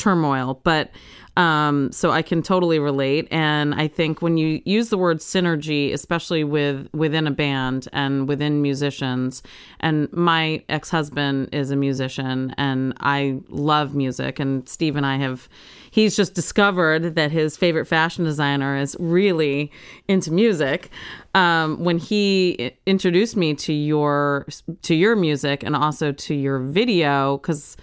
turmoil, 0.00 0.60
but 0.64 0.90
um, 1.36 1.92
so 1.92 2.10
I 2.10 2.22
can 2.22 2.42
totally 2.42 2.78
relate. 2.78 3.28
And 3.30 3.74
I 3.74 3.86
think 3.86 4.20
when 4.20 4.36
you 4.36 4.60
use 4.64 4.88
the 4.88 4.98
word 4.98 5.18
synergy, 5.18 5.92
especially 5.92 6.42
with 6.42 6.88
within 6.92 7.26
a 7.26 7.30
band 7.30 7.88
and 7.92 8.28
within 8.28 8.60
musicians, 8.60 9.42
and 9.78 10.12
my 10.12 10.62
ex 10.68 10.90
husband 10.90 11.50
is 11.52 11.70
a 11.70 11.76
musician, 11.76 12.52
and 12.58 12.94
I 13.00 13.40
love 13.48 13.94
music, 13.94 14.40
and 14.40 14.68
Steve 14.68 14.96
and 14.96 15.06
I 15.06 15.16
have. 15.16 15.48
He's 15.92 16.14
just 16.14 16.34
discovered 16.34 17.16
that 17.16 17.32
his 17.32 17.56
favorite 17.56 17.86
fashion 17.86 18.24
designer 18.24 18.76
is 18.76 18.96
really 19.00 19.72
into 20.06 20.32
music. 20.32 20.90
Um, 21.34 21.82
when 21.82 21.98
he 21.98 22.72
introduced 22.86 23.36
me 23.36 23.54
to 23.54 23.72
your 23.72 24.46
to 24.82 24.94
your 24.94 25.16
music 25.16 25.62
and 25.62 25.76
also 25.76 26.12
to 26.12 26.34
your 26.34 26.58
video, 26.58 27.38
because 27.38 27.76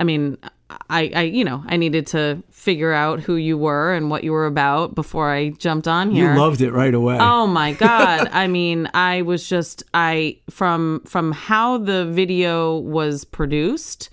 I 0.00 0.04
mean, 0.04 0.38
I, 0.68 1.10
I, 1.14 1.22
you 1.22 1.44
know, 1.44 1.62
I 1.66 1.76
needed 1.76 2.06
to 2.08 2.42
figure 2.50 2.92
out 2.92 3.20
who 3.20 3.36
you 3.36 3.56
were 3.56 3.94
and 3.94 4.10
what 4.10 4.24
you 4.24 4.32
were 4.32 4.46
about 4.46 4.94
before 4.94 5.30
I 5.30 5.50
jumped 5.50 5.86
on 5.86 6.10
here. 6.10 6.32
you 6.32 6.38
loved 6.38 6.60
it 6.60 6.72
right 6.72 6.92
away. 6.92 7.18
Oh 7.20 7.46
my 7.46 7.72
god! 7.86 8.28
I 8.32 8.48
mean, 8.48 8.88
I 8.92 9.22
was 9.22 9.48
just 9.48 9.84
I 9.94 10.38
from 10.50 11.02
from 11.06 11.32
how 11.32 11.78
the 11.78 12.06
video 12.06 12.78
was 12.78 13.24
produced, 13.24 14.10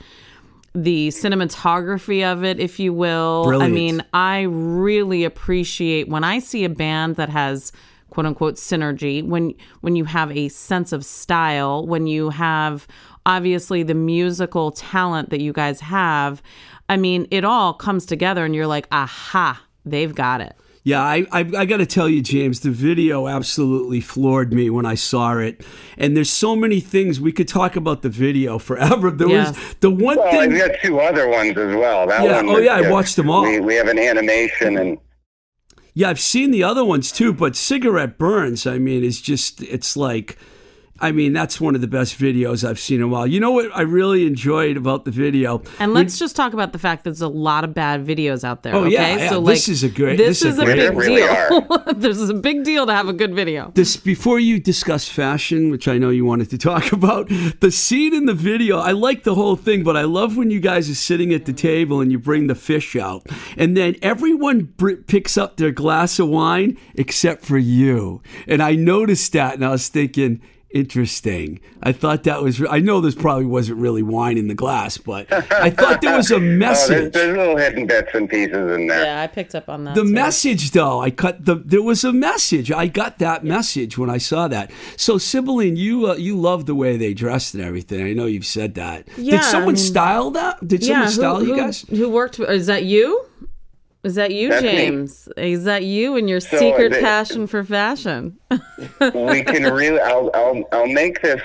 the 0.75 1.07
cinematography 1.09 2.23
of 2.23 2.43
it, 2.43 2.59
if 2.59 2.79
you 2.79 2.93
will. 2.93 3.45
Brilliant. 3.45 3.71
I 3.71 3.73
mean, 3.73 4.03
I 4.13 4.41
really 4.41 5.23
appreciate 5.23 6.07
when 6.07 6.23
I 6.23 6.37
see 6.37 6.63
a 6.65 6.69
band 6.69 7.15
that 7.15 7.29
has 7.29 7.71
quote 8.11 8.27
unquote 8.27 8.55
synergy 8.55 9.25
when 9.25 9.55
when 9.81 9.95
you 9.95 10.05
have 10.05 10.31
a 10.37 10.47
sense 10.49 10.91
of 10.91 11.03
style 11.03 11.87
when 11.87 12.05
you 12.05 12.29
have 12.29 12.87
obviously 13.26 13.84
the 13.84 13.93
musical 13.93 14.71
talent 14.71 15.30
that 15.30 15.41
you 15.41 15.53
guys 15.53 15.80
have 15.80 16.41
i 16.89 16.97
mean 16.97 17.28
it 17.32 17.43
all 17.45 17.74
comes 17.74 18.05
together 18.05 18.43
and 18.45 18.53
you're 18.55 18.67
like 18.67 18.88
aha 18.91 19.61
they've 19.86 20.13
got 20.15 20.41
it 20.41 20.55
Yeah, 20.86 21.01
I, 21.01 21.26
I, 21.32 21.39
I 21.59 21.65
got 21.65 21.78
to 21.78 21.86
tell 21.86 22.09
you, 22.09 22.21
James, 22.21 22.59
the 22.59 22.69
video 22.69 23.30
absolutely 23.30 24.01
floored 24.01 24.51
me 24.51 24.69
when 24.69 24.86
I 24.86 24.95
saw 24.95 25.38
it. 25.38 25.63
And 25.97 26.11
there's 26.17 26.30
so 26.30 26.57
many 26.57 26.82
things 26.82 27.21
we 27.21 27.32
could 27.32 27.47
talk 27.47 27.78
about 27.78 28.01
the 28.01 28.09
video 28.09 28.59
forever. 28.59 29.09
There 29.09 29.30
Yes. 29.30 29.55
was 29.55 29.76
the 29.80 29.89
one 29.89 30.17
Well, 30.17 30.30
thing 30.32 30.51
we 30.51 30.59
have 30.59 30.71
got 30.71 30.80
two 30.82 30.99
other 30.99 31.30
ones 31.30 31.57
as 31.57 31.74
well. 31.74 32.05
That 32.07 32.21
Yeah, 32.26 32.36
one 32.36 32.49
oh, 32.49 32.53
was 32.55 32.65
yeah, 32.65 32.76
I 32.76 32.91
watched 32.91 33.15
them 33.15 33.30
all. 33.30 33.43
We, 33.43 33.61
we 33.61 33.76
have 33.76 33.88
an 33.88 33.97
animation 33.97 34.78
and 34.78 34.97
Yeah, 35.93 36.09
I've 36.09 36.19
seen 36.19 36.51
the 36.51 36.63
other 36.63 36.84
ones 36.84 37.13
too, 37.13 37.32
but 37.32 37.55
Cigarette 37.55 38.17
Burns, 38.17 38.67
I 38.67 38.78
mean, 38.78 39.05
is 39.05 39.21
just, 39.21 39.61
it's 39.63 39.95
like, 39.95 40.38
I 41.03 41.11
mean, 41.11 41.33
that's 41.33 41.59
one 41.59 41.75
of 41.75 41.81
the 41.81 41.87
best 41.87 42.17
videos 42.17 42.67
I've 42.67 42.79
seen 42.79 42.97
in 42.97 43.03
a 43.03 43.07
while. 43.07 43.27
You 43.27 43.39
know 43.41 43.51
what 43.51 43.75
I 43.75 43.81
really 43.81 44.25
enjoyed 44.25 44.77
about 44.77 45.03
the 45.03 45.11
video? 45.11 45.61
And 45.79 45.93
let's 45.93 46.17
just 46.17 46.35
talk 46.35 46.53
about 46.53 46.71
the 46.71 46.79
fact 46.79 47.03
that 47.03 47.09
there's 47.11 47.21
a 47.21 47.27
lot 47.27 47.63
of 47.65 47.73
bad 47.73 48.05
videos 48.07 48.43
out 48.45 48.63
there. 48.63 48.73
Oh, 48.73 48.85
okay, 48.85 48.93
yeah, 48.93 49.17
yeah. 49.17 49.29
so 49.29 49.41
This 49.41 49.67
is 49.67 49.83
a 49.83 49.89
great- 49.89 50.17
This, 50.17 50.39
this 50.39 50.53
is 50.53 50.53
is 50.53 50.59
a 50.59 50.63
a 50.63 50.75
big 50.75 50.97
really 50.97 51.21
deal. 51.21 51.93
this 51.97 52.17
is 52.17 52.29
a 52.29 52.33
big 52.33 52.63
deal 52.63 52.85
to 52.85 52.93
have 52.93 53.09
a 53.09 53.13
good 53.13 53.33
video. 53.35 53.71
This 53.75 53.97
before 53.97 54.39
you 54.39 54.59
discuss 54.59 55.09
fashion, 55.09 55.71
which 55.71 55.87
I 55.89 55.97
know 55.97 56.09
you 56.09 56.23
wanted 56.25 56.49
to 56.51 56.57
talk 56.69 56.91
about, 56.93 57.27
the 57.59 57.69
scene 57.71 58.13
in 58.13 58.25
the 58.25 58.33
video, 58.33 58.77
I 58.79 58.91
like 58.91 59.23
the 59.23 59.35
whole 59.35 59.55
thing, 59.57 59.83
but 59.83 59.97
I 59.97 60.03
love 60.03 60.37
when 60.37 60.51
you 60.51 60.61
guys 60.61 60.89
are 60.89 60.95
sitting 60.95 61.33
at 61.33 61.45
the 61.45 61.53
table 61.53 61.99
and 61.99 62.11
you 62.13 62.17
bring 62.19 62.47
the 62.47 62.55
fish 62.55 62.95
out, 62.95 63.25
and 63.57 63.75
then 63.75 63.95
everyone 64.01 64.73
br- 64.77 64.95
picks 65.05 65.37
up 65.37 65.57
their 65.57 65.71
glass 65.71 66.17
of 66.19 66.29
wine 66.29 66.77
except 66.95 67.43
for 67.43 67.57
you. 67.57 68.21
And 68.47 68.63
I 68.63 68.75
noticed 68.75 69.33
that, 69.33 69.55
and 69.55 69.65
I 69.65 69.71
was 69.71 69.89
thinking. 69.89 70.41
Interesting. 70.74 71.59
I 71.84 71.91
thought 71.91 72.24
that 72.24 72.41
was. 72.41 72.59
I 72.67 72.80
know 72.80 72.99
this 72.99 73.13
probably 73.13 73.45
wasn't 73.45 73.78
really 73.78 74.01
wine 74.01 74.39
in 74.39 74.47
the 74.47 74.55
glass, 74.55 74.97
but 74.97 75.32
I 75.53 75.69
thought 75.69 76.01
there 76.01 76.17
was 76.17 76.32
a 76.32 76.36
oh, 76.38 76.39
there's, 76.39 76.57
message. 76.59 77.13
there's 77.13 77.38
little 77.38 77.57
hidden 77.57 77.86
bits 77.86 78.09
and 78.15 78.28
pieces 78.28 78.71
in 78.71 78.88
there. 78.88 79.03
Yeah, 79.05 79.21
I 79.21 79.28
picked 79.28 79.53
up 79.53 79.69
on 79.69 79.84
that. 79.84 79.93
The 79.93 80.01
too. 80.01 80.11
message, 80.11 80.71
though, 80.71 80.99
I 80.99 81.11
cut 81.11 81.45
the. 81.45 81.55
There 81.55 81.84
was 81.84 82.03
a 82.03 82.11
message. 82.11 82.71
I 82.71 82.88
got 82.88 83.19
that 83.19 83.43
message 83.43 83.99
when 83.99 84.09
I 84.09 84.17
saw 84.17 84.47
that. 84.47 84.71
So, 84.97 85.17
Cibeline, 85.17 85.78
you 85.78 86.09
uh, 86.09 86.15
you 86.15 86.36
love 86.36 86.65
the 86.65 86.74
way 86.76 86.97
they 86.97 87.13
dressed 87.13 87.53
and 87.53 87.63
everything. 87.63 88.03
I 88.03 88.13
know 88.13 88.26
you've 88.26 88.45
said 88.45 88.74
that. 88.74 89.07
Yeah, 89.15 89.38
Did 89.38 89.43
someone 89.43 89.76
I 89.76 89.78
mean- 89.78 89.78
style 89.78 90.32
that? 90.32 90.67
Did 90.67 90.84
Yeah, 90.84 91.05
someone 91.07 91.09
style 91.11 91.39
who, 91.39 91.45
you 91.45 91.53
who- 91.53 91.59
guys? 91.59 91.82
Who 91.89 92.09
worked? 92.09 92.39
Is 92.39 92.65
that 92.65 92.84
you? 92.84 93.26
Is 94.03 94.15
that 94.15 94.31
you, 94.31 94.49
That's 94.49 94.63
me. 94.63 94.71
James? 94.71 95.29
Is 95.37 95.63
that 95.63 95.83
you 95.83 96.17
and 96.17 96.29
your 96.29 96.41
So, 96.41 96.57
secret 96.57 96.91
the- 96.91 96.99
passion 96.99 97.47
for 97.47 97.63
fashion? 97.63 98.37
we 99.15 99.43
can 99.43 99.63
really 99.73 99.99
I'll, 100.01 100.29
I'll 100.33 100.63
I'll 100.73 100.87
make 100.87 101.21
this 101.21 101.41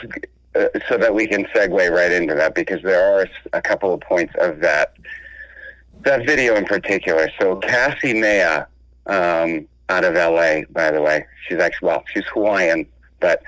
uh, 0.57 0.65
so 0.89 0.99
that 0.99 1.15
we 1.15 1.27
can 1.29 1.45
segue 1.47 1.91
right 1.91 2.11
into 2.11 2.35
that 2.35 2.55
because 2.57 2.83
there 2.83 3.01
are 3.15 3.27
a 3.53 3.63
couple 3.63 3.95
of 3.95 4.01
points 4.01 4.35
of 4.41 4.59
that 4.61 4.95
that 6.01 6.27
video 6.27 6.57
in 6.57 6.65
particular. 6.65 7.29
So 7.41 7.57
Cassie 7.57 8.15
Maya, 8.21 8.67
um, 9.07 9.69
out 9.89 10.05
of 10.05 10.15
LA, 10.15 10.63
by 10.71 10.91
the 10.91 11.01
way, 11.01 11.25
she's 11.47 11.59
actually 11.59 11.87
well, 11.89 12.05
she's 12.13 12.25
Hawaiian, 12.35 12.87
but 13.21 13.41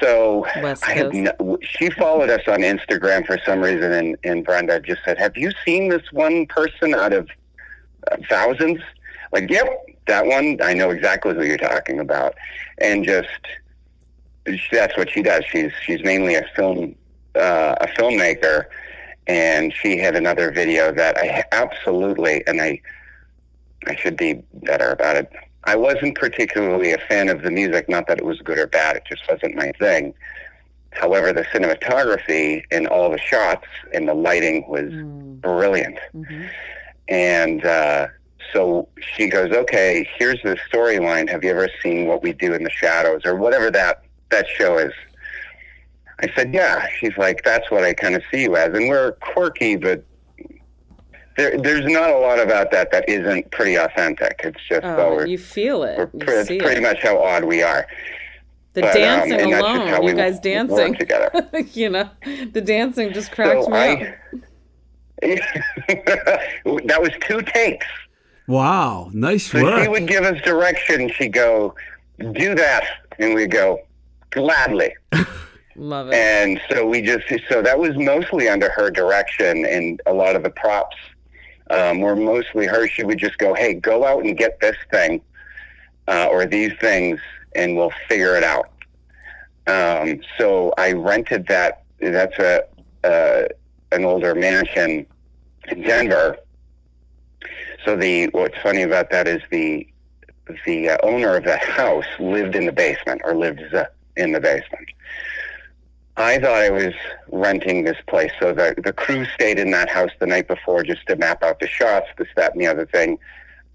so 0.00 0.46
I 0.54 0.92
have 0.94 1.12
no, 1.12 1.58
she 1.60 1.90
followed 1.90 2.30
us 2.30 2.42
on 2.46 2.60
Instagram 2.60 3.26
for 3.26 3.38
some 3.44 3.60
reason, 3.60 3.92
and, 3.92 4.16
and 4.24 4.44
Brenda 4.44 4.80
just 4.80 5.00
said, 5.04 5.18
"Have 5.18 5.36
you 5.36 5.50
seen 5.64 5.88
this 5.88 6.02
one 6.12 6.46
person 6.46 6.94
out 6.94 7.12
of 7.12 7.28
thousands? 8.28 8.80
Like, 9.32 9.50
yep, 9.50 9.68
that 10.06 10.26
one. 10.26 10.58
I 10.62 10.74
know 10.74 10.90
exactly 10.90 11.34
who 11.34 11.44
you're 11.44 11.58
talking 11.58 12.00
about, 12.00 12.34
and 12.78 13.04
just 13.04 13.28
that's 14.72 14.96
what 14.96 15.10
she 15.10 15.22
does. 15.22 15.44
She's 15.44 15.72
she's 15.84 16.02
mainly 16.02 16.34
a 16.34 16.46
film 16.56 16.94
uh, 17.34 17.74
a 17.80 17.86
filmmaker, 17.88 18.66
and 19.26 19.72
she 19.72 19.98
had 19.98 20.16
another 20.16 20.50
video 20.50 20.92
that 20.92 21.16
I 21.18 21.44
absolutely 21.52 22.46
and 22.46 22.60
I 22.60 22.80
I 23.86 23.94
should 23.94 24.16
be 24.16 24.42
better 24.54 24.90
about 24.90 25.16
it. 25.16 25.32
I 25.64 25.76
wasn't 25.76 26.16
particularly 26.16 26.92
a 26.92 26.98
fan 26.98 27.28
of 27.28 27.42
the 27.42 27.50
music, 27.50 27.88
not 27.88 28.06
that 28.08 28.18
it 28.18 28.24
was 28.24 28.40
good 28.40 28.58
or 28.58 28.66
bad. 28.66 28.96
It 28.96 29.04
just 29.08 29.22
wasn't 29.28 29.54
my 29.54 29.72
thing. 29.72 30.14
However, 30.92 31.32
the 31.32 31.42
cinematography 31.42 32.62
and 32.70 32.86
all 32.86 33.10
the 33.10 33.18
shots 33.18 33.66
and 33.92 34.08
the 34.08 34.14
lighting 34.14 34.66
was 34.68 34.90
brilliant. 35.40 35.98
And 37.08 37.64
uh, 37.64 38.08
so 38.52 38.88
she 39.16 39.28
goes, 39.28 39.50
"Okay, 39.52 40.08
here's 40.18 40.40
the 40.42 40.56
storyline. 40.70 41.28
Have 41.30 41.42
you 41.44 41.50
ever 41.50 41.68
seen 41.82 42.06
What 42.06 42.22
We 42.22 42.32
Do 42.32 42.52
in 42.54 42.62
the 42.64 42.70
Shadows 42.70 43.22
or 43.24 43.34
whatever 43.36 43.70
that 43.70 44.02
that 44.30 44.46
show 44.48 44.78
is?" 44.78 44.92
I 46.20 46.28
said, 46.34 46.52
"Yeah." 46.52 46.86
She's 46.98 47.16
like, 47.16 47.42
"That's 47.44 47.70
what 47.70 47.84
I 47.84 47.94
kind 47.94 48.14
of 48.14 48.22
see 48.30 48.42
you 48.42 48.56
as." 48.56 48.74
And 48.74 48.88
we're 48.88 49.12
quirky, 49.12 49.76
but 49.76 50.04
there, 51.36 51.56
there's 51.58 51.86
not 51.86 52.10
a 52.10 52.18
lot 52.18 52.40
about 52.40 52.70
that 52.72 52.90
that 52.90 53.08
isn't 53.08 53.50
pretty 53.52 53.76
authentic. 53.76 54.40
It's 54.44 54.60
just 54.68 54.84
Oh, 54.84 55.24
you 55.24 55.38
feel 55.38 55.84
it. 55.84 55.96
we're 55.98 56.06
pre- 56.08 56.44
see 56.44 56.58
pretty 56.58 56.78
it. 56.78 56.82
much 56.82 57.00
how 57.02 57.22
odd 57.22 57.44
we 57.44 57.62
are. 57.62 57.86
The 58.74 58.80
But, 58.82 58.90
um, 58.90 58.94
dancing 59.02 59.50
just 59.50 59.62
alone, 59.62 60.02
you 60.02 60.14
guys 60.14 60.38
dancing 60.40 60.94
together. 60.94 61.30
you 61.72 61.88
know, 61.90 62.10
the 62.52 62.60
dancing 62.60 63.12
just 63.12 63.30
cracked 63.32 63.64
So 63.64 63.70
me 63.70 63.76
I, 63.78 63.92
up. 63.94 64.40
that 65.22 66.98
was 67.00 67.10
two 67.26 67.42
takes. 67.42 67.86
Wow, 68.46 69.10
nice 69.12 69.50
So 69.50 69.82
she 69.82 69.88
would 69.88 70.06
give 70.06 70.24
us 70.24 70.40
direction. 70.42 71.10
She'd 71.10 71.32
go, 71.32 71.74
do 72.18 72.54
that. 72.54 72.84
And 73.18 73.34
we'd 73.34 73.50
go, 73.50 73.82
gladly. 74.30 74.94
Love 75.76 76.08
it. 76.08 76.14
And 76.14 76.60
so 76.70 76.86
we 76.86 77.02
just, 77.02 77.26
so 77.48 77.62
that 77.62 77.78
was 77.78 77.96
mostly 77.96 78.48
under 78.48 78.70
her 78.70 78.90
direction. 78.90 79.66
And 79.66 80.00
a 80.06 80.12
lot 80.12 80.34
of 80.34 80.42
the 80.42 80.50
props 80.50 80.96
um, 81.70 82.00
were 82.00 82.16
mostly 82.16 82.66
her. 82.66 82.88
She 82.88 83.04
would 83.04 83.18
just 83.18 83.38
go, 83.38 83.54
hey, 83.54 83.74
go 83.74 84.04
out 84.04 84.24
and 84.24 84.36
get 84.36 84.60
this 84.60 84.76
thing 84.90 85.20
uh, 86.08 86.28
or 86.30 86.46
these 86.46 86.72
things, 86.80 87.20
and 87.54 87.76
we'll 87.76 87.92
figure 88.08 88.36
it 88.36 88.42
out. 88.42 88.70
Um, 89.66 90.20
so 90.38 90.72
I 90.78 90.92
rented 90.92 91.46
that. 91.48 91.84
That's 92.00 92.38
a 92.38 92.64
uh, 93.04 93.48
an 93.92 94.04
older 94.04 94.34
mansion 94.34 95.06
in 95.68 95.82
Denver. 95.82 96.36
So 97.84 97.96
the 97.96 98.26
what's 98.32 98.58
funny 98.58 98.82
about 98.82 99.10
that 99.10 99.28
is 99.28 99.40
the 99.50 99.86
the 100.64 100.90
uh, 100.90 100.98
owner 101.02 101.36
of 101.36 101.44
that 101.44 101.62
house 101.62 102.06
lived 102.18 102.56
in 102.56 102.66
the 102.66 102.72
basement 102.72 103.20
or 103.24 103.34
lives 103.34 103.72
uh, 103.72 103.84
in 104.16 104.32
the 104.32 104.40
basement. 104.40 104.88
I 106.16 106.38
thought 106.38 106.54
I 106.54 106.70
was 106.70 106.94
renting 107.30 107.84
this 107.84 107.98
place, 108.08 108.32
so 108.40 108.52
the 108.52 108.74
the 108.82 108.92
crew 108.92 109.24
stayed 109.34 109.58
in 109.58 109.70
that 109.70 109.88
house 109.88 110.10
the 110.18 110.26
night 110.26 110.48
before 110.48 110.82
just 110.82 111.06
to 111.06 111.16
map 111.16 111.42
out 111.42 111.60
the 111.60 111.68
shots, 111.68 112.08
this, 112.16 112.28
that, 112.36 112.52
and 112.52 112.60
the 112.60 112.66
other 112.66 112.86
thing. 112.86 113.18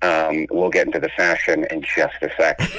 Um, 0.03 0.45
we'll 0.51 0.69
get 0.69 0.85
into 0.87 0.99
the 0.99 1.09
fashion 1.09 1.65
in 1.71 1.81
just 1.81 2.15
a 2.21 2.29
sec. 2.37 2.59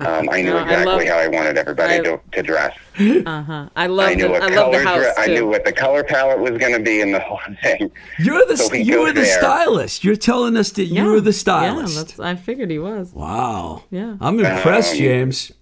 Um, 0.00 0.28
I 0.30 0.42
knew 0.42 0.50
No, 0.50 0.58
I 0.58 0.62
exactly 0.64 0.86
love- 0.86 1.06
how 1.08 1.18
I 1.18 1.28
wanted 1.28 1.56
everybody 1.56 1.94
I- 1.94 1.98
to, 2.00 2.20
to 2.32 2.42
dress. 2.42 2.76
Uh 2.98 3.42
huh. 3.42 3.68
I 3.76 3.86
love 3.86 4.08
I 4.10 4.14
knew 4.14 4.24
the, 4.24 4.30
what 4.30 4.42
I 4.42 4.46
love 4.54 4.72
the 4.72 4.82
colors 4.82 4.84
house 4.84 4.98
were, 5.16 5.22
I 5.22 5.26
knew 5.28 5.46
what 5.48 5.64
the 5.64 5.72
color 5.72 6.04
palette 6.04 6.40
was 6.40 6.58
going 6.58 6.72
to 6.72 6.80
be 6.80 7.00
in 7.00 7.12
the 7.12 7.20
whole 7.20 7.38
thing. 7.62 7.90
You're 8.18 8.44
the 8.46 8.56
So 8.56 8.68
we 8.70 8.82
you 8.82 8.94
go 8.96 9.02
were 9.04 9.12
the 9.12 9.22
there. 9.22 9.38
stylist. 9.38 10.04
You're 10.04 10.16
telling 10.16 10.56
us 10.56 10.72
that 10.72 10.84
you 10.86 11.04
were 11.04 11.20
the 11.20 11.32
stylist. 11.32 11.94
Yeah, 11.96 12.02
that's, 12.02 12.20
I 12.20 12.34
figured 12.34 12.70
he 12.70 12.78
was. 12.78 13.12
wow. 13.14 13.84
Yeah. 13.90 14.16
I'm 14.20 14.38
impressed, 14.40 14.92
Um, 14.92 14.98
James. 14.98 15.52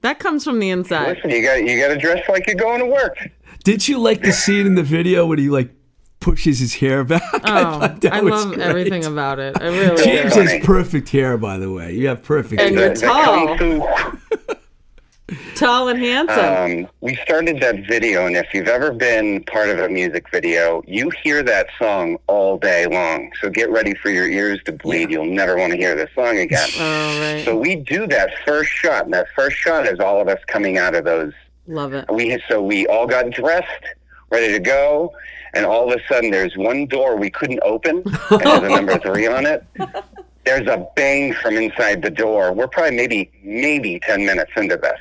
That 0.00 0.18
comes 0.18 0.42
from 0.44 0.58
the 0.58 0.70
inside. 0.70 1.16
Listen, 1.18 1.30
you 1.30 1.42
got 1.42 1.62
you 1.64 1.78
got 1.80 1.88
to 1.88 1.96
dress 1.98 2.28
like 2.28 2.46
you're 2.46 2.56
going 2.56 2.80
to 2.80 2.86
work. 2.86 3.16
Did 3.64 3.86
you 3.86 3.98
like 3.98 4.22
the 4.22 4.32
scene 4.32 4.66
in 4.66 4.74
the 4.74 4.82
video 4.82 5.26
when 5.26 5.38
he 5.38 5.48
like 5.50 5.70
pushes 6.22 6.58
his 6.60 6.74
hair 6.74 7.04
back? 7.04 7.22
Oh, 7.34 7.80
thought 7.80 8.00
that 8.00 8.12
I 8.14 8.20
love 8.20 8.54
great. 8.54 8.60
everything 8.60 9.04
about 9.04 9.38
it. 9.38 9.60
I 9.60 9.66
really 9.66 10.02
James 10.02 10.32
do. 10.34 10.40
has 10.40 10.64
perfect 10.64 11.08
hair, 11.10 11.36
by 11.36 11.58
the 11.58 11.70
way. 11.70 11.92
You 11.94 12.08
have 12.08 12.22
perfect 12.22 12.60
And 12.62 12.74
hair. 12.78 12.86
you're 12.86 12.94
tall. 12.94 13.88
Tall 15.54 15.88
and 15.88 15.98
handsome. 15.98 16.84
Um, 16.84 16.88
we 17.00 17.14
started 17.16 17.58
that 17.60 17.86
video, 17.86 18.26
and 18.26 18.36
if 18.36 18.52
you've 18.52 18.68
ever 18.68 18.92
been 18.92 19.42
part 19.44 19.70
of 19.70 19.78
a 19.78 19.88
music 19.88 20.26
video, 20.30 20.82
you 20.86 21.10
hear 21.22 21.42
that 21.44 21.68
song 21.78 22.18
all 22.26 22.58
day 22.58 22.86
long. 22.86 23.30
So 23.40 23.48
get 23.48 23.70
ready 23.70 23.94
for 23.94 24.10
your 24.10 24.28
ears 24.28 24.60
to 24.66 24.72
bleed. 24.72 25.10
You'll 25.10 25.24
never 25.24 25.56
want 25.56 25.72
to 25.72 25.78
hear 25.78 25.94
this 25.94 26.10
song 26.14 26.36
again. 26.38 26.68
oh 26.78 27.20
right. 27.36 27.44
So 27.46 27.56
we 27.56 27.76
do 27.76 28.06
that 28.08 28.30
first 28.44 28.70
shot, 28.70 29.04
and 29.04 29.14
that 29.14 29.28
first 29.34 29.56
shot 29.56 29.86
is 29.86 30.00
all 30.00 30.20
of 30.20 30.28
us 30.28 30.38
coming 30.48 30.76
out 30.76 30.94
of 30.94 31.04
those. 31.04 31.32
love 31.66 31.94
it. 31.94 32.04
We 32.12 32.38
so 32.48 32.60
we 32.60 32.86
all 32.88 33.06
got 33.06 33.30
dressed, 33.30 33.84
ready 34.30 34.52
to 34.52 34.58
go, 34.60 35.14
and 35.54 35.66
all 35.66 35.90
of 35.90 35.98
a 35.98 36.02
sudden 36.08 36.30
there's 36.30 36.56
one 36.56 36.86
door 36.86 37.16
we 37.16 37.30
couldn't 37.30 37.60
open, 37.62 38.02
and 38.30 38.40
there's 38.40 38.62
a 38.62 38.68
number 38.68 38.98
three 38.98 39.26
on 39.26 39.46
it. 39.46 39.64
There's 40.44 40.66
a 40.66 40.84
bang 40.96 41.32
from 41.34 41.56
inside 41.56 42.02
the 42.02 42.10
door. 42.10 42.52
We're 42.52 42.66
probably 42.66 42.96
maybe 42.96 43.30
maybe 43.44 44.00
ten 44.00 44.26
minutes 44.26 44.50
into 44.56 44.76
this 44.76 44.98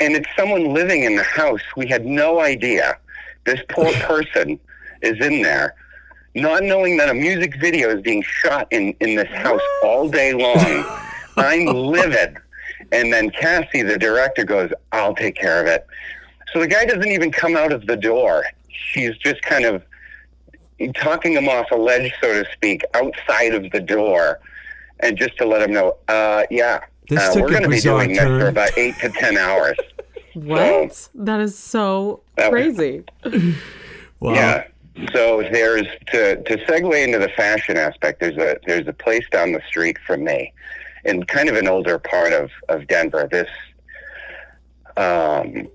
and 0.00 0.14
it's 0.14 0.28
someone 0.36 0.72
living 0.72 1.04
in 1.04 1.16
the 1.16 1.22
house. 1.22 1.62
We 1.76 1.86
had 1.86 2.04
no 2.04 2.40
idea. 2.40 2.98
This 3.44 3.60
poor 3.70 3.92
person 4.00 4.58
is 5.02 5.24
in 5.24 5.42
there, 5.42 5.74
not 6.34 6.62
knowing 6.62 6.96
that 6.98 7.08
a 7.08 7.14
music 7.14 7.60
video 7.60 7.90
is 7.90 8.02
being 8.02 8.22
shot 8.22 8.68
in, 8.70 8.94
in 9.00 9.16
this 9.16 9.28
house 9.28 9.60
all 9.82 10.08
day 10.08 10.32
long. 10.32 10.84
I'm 11.36 11.66
livid. 11.66 12.36
And 12.92 13.12
then 13.12 13.30
Cassie, 13.30 13.82
the 13.82 13.98
director, 13.98 14.44
goes, 14.44 14.70
I'll 14.92 15.14
take 15.14 15.36
care 15.36 15.60
of 15.60 15.66
it. 15.66 15.86
So 16.52 16.60
the 16.60 16.68
guy 16.68 16.84
doesn't 16.84 17.08
even 17.08 17.32
come 17.32 17.56
out 17.56 17.72
of 17.72 17.86
the 17.86 17.96
door. 17.96 18.44
She's 18.74 19.16
just 19.18 19.40
kind 19.42 19.64
of 19.64 19.82
talking 20.94 21.32
him 21.34 21.48
off 21.48 21.70
a 21.70 21.76
ledge, 21.76 22.12
so 22.20 22.42
to 22.42 22.50
speak, 22.52 22.82
outside 22.94 23.54
of 23.54 23.70
the 23.70 23.80
door. 23.80 24.40
And 25.00 25.16
just 25.16 25.36
to 25.38 25.46
let 25.46 25.62
him 25.62 25.72
know, 25.72 25.96
uh, 26.08 26.44
yeah, 26.50 26.84
This 27.08 27.20
uh, 27.20 27.32
took 27.34 27.42
we're 27.42 27.50
going 27.50 27.62
to 27.62 27.68
be 27.68 27.76
bizarre 27.76 28.04
doing 28.04 28.16
this 28.16 28.24
for 28.24 28.48
about 28.48 28.76
eight 28.78 28.96
to 29.00 29.08
ten 29.10 29.36
hours. 29.36 29.76
What? 30.34 31.08
That 31.14 31.38
is 31.40 31.56
so 31.56 32.20
That 32.36 32.50
was- 32.50 32.74
crazy. 32.76 33.04
Wow. 34.20 34.32
Yeah. 34.32 34.64
So 35.12 35.42
there's 35.52 35.86
to 36.12 36.42
to 36.42 36.56
segue 36.66 37.04
into 37.04 37.18
the 37.18 37.28
fashion 37.36 37.76
aspect. 37.76 38.18
There's 38.20 38.36
a 38.38 38.56
there's 38.66 38.88
a 38.88 38.92
place 38.92 39.24
down 39.30 39.52
the 39.52 39.60
street 39.68 39.96
from 40.06 40.24
me, 40.24 40.52
in 41.04 41.22
kind 41.24 41.48
of 41.48 41.56
an 41.56 41.68
older 41.68 41.98
part 41.98 42.32
of 42.32 42.50
of 42.68 42.86
Denver. 42.88 43.28
This, 43.30 43.48
um, 44.96 45.68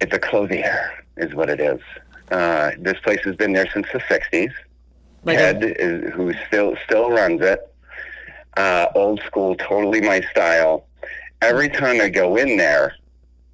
it's 0.00 0.14
a 0.14 0.18
clothier, 0.18 0.90
is 1.16 1.34
what 1.34 1.48
it 1.50 1.60
is. 1.60 1.80
Uh, 2.32 2.72
this 2.78 2.98
place 3.00 3.20
has 3.24 3.36
been 3.36 3.52
there 3.52 3.68
since 3.72 3.86
the 3.92 3.98
'60s. 4.00 4.52
Like 5.24 5.38
Ted 5.38 5.62
is 5.62 6.12
who 6.14 6.32
still 6.48 6.74
still 6.84 7.10
runs 7.10 7.40
it. 7.42 7.60
Uh, 8.56 8.86
old 8.94 9.20
school, 9.26 9.54
totally 9.54 10.00
my 10.00 10.20
style. 10.30 10.86
Every 11.40 11.68
time 11.68 12.00
I 12.00 12.08
go 12.08 12.36
in 12.36 12.56
there, 12.56 12.94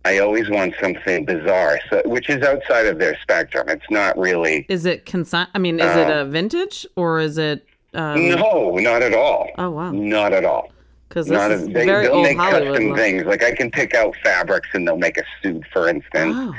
I 0.04 0.18
always 0.18 0.48
want 0.48 0.74
something 0.80 1.24
bizarre, 1.24 1.78
so, 1.90 2.02
which 2.06 2.28
is 2.30 2.42
outside 2.42 2.86
of 2.86 2.98
their 2.98 3.18
spectrum. 3.20 3.68
It's 3.68 3.90
not 3.90 4.16
really. 4.18 4.66
is 4.68 4.86
it 4.86 5.04
consign? 5.06 5.46
I 5.54 5.58
mean, 5.58 5.78
is 5.80 5.96
it 5.96 6.08
a 6.10 6.24
vintage 6.24 6.86
or 6.96 7.20
is 7.20 7.36
it? 7.38 7.64
Um, 7.94 8.28
no, 8.30 8.76
not 8.76 9.02
at 9.02 9.14
all. 9.14 9.48
Oh 9.58 9.70
wow. 9.70 9.90
Not 9.90 10.32
at 10.32 10.44
all. 10.44 10.70
Because 11.08 11.26
this 11.26 11.38
Not 11.38 11.50
is 11.50 11.62
a, 11.62 11.66
they, 11.66 11.86
very 11.86 12.04
they'll 12.04 12.16
old 12.16 12.22
make 12.24 12.36
Hollywood. 12.36 12.68
custom 12.76 12.94
things. 12.94 13.24
Like 13.24 13.42
I 13.42 13.54
can 13.54 13.70
pick 13.70 13.94
out 13.94 14.14
fabrics 14.22 14.68
and 14.74 14.86
they'll 14.86 14.98
make 14.98 15.16
a 15.16 15.24
suit, 15.42 15.64
for 15.72 15.88
instance, 15.88 16.34
Oh. 16.36 16.54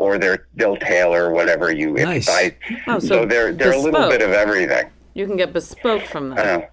Or 0.00 0.18
they're 0.18 0.46
they'll 0.54 0.76
tailor 0.76 1.30
whatever 1.30 1.70
you. 1.70 1.96
if 1.96 2.04
Nice. 2.04 2.28
I- 2.28 2.56
Oh, 2.86 2.98
so 2.98 3.06
so 3.08 3.26
they're 3.26 3.52
they're 3.52 3.72
a 3.72 3.78
little 3.78 4.08
bit 4.08 4.22
of 4.22 4.30
everything. 4.32 4.86
You 5.14 5.26
can 5.26 5.36
get 5.36 5.52
bespoke 5.52 6.02
from 6.04 6.30
them. 6.30 6.38
Uh, 6.62 6.66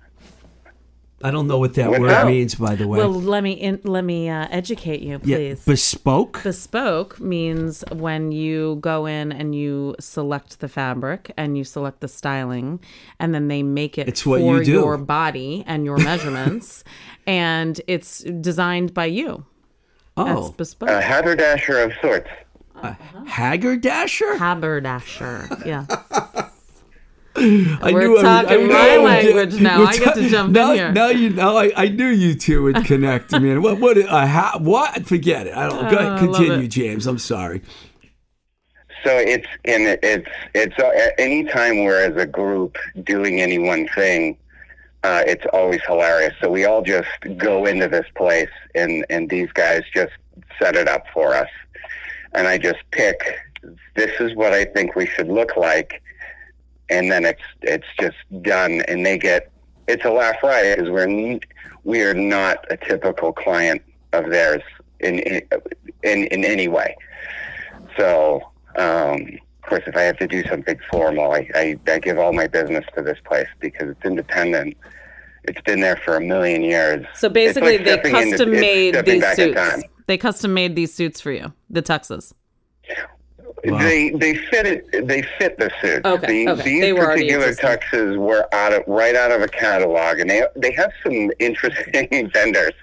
I 1.24 1.32
don't 1.32 1.48
know 1.48 1.58
what 1.58 1.74
that 1.74 1.90
What 1.90 2.02
word 2.02 2.08
now? 2.12 2.26
means, 2.28 2.54
by 2.54 2.76
the 2.76 2.88
way. 2.88 3.00
well, 3.00 3.10
let 3.12 3.42
me 3.44 3.54
in, 3.54 3.82
let 3.84 4.04
me 4.04 4.30
uh, 4.30 4.48
educate 4.52 5.02
you, 5.02 5.20
yeah, 5.24 5.38
please. 5.38 5.66
bespoke. 5.66 6.44
Bespoke 6.44 7.20
means 7.20 7.84
when 7.92 8.32
you 8.32 8.78
go 8.82 9.08
in 9.08 9.32
and 9.32 9.56
you 9.56 9.96
select 10.00 10.60
the 10.60 10.68
fabric 10.70 11.32
and 11.36 11.58
you 11.58 11.64
select 11.64 12.02
the 12.02 12.08
styling, 12.08 12.80
and 13.20 13.34
then 13.34 13.48
they 13.48 13.64
make 13.64 13.98
it 13.98 14.08
It's 14.08 14.22
for 14.22 14.38
you 14.38 14.64
do. 14.64 14.72
your 14.74 14.96
body 14.98 15.64
and 15.66 15.84
your 15.86 15.98
measurements, 15.98 16.84
and 17.26 17.82
it's 17.88 18.20
designed 18.20 18.94
by 18.94 19.06
you. 19.06 19.44
That's 20.16 20.30
oh, 20.40 20.52
bespoke. 20.56 20.90
a 20.90 21.02
haberdasher 21.02 21.80
of 21.80 21.94
sorts. 22.00 22.30
Haggardasher. 22.82 24.38
Haberdasher. 24.38 25.48
Yeah. 25.66 25.86
I 27.40 27.92
We're 27.94 28.00
knew 28.02 28.18
I 28.18 28.18
would- 28.18 28.26
I 28.26 28.44
talking 28.44 28.58
knew 28.68 28.74
my 28.74 28.80
I 28.80 28.88
get- 29.22 29.36
language 29.36 29.62
now. 29.62 29.80
we're 29.80 29.86
I 29.88 29.98
get 29.98 30.16
to 30.16 30.30
jump 30.30 30.48
in 30.48 30.54
now, 30.54 30.72
here. 30.74 30.92
Now 30.92 31.08
you 31.10 31.30
know. 31.30 31.56
I, 31.58 31.72
I 31.76 31.88
knew 31.90 32.08
you 32.08 32.34
two 32.34 32.64
would 32.64 32.84
connect. 32.86 33.32
I 33.34 33.40
mean, 33.40 33.62
what? 33.62 33.80
What? 33.80 33.98
Uh, 33.98 34.26
how, 34.26 34.58
what? 34.60 35.06
Forget 35.06 35.46
it. 35.48 35.56
I 35.56 35.70
don't. 35.70 35.90
Go 35.92 35.98
Oh, 35.98 36.00
ahead, 36.16 36.20
continue. 36.20 36.68
James. 36.68 37.06
I'm 37.06 37.20
sorry. 37.20 37.62
So 39.04 39.16
it's 39.16 39.46
and 39.66 40.00
it's 40.02 40.28
it's 40.56 40.80
uh, 40.80 40.88
at 40.88 41.14
any 41.20 41.44
time 41.44 41.84
we're 41.84 42.02
as 42.12 42.16
a 42.18 42.26
group 42.26 42.76
doing 43.04 43.40
any 43.40 43.60
one 43.60 43.88
thing, 43.90 44.36
uh, 45.04 45.22
it's 45.28 45.46
always 45.54 45.80
hilarious. 45.86 46.34
So 46.42 46.50
we 46.50 46.66
all 46.66 46.82
just 46.82 47.08
go 47.38 47.66
into 47.68 47.88
this 47.88 48.08
place 48.16 48.50
and 48.74 49.06
and 49.12 49.30
these 49.30 49.52
guys 49.54 49.84
just 49.94 50.14
set 50.60 50.76
it 50.76 50.88
up 50.88 51.04
for 51.14 51.36
us, 51.36 51.48
and 52.34 52.48
I 52.48 52.58
just 52.58 52.80
pick. 52.92 53.20
This 53.96 54.20
is 54.20 54.36
what 54.36 54.54
I 54.54 54.66
think 54.66 54.96
we 54.96 55.06
should 55.06 55.28
look 55.28 55.58
like, 55.58 56.02
and 56.90 57.12
then 57.12 57.26
it's 57.26 57.42
it's 57.62 57.88
just 58.00 58.18
done, 58.42 58.82
and 58.88 59.06
they 59.06 59.18
get. 59.18 59.52
It's 59.88 60.04
a 60.06 60.12
laugh 60.12 60.44
riot 60.44 60.80
because 60.80 60.92
we're 60.92 61.40
we 61.84 62.02
are 62.04 62.14
not 62.14 62.66
a 62.70 62.78
typical 62.78 63.32
client 63.32 63.82
of 64.14 64.30
theirs 64.30 64.62
in 65.00 65.20
in 65.20 65.42
in, 66.04 66.26
in 66.26 66.46
any 66.46 66.68
way. 66.68 66.96
So, 67.98 68.42
um, 68.76 69.40
of 69.64 69.70
course, 69.70 69.84
if 69.88 69.96
I 69.96 70.02
have 70.04 70.18
to 70.20 70.28
do 70.28 70.44
something 70.48 70.78
formal, 70.90 71.32
I, 71.32 71.50
I, 71.56 71.80
I 71.88 72.00
give 72.00 72.20
all 72.20 72.34
my 72.34 72.48
business 72.48 72.86
to 72.96 73.02
this 73.02 73.18
place 73.26 73.48
because 73.60 73.90
it's 73.90 74.06
independent. 74.06 74.78
It's 75.44 75.62
been 75.62 75.80
there 75.80 75.96
for 76.04 76.16
a 76.18 76.22
million 76.22 76.62
years. 76.62 77.06
So 77.16 77.30
basically, 77.30 77.78
like 77.78 77.86
they 77.86 77.94
stepping 77.94 78.16
into- 78.16 78.32
custom 78.32 78.52
made 78.52 79.06
these 79.06 79.36
suits. 79.36 79.56
time. 79.56 79.82
They 80.08 80.18
custom 80.18 80.54
made 80.54 80.76
these 80.76 80.94
suits 80.94 81.22
for 81.22 81.32
you, 81.32 81.54
the 81.70 81.82
tuxes. 81.82 82.34
Wow. 83.66 83.80
They 83.80 84.12
they 84.12 84.36
fit 84.36 84.66
it. 84.66 85.08
They 85.08 85.24
fit 85.38 85.58
the 85.58 85.70
suits. 85.82 86.06
Okay, 86.06 86.46
The- 86.46 86.52
okay. 86.54 86.62
These 86.64 86.82
They 86.82 86.94
particular 86.94 87.48
existing. 87.48 87.70
tuxes 87.70 88.18
were 88.18 88.48
out 88.54 88.72
of 88.72 88.84
right 88.88 89.16
out 89.16 89.32
of 89.32 89.42
a 89.42 89.48
catalog, 89.48 90.20
and 90.20 90.30
they 90.30 90.44
they 90.56 90.72
have 90.74 90.92
some 91.04 91.32
interesting 91.40 92.30
vendors. 92.34 92.74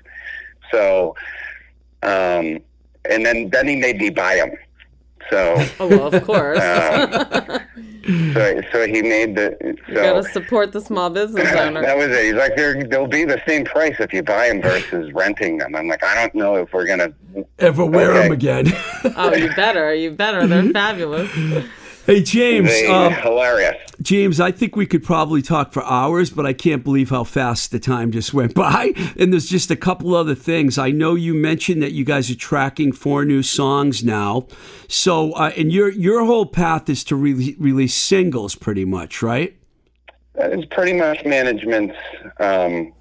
So, 0.71 1.15
um, 2.03 2.59
and 3.09 3.25
then 3.25 3.49
then 3.51 3.69
he 3.69 3.77
made 3.77 3.99
me 3.99 4.11
buy 4.11 4.37
them. 4.37 4.51
So, 5.31 5.65
Oh 5.81 5.89
well, 5.89 6.07
of 6.15 6.23
course. 6.25 6.59
um, 6.59 7.61
so 8.35 8.61
so 8.73 8.87
he 8.87 9.01
made 9.03 9.35
the 9.37 9.57
you 9.89 9.95
gotta 9.95 10.23
support 10.25 10.73
the 10.73 10.81
small 10.81 11.09
business 11.11 11.51
owner. 11.57 11.81
that 11.83 11.97
was 11.97 12.09
it. 12.09 12.25
He's 12.27 12.35
like, 12.35 12.57
They're, 12.57 12.85
they'll 12.85 13.07
be 13.07 13.25
the 13.25 13.41
same 13.47 13.65
price 13.65 13.97
if 14.01 14.13
you 14.13 14.23
buy 14.23 14.49
them 14.49 14.61
versus 14.61 15.13
renting 15.13 15.59
them. 15.59 15.75
I'm 15.75 15.89
like, 15.89 16.05
I 16.05 16.15
don't 16.15 16.35
know 16.35 16.57
if 16.57 16.73
we're 16.73 16.87
gonna. 16.87 17.15
Ever 17.59 17.85
wear 17.85 18.11
Okay. 18.13 18.23
them 18.23 18.33
again? 18.33 18.67
oh, 19.17 19.35
you 19.35 19.49
better, 19.57 19.95
you 19.95 20.11
better. 20.13 20.47
They're 20.47 20.71
fabulous. 20.73 21.31
hey, 22.07 22.23
James. 22.23 22.71
Um, 22.89 23.13
hilarious. 23.13 23.77
James, 24.03 24.41
I 24.41 24.51
think 24.51 24.77
we 24.77 24.87
could 24.87 25.03
probably 25.03 25.43
talk 25.43 25.73
for 25.73 25.85
hours, 25.85 26.31
but 26.31 26.47
I 26.47 26.53
can't 26.53 26.83
believe 26.83 27.11
how 27.11 27.25
fast 27.25 27.71
the 27.71 27.79
time 27.79 28.11
just 28.11 28.35
went 28.35 28.55
by. 28.67 28.93
And 29.19 29.33
there's 29.33 29.49
just 29.49 29.71
a 29.71 29.77
couple 29.77 30.15
other 30.15 30.35
things. 30.35 30.79
I 30.79 30.91
know 30.91 31.15
you 31.15 31.35
mentioned 31.35 31.83
that 31.83 31.93
you 31.93 32.05
guys 32.05 32.31
are 32.31 32.37
tracking 32.37 32.93
four 32.93 33.25
new 33.25 33.43
songs 33.43 34.05
now. 34.05 34.49
So, 34.89 35.33
uh, 35.33 35.53
and 35.57 35.73
your 35.73 35.91
your 35.91 36.25
whole 36.25 36.47
path 36.47 36.89
is 36.89 37.05
to 37.05 37.17
re- 37.17 37.57
release 37.59 37.95
singles, 37.95 38.55
pretty 38.55 38.85
much, 38.85 39.23
right? 39.23 39.57
That 40.35 40.53
is 40.53 40.65
pretty 40.67 40.95
much 40.95 41.25
management's 41.25 41.97
um, 42.41 42.93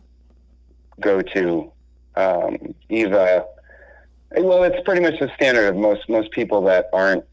go 1.00 1.22
to 1.22 1.72
um, 2.16 2.76
Eva. 2.90 3.46
Well, 4.38 4.64
it's 4.64 4.84
pretty 4.86 5.02
much 5.02 5.20
the 5.20 5.32
standard 5.36 5.68
of 5.68 5.76
most 5.76 6.08
most 6.10 6.32
people 6.32 6.62
that 6.64 6.90
aren't 6.94 7.26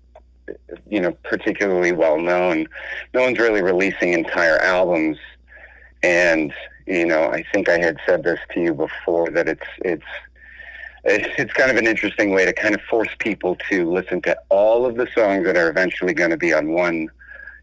you 0.88 1.01
know 1.01 1.12
particularly 1.24 1.92
well 1.92 2.18
known. 2.18 2.66
No 3.14 3.22
one's 3.22 3.38
really 3.38 3.62
releasing 3.62 4.12
entire 4.12 4.59
albums, 4.59 5.18
and 6.03 6.53
you 6.86 7.07
know 7.07 7.24
I 7.30 7.44
think 7.53 7.68
I 7.68 7.78
had 7.78 7.98
said 8.07 8.22
this 8.22 8.40
to 8.55 8.61
you 8.61 8.74
before 8.74 9.30
that 9.30 9.48
it's 9.48 9.66
it's 9.78 10.05
it's, 11.05 11.53
kind 11.55 11.70
of 11.70 11.76
an 11.76 11.86
interesting 11.86 12.30
way 12.30 12.44
to 12.44 12.53
kind 12.53 12.74
of 12.74 12.80
force 12.82 13.09
people 13.18 13.57
to 13.70 13.90
listen 13.90 14.20
to 14.22 14.36
all 14.51 14.84
of 14.84 14.96
the 14.96 15.09
songs 15.14 15.46
that 15.46 15.57
are 15.57 15.70
eventually 15.70 16.12
going 16.12 16.30
to 16.30 16.36
be 16.36 16.53
on 16.53 16.72
one 16.72 17.09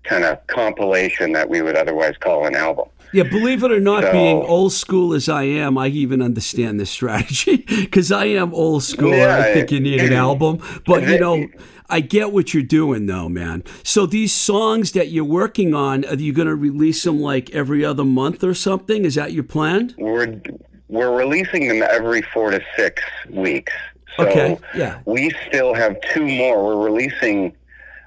kind 0.03 0.23
of 0.23 0.45
compilation 0.47 1.33
that 1.33 1.49
we 1.49 1.61
would 1.61 1.75
otherwise 1.75 2.15
call 2.17 2.47
an 2.47 2.55
album. 2.55 2.87
Yeah, 3.13 3.23
believe 3.23 3.63
it 3.63 3.71
or 3.71 3.79
not, 3.79 4.03
So- 4.03 4.11
being 4.11 4.37
old 4.41 4.73
school 4.73 5.13
as 5.13 5.29
I 5.29 5.43
am, 5.43 5.77
I 5.77 5.87
even 5.87 6.21
understand 6.21 6.79
this 6.79 6.89
strategy 6.89 7.57
because 7.67 8.11
I 8.11 8.25
am 8.25 8.53
old 8.53 8.83
school. 8.83 9.13
and 9.13 9.31
I 9.31 9.53
think 9.53 9.71
you 9.71 9.79
need 9.79 10.01
an 10.01 10.13
album, 10.13 10.59
but 10.85 11.07
you 11.07 11.19
know, 11.19 11.47
I 11.89 12.01
get 12.01 12.33
what 12.33 12.53
you're 12.53 12.63
doing, 12.63 13.05
though, 13.05 13.29
man. 13.29 13.63
So 13.83 14.05
these 14.05 14.33
songs 14.33 14.91
that 14.91 15.07
you're 15.09 15.23
working 15.23 15.73
on, 15.73 16.03
are 16.05 16.15
you 16.15 16.33
going 16.33 16.49
to 16.49 16.55
release 16.55 17.03
them 17.03 17.21
like 17.21 17.49
every 17.51 17.85
other 17.85 18.03
month 18.03 18.43
or 18.43 18.53
something? 18.53 19.05
Is 19.05 19.15
that 19.15 19.31
your 19.31 19.43
plan? 19.45 19.93
We're 19.97 20.41
we're 20.89 21.15
releasing 21.17 21.67
them 21.69 21.83
every 21.89 22.21
four 22.33 22.51
to 22.51 22.61
six 22.75 23.01
weeks. 23.29 23.71
So 24.17 24.25
Okay, 24.27 24.57
yeah. 24.75 24.99
we 25.05 25.31
still 25.47 25.73
have 25.73 25.95
two 26.13 26.25
more. 26.27 26.65
We're 26.65 26.85
releasing 26.89 27.53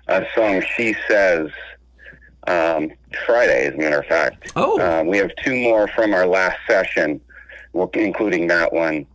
a 0.09 0.25
song, 0.35 0.63
She 0.77 0.95
Says, 1.09 1.49
um, 2.51 2.91
Friday, 3.27 3.67
as 3.67 3.75
a 3.75 3.77
matter 3.79 4.01
of 4.01 4.07
fact. 4.07 4.53
Oh. 4.57 4.81
Um, 4.81 5.07
we 5.07 5.19
have 5.19 5.31
two 5.45 5.55
more 5.57 5.87
from 5.89 6.15
our 6.15 6.27
last 6.27 6.59
session, 6.69 7.21
including 7.95 8.47
that 8.49 8.73
one, 8.73 9.07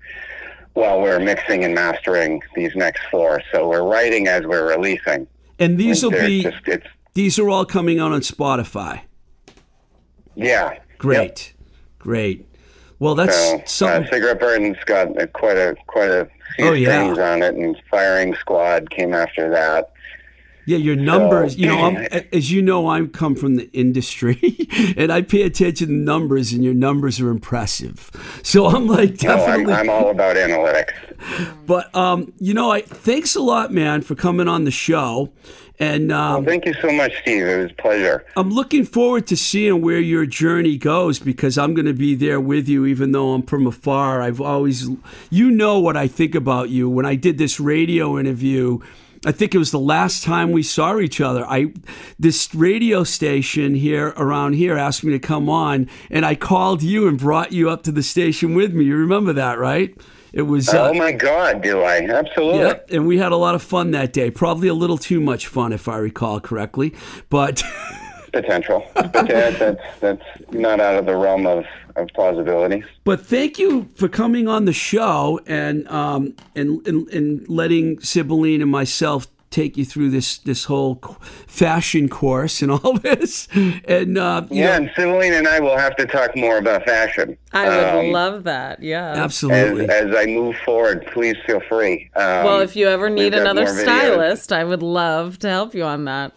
while 0.74 1.02
we're 1.02 1.20
mixing 1.20 1.64
and 1.64 1.74
mastering 1.76 2.42
these 2.56 2.76
next 2.76 3.02
four. 3.12 3.42
So 3.52 3.68
we're 3.68 3.84
writing 3.84 4.28
as 4.28 4.44
we're 4.44 4.70
releasing. 4.76 5.28
And 5.60 5.78
these 5.78 6.04
will 6.04 6.12
be 6.12 6.44
just, 6.44 6.84
these 7.14 7.40
are 7.40 7.50
all 7.50 7.66
coming 7.66 8.00
out 8.00 8.12
on 8.12 8.22
Spotify. 8.22 9.02
yeah. 10.36 10.72
Yep. 10.72 10.82
Great, 10.98 11.54
great. 12.00 12.48
Well, 13.00 13.16
that's 13.16 13.36
So, 13.36 13.62
something. 13.66 14.08
uh, 14.08 14.12
Cigarette 14.12 14.40
Burton's 14.40 14.78
got 14.86 15.08
quite 15.34 15.58
a 15.58 15.76
quite 15.88 16.10
a 16.10 16.28
few 16.56 16.66
Oh, 16.68 16.72
yeah. 16.74 17.02
strings 17.04 17.20
on 17.20 17.44
it, 17.44 17.56
and 17.56 17.76
Firing 17.92 18.34
Squad 18.36 18.90
came 18.90 19.14
after 19.14 19.50
that. 19.52 19.92
Yeah, 20.66 20.78
your 20.78 20.96
numbers. 20.96 21.56
you 21.56 21.68
know, 21.68 21.86
I'm, 21.86 21.98
as 22.34 22.52
you 22.52 22.62
know, 22.62 22.88
I 22.88 23.06
come 23.06 23.36
from 23.36 23.56
the 23.56 23.70
industry, 23.72 24.40
and 24.98 25.12
I 25.12 25.22
pay 25.22 25.44
attention 25.44 25.88
to 25.88 25.94
numbers, 25.94 26.52
and 26.54 26.64
your 26.64 26.74
numbers 26.74 27.20
are 27.20 27.30
impressive. 27.30 28.10
So 28.44 28.66
I'm 28.68 28.88
like, 28.88 29.22
No, 29.24 29.32
I'm, 29.32 29.38
definitely. 29.38 29.74
I'm 29.74 29.90
all 29.90 30.10
about 30.10 30.36
analytics. 30.36 30.94
but 31.66 31.94
um, 31.96 32.34
you 32.40 32.54
know, 32.54 32.72
I 32.72 32.82
thanks 32.82 33.36
a 33.36 33.42
lot, 33.42 33.72
man, 33.72 34.02
for 34.02 34.16
coming 34.16 34.48
on 34.48 34.64
the 34.64 34.72
show, 34.72 35.32
and 35.78 36.12
um, 36.12 36.46
Thank 36.46 36.66
you 36.66 36.74
so 36.82 36.92
much, 36.92 37.14
Steve. 37.22 37.44
It 37.46 37.58
was 37.62 37.72
a 37.72 37.76
pleasure. 37.76 38.26
I'm 38.38 38.50
looking 38.50 38.86
forward 38.86 39.28
to 39.28 39.38
seeing 39.38 39.82
where 39.82 40.00
your 40.00 40.26
journey 40.26 40.78
goes 40.78 41.20
because 41.20 41.58
I'm 41.58 41.74
going 41.74 41.86
to 41.86 41.94
be 41.94 42.16
there 42.16 42.40
with 42.40 42.68
you, 42.70 42.86
even 42.86 43.12
though 43.12 43.34
I'm 43.34 43.44
from 43.44 43.68
afar. 43.68 44.22
I've 44.22 44.42
always, 44.42 44.90
you 45.30 45.52
know, 45.52 45.80
what 45.80 45.98
I 45.98 46.08
think 46.08 46.34
about 46.34 46.70
you. 46.70 46.90
When 46.90 47.06
I 47.06 47.16
did 47.16 47.38
this 47.38 47.60
radio 47.60 48.18
interview, 48.18 48.80
I 49.26 49.32
think 49.32 49.56
it 49.56 49.58
was 49.58 49.72
the 49.72 49.80
last 49.80 50.24
time 50.24 50.52
we 50.52 50.62
saw 50.62 51.00
each 51.00 51.20
other. 51.20 51.44
I, 51.46 51.74
this 52.20 52.54
radio 52.54 53.04
station 53.04 53.74
here 53.74 54.14
around 54.18 54.54
here 54.54 54.78
asked 54.78 55.04
me 55.04 55.12
to 55.14 55.20
come 55.20 55.50
on, 55.50 55.90
and 56.12 56.24
I 56.24 56.36
called 56.36 56.84
you 56.84 57.08
and 57.08 57.18
brought 57.18 57.52
you 57.52 57.70
up 57.70 57.82
to 57.84 57.92
the 57.92 58.04
station 58.04 58.54
with 58.54 58.74
me. 58.74 58.86
You 58.86 58.96
remember 58.98 59.34
that, 59.34 59.58
right? 59.58 59.98
It 60.32 60.44
was. 60.44 60.70
Uh, 60.70 60.90
oh 60.90 60.94
my 60.94 61.12
God, 61.12 61.64
do 61.64 61.82
I? 61.82 62.02
Absolutely. 62.02 62.60
Yep, 62.60 62.92
and 62.92 63.08
we 63.08 63.18
had 63.18 63.32
a 63.32 63.38
lot 63.38 63.56
of 63.56 63.64
fun 63.64 63.92
that 63.92 64.14
day. 64.14 64.30
Probably 64.30 64.68
a 64.68 64.74
little 64.74 64.98
too 64.98 65.20
much 65.20 65.48
fun, 65.48 65.74
if 65.74 65.88
I 65.88 65.98
recall 65.98 66.40
correctly. 66.40 66.94
But 67.30 67.64
Potential, 68.42 68.86
but 68.94 69.30
yeah, 69.30 69.50
that's 69.52 69.82
that's 70.02 70.24
not 70.52 70.82
out 70.82 70.96
of 70.96 71.06
the 71.06 71.16
realm 71.16 71.48
of, 71.48 71.64
of 71.96 72.10
plausibility. 72.14 72.84
But 73.06 73.26
thank 73.26 73.58
you 73.58 73.88
for 73.96 74.10
coming 74.10 74.50
on 74.50 74.66
the 74.66 74.74
show 74.74 75.40
and 75.48 75.88
um, 75.88 76.36
and, 76.54 76.86
and 76.86 77.08
and 77.10 77.48
letting 77.48 77.96
Cibeline 77.98 78.62
and 78.62 78.70
myself 78.70 79.28
take 79.52 79.78
you 79.78 79.86
through 79.86 80.10
this 80.10 80.38
this 80.40 80.66
whole 80.66 80.96
fashion 81.48 82.10
course 82.10 82.62
and 82.62 82.72
all 82.74 82.98
this. 83.04 83.48
And 83.88 84.18
uh, 84.18 84.46
you 84.52 84.64
Yeah, 84.64 84.66
know, 84.66 84.74
and 84.74 84.90
Cibeline 84.90 85.32
and 85.38 85.48
I 85.48 85.62
will 85.62 85.78
have 85.78 85.96
to 85.96 86.06
talk 86.06 86.36
more 86.36 86.58
about 86.58 86.84
fashion. 86.84 87.38
I 87.54 87.70
would 87.70 88.06
Um, 88.08 88.12
love 88.12 88.44
that. 88.44 88.84
Yeah. 88.84 89.14
absolutely. 89.14 89.88
as 89.88 90.14
I 90.14 90.26
move 90.26 90.58
forward, 90.66 91.08
please 91.14 91.38
feel 91.46 91.62
free. 91.70 92.10
Um, 92.18 92.44
well, 92.44 92.60
if 92.60 92.76
you 92.76 92.90
ever 92.90 93.10
need 93.10 93.34
another 93.34 93.62
more 93.64 93.72
videos. 93.74 93.82
stylist, 93.84 94.52
I 94.52 94.66
would 94.66 94.84
love 94.84 95.40
to 95.40 95.50
help 95.50 95.74
you 95.74 95.84
on 95.86 96.04
that. 96.04 96.34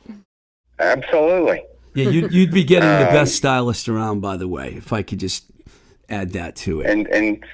absolutely. 0.79 1.63
Yeah, 1.95 2.09
you'd, 2.11 2.33
you'd 2.33 2.51
be 2.53 2.65
getting 2.65 2.89
the 2.89 3.09
um, 3.09 3.13
best 3.15 3.35
stylist 3.37 3.89
around, 3.89 4.21
by 4.21 4.37
the 4.37 4.49
way. 4.49 4.75
If 4.75 4.93
I 4.93 5.03
could 5.03 5.21
just 5.21 5.45
add 6.09 6.33
that 6.33 6.57
to 6.57 6.81
it. 6.81 6.91
And 6.91 7.07
and 7.09 7.45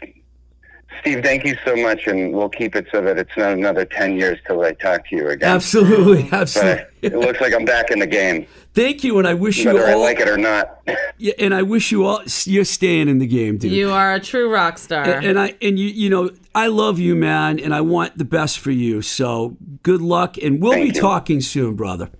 Steve, 1.00 1.22
thank 1.22 1.44
you 1.44 1.56
so 1.66 1.74
much, 1.76 2.06
and 2.06 2.32
we'll 2.32 2.48
keep 2.48 2.74
it 2.76 2.86
so 2.90 3.02
that 3.02 3.18
it's 3.18 3.36
not 3.36 3.52
another 3.52 3.84
ten 3.84 4.16
years 4.16 4.38
till 4.46 4.62
I 4.62 4.72
talk 4.72 5.06
to 5.08 5.16
you 5.16 5.28
again. 5.28 5.50
Absolutely, 5.50 6.22
But 6.24 6.32
absolutely. 6.40 6.84
it 7.02 7.14
looks 7.16 7.40
like 7.40 7.52
I'm 7.52 7.64
back 7.64 7.90
in 7.90 7.98
the 7.98 8.06
game, 8.06 8.46
Thank 8.74 9.04
you, 9.04 9.18
and 9.18 9.26
I 9.28 9.34
wish 9.34 9.58
you 9.58 9.70
all. 9.70 9.76
whether 9.76 9.88
I 9.88 9.92
all. 9.94 10.00
like 10.00 10.18
it 10.20 10.28
or 10.28 10.38
not. 10.38 10.80
yeah, 11.18 11.32
and 11.38 11.52
I 11.52 11.62
wish 11.62 11.92
you 11.92 12.04
all. 12.06 12.22
You're 12.44 12.64
staying 12.64 13.08
in 13.08 13.18
the 13.18 13.26
game, 13.26 13.58
dude. 13.58 13.72
You 13.72 13.90
are 13.90 14.14
a 14.14 14.20
true 14.20 14.50
rock 14.50 14.78
star. 14.78 15.02
And, 15.04 15.26
and 15.26 15.38
I 15.38 15.54
and 15.60 15.78
you 15.78 15.88
you 15.88 16.08
know 16.10 16.30
I 16.54 16.68
love 16.68 16.98
you, 16.98 17.14
man, 17.16 17.58
and 17.58 17.74
I 17.74 17.80
want 17.82 18.16
the 18.16 18.24
best 18.24 18.58
for 18.60 18.70
you. 18.70 19.02
So 19.02 19.56
good 19.82 20.00
luck, 20.00 20.38
and 20.38 20.62
we'll 20.62 20.72
Thank 20.72 20.92
be 20.92 20.96
you. 20.96 21.00
talking 21.02 21.40
soon, 21.40 21.74
brother. 21.74 22.10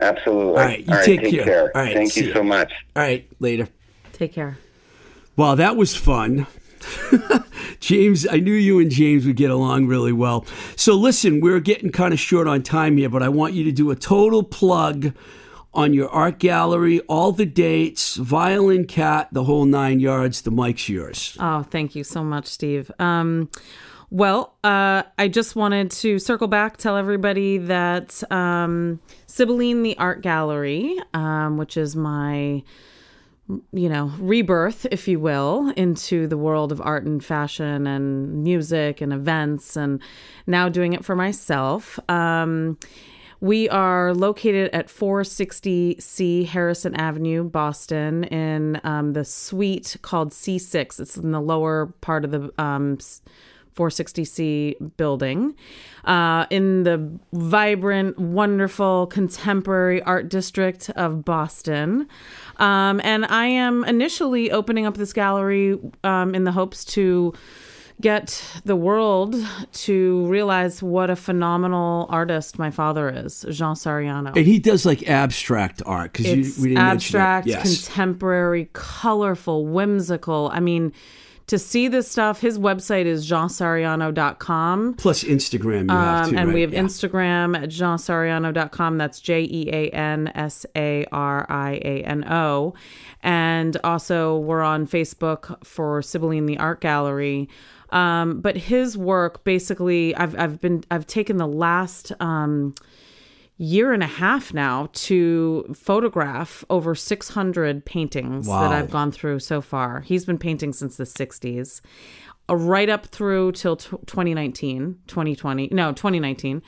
Absolutely. 0.00 0.48
All 0.48 0.54
right, 0.54 0.86
you 0.86 1.04
take 1.04 1.30
care. 1.30 1.70
All 1.76 1.82
right, 1.82 1.94
thank 1.94 2.12
see 2.12 2.22
you 2.22 2.28
ya. 2.28 2.34
so 2.34 2.42
much. 2.42 2.72
All 2.96 3.02
right, 3.02 3.26
later. 3.38 3.68
Take 4.12 4.32
care. 4.32 4.58
Well, 5.36 5.56
that 5.56 5.76
was 5.76 5.96
fun. 5.96 6.46
James, 7.80 8.26
I 8.26 8.36
knew 8.36 8.52
you 8.54 8.78
and 8.78 8.90
James 8.90 9.26
would 9.26 9.36
get 9.36 9.50
along 9.50 9.86
really 9.86 10.12
well. 10.12 10.44
So 10.76 10.94
listen, 10.94 11.40
we're 11.40 11.60
getting 11.60 11.90
kind 11.90 12.12
of 12.12 12.20
short 12.20 12.46
on 12.46 12.62
time 12.62 12.96
here, 12.96 13.08
but 13.08 13.22
I 13.22 13.28
want 13.28 13.54
you 13.54 13.64
to 13.64 13.72
do 13.72 13.90
a 13.90 13.96
total 13.96 14.42
plug 14.42 15.12
on 15.72 15.94
your 15.94 16.08
art 16.08 16.38
gallery, 16.38 17.00
all 17.00 17.32
the 17.32 17.46
dates, 17.46 18.16
violin 18.16 18.86
cat, 18.86 19.28
the 19.32 19.44
whole 19.44 19.64
nine 19.64 20.00
yards. 20.00 20.42
The 20.42 20.50
mic's 20.50 20.88
yours. 20.88 21.36
Oh, 21.38 21.62
thank 21.62 21.94
you 21.94 22.04
so 22.04 22.24
much, 22.24 22.46
Steve. 22.46 22.90
Um, 22.98 23.50
well, 24.10 24.56
uh, 24.64 25.04
I 25.18 25.28
just 25.28 25.56
wanted 25.56 25.90
to 25.92 26.18
circle 26.18 26.48
back, 26.48 26.76
tell 26.76 26.96
everybody 26.96 27.58
that 27.58 28.22
um, 28.32 29.00
Cibeline 29.28 29.82
the 29.82 29.96
Art 29.98 30.20
Gallery, 30.20 30.98
um, 31.14 31.56
which 31.56 31.76
is 31.76 31.94
my 31.94 32.62
you 33.72 33.88
know, 33.88 34.12
rebirth, 34.18 34.86
if 34.90 35.08
you 35.08 35.18
will, 35.18 35.72
into 35.76 36.26
the 36.26 36.36
world 36.36 36.72
of 36.72 36.80
art 36.80 37.04
and 37.04 37.24
fashion 37.24 37.86
and 37.86 38.44
music 38.44 39.00
and 39.00 39.12
events, 39.12 39.76
and 39.76 40.00
now 40.46 40.68
doing 40.68 40.92
it 40.92 41.04
for 41.04 41.16
myself. 41.16 41.98
Um, 42.08 42.78
we 43.40 43.68
are 43.70 44.12
located 44.14 44.70
at 44.72 44.88
460C 44.88 46.46
Harrison 46.46 46.94
Avenue, 46.94 47.42
Boston, 47.42 48.24
in 48.24 48.80
um, 48.84 49.12
the 49.12 49.24
suite 49.24 49.96
called 50.02 50.30
C6. 50.30 51.00
It's 51.00 51.16
in 51.16 51.32
the 51.32 51.40
lower 51.40 51.86
part 52.02 52.24
of 52.24 52.32
the 52.32 52.52
um, 52.58 52.98
460C 53.74 54.96
building 54.96 55.54
uh, 56.04 56.46
in 56.50 56.82
the 56.82 57.10
vibrant, 57.32 58.18
wonderful, 58.18 59.06
contemporary 59.06 60.02
art 60.02 60.28
district 60.28 60.90
of 60.90 61.24
Boston. 61.24 62.08
Um, 62.56 63.00
and 63.04 63.24
I 63.26 63.46
am 63.46 63.84
initially 63.84 64.50
opening 64.50 64.86
up 64.86 64.96
this 64.96 65.12
gallery 65.12 65.78
um, 66.04 66.34
in 66.34 66.44
the 66.44 66.52
hopes 66.52 66.84
to 66.86 67.32
get 68.00 68.42
the 68.64 68.76
world 68.76 69.36
to 69.72 70.26
realize 70.26 70.82
what 70.82 71.10
a 71.10 71.16
phenomenal 71.16 72.06
artist 72.08 72.58
my 72.58 72.70
father 72.70 73.10
is, 73.10 73.44
Jean 73.50 73.74
Sariano. 73.74 74.34
And 74.34 74.46
he 74.46 74.58
does 74.58 74.86
like 74.86 75.08
abstract 75.08 75.82
art 75.84 76.14
because 76.14 76.58
we 76.58 76.70
didn't 76.70 76.82
abstract, 76.82 77.46
mention. 77.46 77.70
Yes. 77.70 77.86
contemporary, 77.86 78.70
colorful, 78.72 79.66
whimsical. 79.66 80.50
I 80.52 80.60
mean, 80.60 80.92
to 81.50 81.58
see 81.58 81.88
this 81.88 82.08
stuff, 82.08 82.40
his 82.40 82.58
website 82.60 83.06
is 83.06 83.28
jeansariano.com. 83.28 84.94
Plus 84.94 85.24
Instagram, 85.24 85.90
you 85.90 85.96
have 85.96 86.24
Um, 86.26 86.30
too, 86.30 86.36
and 86.38 86.48
right? 86.48 86.54
we 86.54 86.60
have 86.62 86.72
Yeah. 86.72 86.82
Instagram 86.82 87.60
at 87.60 87.68
jeansariano.com. 87.70 88.98
That's 88.98 89.20
J 89.20 89.42
E 89.42 89.68
A 89.72 89.90
N 89.90 90.30
S 90.34 90.64
A 90.76 91.04
R 91.10 91.46
I 91.48 91.72
A 91.84 92.02
N 92.04 92.24
O. 92.30 92.74
And 93.22 93.76
also, 93.82 94.38
we're 94.38 94.62
on 94.62 94.86
Facebook 94.86 95.56
for 95.64 96.00
Cibeline 96.02 96.46
the 96.46 96.58
Art 96.58 96.80
Gallery. 96.80 97.48
Um, 97.90 98.40
but 98.40 98.56
his 98.56 98.96
work 98.96 99.42
basically, 99.42 100.14
I've, 100.14 100.38
I've 100.38 100.60
been, 100.60 100.84
I've 100.92 101.06
taken 101.08 101.36
the 101.38 101.48
last, 101.48 102.12
um, 102.20 102.74
year 103.62 103.92
and 103.92 104.02
a 104.02 104.06
half 104.06 104.54
now 104.54 104.88
to 104.94 105.66
photograph 105.76 106.64
over 106.70 106.94
600 106.94 107.84
paintings 107.84 108.46
Wow. 108.48 108.62
that 108.62 108.72
I've 108.72 108.90
gone 108.90 109.12
through 109.12 109.40
so 109.40 109.60
far. 109.60 110.00
He's 110.00 110.24
been 110.24 110.38
painting 110.38 110.72
since 110.72 110.96
the 110.96 111.04
60s. 111.04 111.82
Uh, 112.48 112.56
right 112.56 112.88
up 112.88 113.04
through 113.06 113.52
till 113.52 113.76
t- 113.76 113.90
2019, 114.06 114.96
2020, 115.06 115.68
no, 115.72 115.92
2019. 115.92 116.62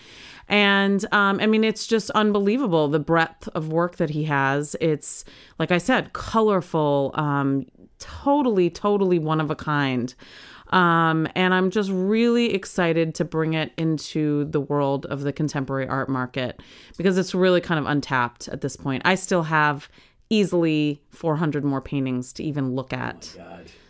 And 0.49 1.03
um, 1.13 1.41
I 1.41 1.47
mean, 1.47 1.65
it's 1.65 1.87
just 1.87 2.11
unbelievable 2.11 2.89
the 2.89 3.01
breadth 3.01 3.49
of 3.55 3.73
work 3.73 3.97
that 3.97 4.11
he 4.11 4.25
has. 4.25 4.77
It's, 4.79 5.25
like 5.59 5.73
I 5.73 5.79
said, 5.79 6.13
colorful, 6.13 7.13
um, 7.15 7.65
totally, 7.99 8.69
totally 8.69 9.19
one 9.19 9.41
of 9.41 9.51
a 9.51 9.57
kind. 9.57 10.15
Um, 10.73 11.29
and 11.35 11.53
I'm 11.53 11.71
just 11.71 11.91
really 11.93 12.55
excited 12.55 13.15
to 13.17 13.25
bring 13.25 13.55
it 13.55 13.73
into 13.77 14.47
the 14.47 14.61
world 14.61 15.07
of 15.07 15.21
the 15.21 15.33
contemporary 15.33 15.87
art 15.87 16.09
market 16.09 16.61
because 16.97 17.19
it's 17.19 17.35
really 17.35 17.61
kind 17.61 17.79
of 17.79 17.87
untapped 17.87 18.49
at 18.49 18.63
this 18.63 18.75
point. 18.75 19.03
I 19.05 19.15
still 19.15 19.43
have 19.45 19.89
easily 20.31 21.03
400 21.11 21.63
more 21.63 21.83
paintings 21.83 22.33
to 22.35 22.43
even 22.43 22.75
look 22.75 22.95
at. 22.95 23.37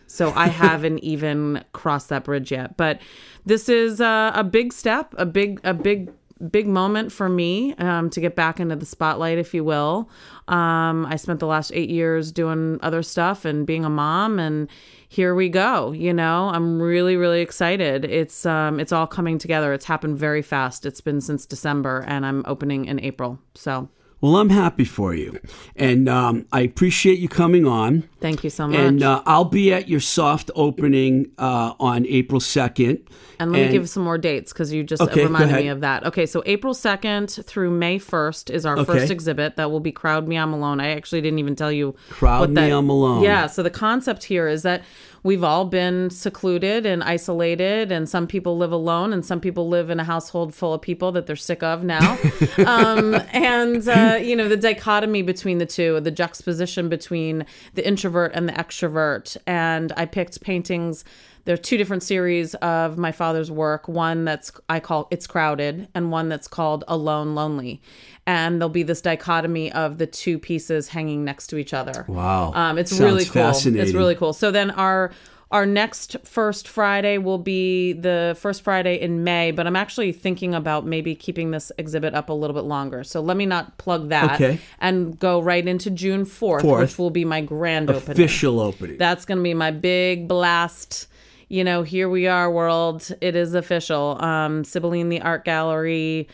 So 0.08 0.32
I 0.34 0.48
haven't 0.48 0.98
even 0.98 1.64
crossed 1.72 2.08
that 2.08 2.24
bridge 2.24 2.50
yet. 2.50 2.76
But 2.76 3.00
this 3.46 3.68
is 3.68 4.00
a, 4.00 4.32
a 4.34 4.42
big 4.42 4.72
step, 4.72 5.14
a 5.16 5.24
big, 5.24 5.60
a 5.62 5.72
big, 5.72 6.10
big 6.50 6.66
moment 6.66 7.12
for 7.12 7.28
me 7.28 7.74
um, 7.74 8.10
to 8.10 8.20
get 8.20 8.34
back 8.34 8.58
into 8.58 8.74
the 8.74 8.86
spotlight, 8.86 9.38
if 9.38 9.54
you 9.54 9.62
will. 9.62 10.10
Um, 10.48 11.06
I 11.06 11.14
spent 11.14 11.38
the 11.38 11.46
last 11.46 11.70
eight 11.74 11.88
years 11.88 12.32
doing 12.32 12.80
other 12.82 13.04
stuff 13.04 13.44
and 13.44 13.64
being 13.64 13.84
a 13.84 13.90
mom, 13.90 14.40
and 14.40 14.68
here 15.12 15.34
we 15.34 15.50
go. 15.50 15.92
You 15.92 16.14
know, 16.14 16.48
I'm 16.48 16.80
really, 16.80 17.16
really 17.16 17.42
excited. 17.42 18.06
It's 18.06 18.46
um, 18.46 18.80
it's 18.80 18.92
all 18.92 19.06
coming 19.06 19.36
together. 19.36 19.74
It's 19.74 19.84
happened 19.84 20.16
very 20.16 20.40
fast. 20.40 20.86
It's 20.86 21.02
been 21.02 21.20
since 21.20 21.44
December, 21.44 22.02
and 22.08 22.24
I'm 22.24 22.42
opening 22.46 22.86
in 22.86 22.98
April. 22.98 23.38
So 23.54 23.90
Well, 24.22 24.36
I'm 24.36 24.50
happy 24.50 24.84
for 24.84 25.14
you. 25.14 25.38
And 25.74 26.08
um, 26.08 26.46
I 26.52 26.60
appreciate 26.60 27.18
you 27.18 27.28
coming 27.28 27.66
on. 27.66 28.08
thank 28.20 28.44
you 28.44 28.50
so 28.50 28.68
much. 28.68 28.78
And 28.78 29.02
uh, 29.02 29.20
I'll 29.26 29.44
be 29.44 29.72
at 29.74 29.88
your 29.88 29.98
soft 29.98 30.48
opening 30.54 31.32
uh, 31.38 31.74
on 31.80 32.06
April 32.06 32.40
2nd. 32.40 33.02
And 33.40 33.50
let 33.50 33.60
And- 33.62 33.72
me 33.72 33.78
give 33.78 33.88
some 33.90 34.04
more 34.04 34.18
dates 34.18 34.52
because 34.52 34.72
you 34.72 34.84
just 34.84 35.02
Okay, 35.02 35.24
reminded 35.24 35.56
me 35.56 35.66
of 35.66 35.80
that. 35.80 36.06
Okay, 36.06 36.26
so 36.26 36.40
April 36.46 36.72
2nd 36.72 37.44
through 37.44 37.72
May 37.72 37.98
1st 37.98 38.50
is 38.50 38.64
our 38.64 38.78
Okay. 38.78 38.92
first 39.00 39.10
exhibit. 39.10 39.56
That 39.56 39.72
will 39.72 39.80
be 39.80 39.90
Crowd 39.90 40.28
Me, 40.28 40.36
I'm 40.38 40.52
Alone. 40.52 40.78
I 40.78 40.90
actually 40.90 41.20
didn't 41.20 41.40
even 41.40 41.56
tell 41.56 41.72
you. 41.72 41.96
Crowd 42.10 42.40
what 42.40 42.50
Me, 42.50 42.54
that, 42.54 42.70
I'm 42.72 42.88
Alone. 42.88 43.24
Yeah, 43.24 43.48
so 43.48 43.64
the 43.64 43.70
concept 43.70 44.22
here 44.22 44.46
is 44.46 44.62
that 44.62 44.84
we've 45.22 45.44
all 45.44 45.64
been 45.64 46.10
secluded 46.10 46.84
and 46.86 47.02
isolated, 47.02 47.92
and 47.92 48.08
some 48.08 48.26
people 48.26 48.56
live 48.56 48.72
alone, 48.72 49.12
and 49.12 49.24
some 49.24 49.40
people 49.40 49.68
live 49.68 49.90
in 49.90 50.00
a 50.00 50.04
household 50.04 50.54
full 50.54 50.74
of 50.74 50.82
people 50.82 51.12
that 51.12 51.26
they're 51.26 51.36
sick 51.36 51.62
of 51.62 51.84
now. 51.84 52.18
um, 52.66 53.14
and, 53.32 53.88
uh, 53.88 54.18
you 54.20 54.34
know, 54.36 54.48
the 54.48 54.56
dichotomy 54.56 55.22
between 55.22 55.58
the 55.58 55.66
two, 55.66 56.00
the 56.00 56.10
juxtaposition 56.10 56.88
between 56.88 57.46
the 57.74 57.86
introvert 57.86 58.32
and 58.34 58.48
the 58.48 58.52
extrovert. 58.52 59.36
And 59.46 59.92
I 59.96 60.06
picked 60.06 60.40
paintings 60.40 61.04
there 61.44 61.54
are 61.54 61.58
two 61.58 61.76
different 61.76 62.02
series 62.02 62.54
of 62.56 62.98
my 62.98 63.12
father's 63.12 63.50
work 63.50 63.88
one 63.88 64.24
that's 64.24 64.52
i 64.68 64.78
call 64.78 65.08
it's 65.10 65.26
crowded 65.26 65.88
and 65.94 66.10
one 66.10 66.28
that's 66.28 66.48
called 66.48 66.84
alone 66.88 67.34
lonely 67.34 67.80
and 68.26 68.60
there'll 68.60 68.68
be 68.70 68.82
this 68.84 69.00
dichotomy 69.00 69.72
of 69.72 69.98
the 69.98 70.06
two 70.06 70.38
pieces 70.38 70.88
hanging 70.88 71.24
next 71.24 71.48
to 71.48 71.56
each 71.56 71.74
other 71.74 72.04
Wow. 72.08 72.52
um, 72.54 72.78
it's 72.78 72.90
Sounds 72.90 73.00
really 73.00 73.24
cool 73.24 73.50
it's 73.50 73.92
really 73.94 74.14
cool 74.14 74.32
so 74.32 74.50
then 74.50 74.70
our 74.70 75.10
our 75.50 75.66
next 75.66 76.16
first 76.24 76.66
friday 76.66 77.18
will 77.18 77.36
be 77.38 77.92
the 77.92 78.34
first 78.40 78.62
friday 78.62 78.98
in 78.98 79.22
may 79.24 79.50
but 79.50 79.66
i'm 79.66 79.76
actually 79.76 80.10
thinking 80.12 80.54
about 80.54 80.86
maybe 80.86 81.14
keeping 81.14 81.50
this 81.50 81.70
exhibit 81.76 82.14
up 82.14 82.30
a 82.30 82.32
little 82.32 82.54
bit 82.54 82.64
longer 82.64 83.04
so 83.04 83.20
let 83.20 83.36
me 83.36 83.44
not 83.44 83.76
plug 83.76 84.08
that 84.08 84.34
Okay. 84.40 84.58
and 84.80 85.18
go 85.18 85.40
right 85.42 85.66
into 85.66 85.90
june 85.90 86.24
4th, 86.24 86.62
Fourth. 86.62 86.80
which 86.80 86.98
will 86.98 87.10
be 87.10 87.24
my 87.26 87.40
grand 87.42 87.90
opening 87.90 88.12
Official 88.12 88.60
opening. 88.60 88.96
that's 88.98 89.24
going 89.26 89.38
to 89.38 89.42
be 89.44 89.52
my 89.54 89.70
big 89.72 90.26
blast. 90.28 91.08
You 91.48 91.64
know, 91.64 91.82
here 91.82 92.08
we 92.08 92.28
are, 92.28 92.50
world. 92.50 93.10
It 93.20 93.36
is 93.36 93.52
official. 93.52 94.16
Um, 94.24 94.62
Cibeline, 94.62 95.10
the 95.10 95.20
art 95.20 95.44
gallery. 95.44 96.26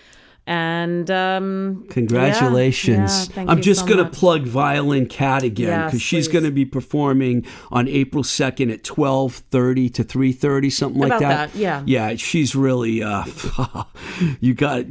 And 0.50 1.10
um, 1.10 1.84
Congratulations. 1.90 3.28
yeah, 3.36 3.42
yeah, 3.42 3.50
I'm 3.50 3.60
just 3.60 3.80
so 3.80 3.86
going 3.86 4.02
to 4.02 4.10
plug 4.10 4.44
Violin 4.46 5.06
Cat 5.06 5.42
again 5.42 5.68
Yes, 5.68 5.90
because 5.90 6.02
she's 6.02 6.26
going 6.26 6.44
to 6.44 6.50
be 6.50 6.64
performing 6.64 7.44
on 7.70 7.86
April 7.86 8.24
2nd 8.24 8.72
at 8.72 8.82
12:30 8.82 9.92
to 9.94 10.04
3:30 10.04 10.72
something 10.72 11.00
like 11.02 11.08
About 11.08 11.20
that. 11.20 11.52
that, 11.52 11.58
yeah. 11.58 11.82
Yeah, 11.84 12.16
she's 12.16 12.54
really 12.54 13.02
uh 13.02 13.24
you 14.40 14.54
got 14.54 14.84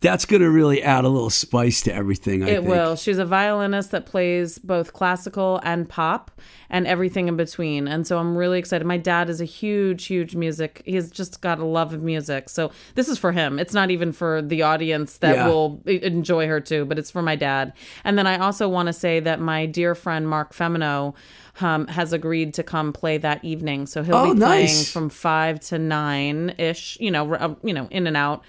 that's 0.00 0.24
going 0.24 0.40
to 0.40 0.50
really 0.50 0.82
add 0.82 1.04
a 1.04 1.08
little 1.08 1.28
spice 1.28 1.82
to 1.82 1.94
everything, 1.94 2.42
I 2.42 2.48
It 2.48 2.56
think. 2.60 2.68
will. 2.68 2.96
She's 2.96 3.18
a 3.18 3.26
violinist 3.26 3.90
that 3.90 4.06
plays 4.06 4.58
both 4.58 4.94
classical 4.94 5.60
and 5.64 5.86
pop 5.86 6.30
and 6.70 6.86
everything 6.86 7.28
in 7.28 7.36
between. 7.36 7.86
And 7.86 8.06
so 8.06 8.18
I'm 8.18 8.36
really 8.38 8.58
excited. 8.58 8.86
My 8.86 8.96
dad 8.96 9.28
is 9.28 9.40
a 9.40 9.44
huge, 9.44 10.06
huge 10.06 10.34
music. 10.34 10.80
He's 10.86 11.10
just 11.10 11.40
got 11.42 11.58
a 11.58 11.64
love 11.64 11.92
of 11.92 12.02
music. 12.02 12.48
So 12.48 12.70
this 12.94 13.08
is 13.08 13.18
for 13.18 13.32
him. 13.32 13.58
It's 13.58 13.74
not 13.74 13.90
even 13.90 14.10
for 14.12 14.40
the 14.40 14.62
audience 14.62 14.93
that 15.20 15.34
Yeah. 15.36 15.48
will 15.48 15.80
enjoy 15.86 16.46
her 16.46 16.60
too, 16.60 16.84
but 16.84 16.98
it's 16.98 17.10
for 17.10 17.22
my 17.22 17.36
dad. 17.36 17.72
And 18.04 18.16
then 18.18 18.26
I 18.26 18.38
also 18.38 18.68
want 18.68 18.86
to 18.86 18.92
say 18.92 19.20
that 19.20 19.40
my 19.40 19.66
dear 19.66 19.94
friend 19.94 20.28
Mark 20.28 20.54
Femino 20.54 21.14
um, 21.60 21.86
has 21.88 22.12
agreed 22.12 22.54
to 22.54 22.62
come 22.62 22.92
play 22.92 23.16
that 23.18 23.44
evening. 23.44 23.86
So 23.86 24.02
he'll 24.02 24.16
Oh, 24.16 24.34
be 24.34 24.40
playing 24.40 24.66
nice. 24.66 24.92
from 24.92 25.08
five 25.08 25.60
to 25.60 25.78
nine 25.78 26.54
ish. 26.58 26.96
You 27.00 27.10
know, 27.10 27.34
uh, 27.34 27.54
you 27.62 27.72
know, 27.72 27.86
in 27.90 28.06
and 28.06 28.16
out 28.16 28.42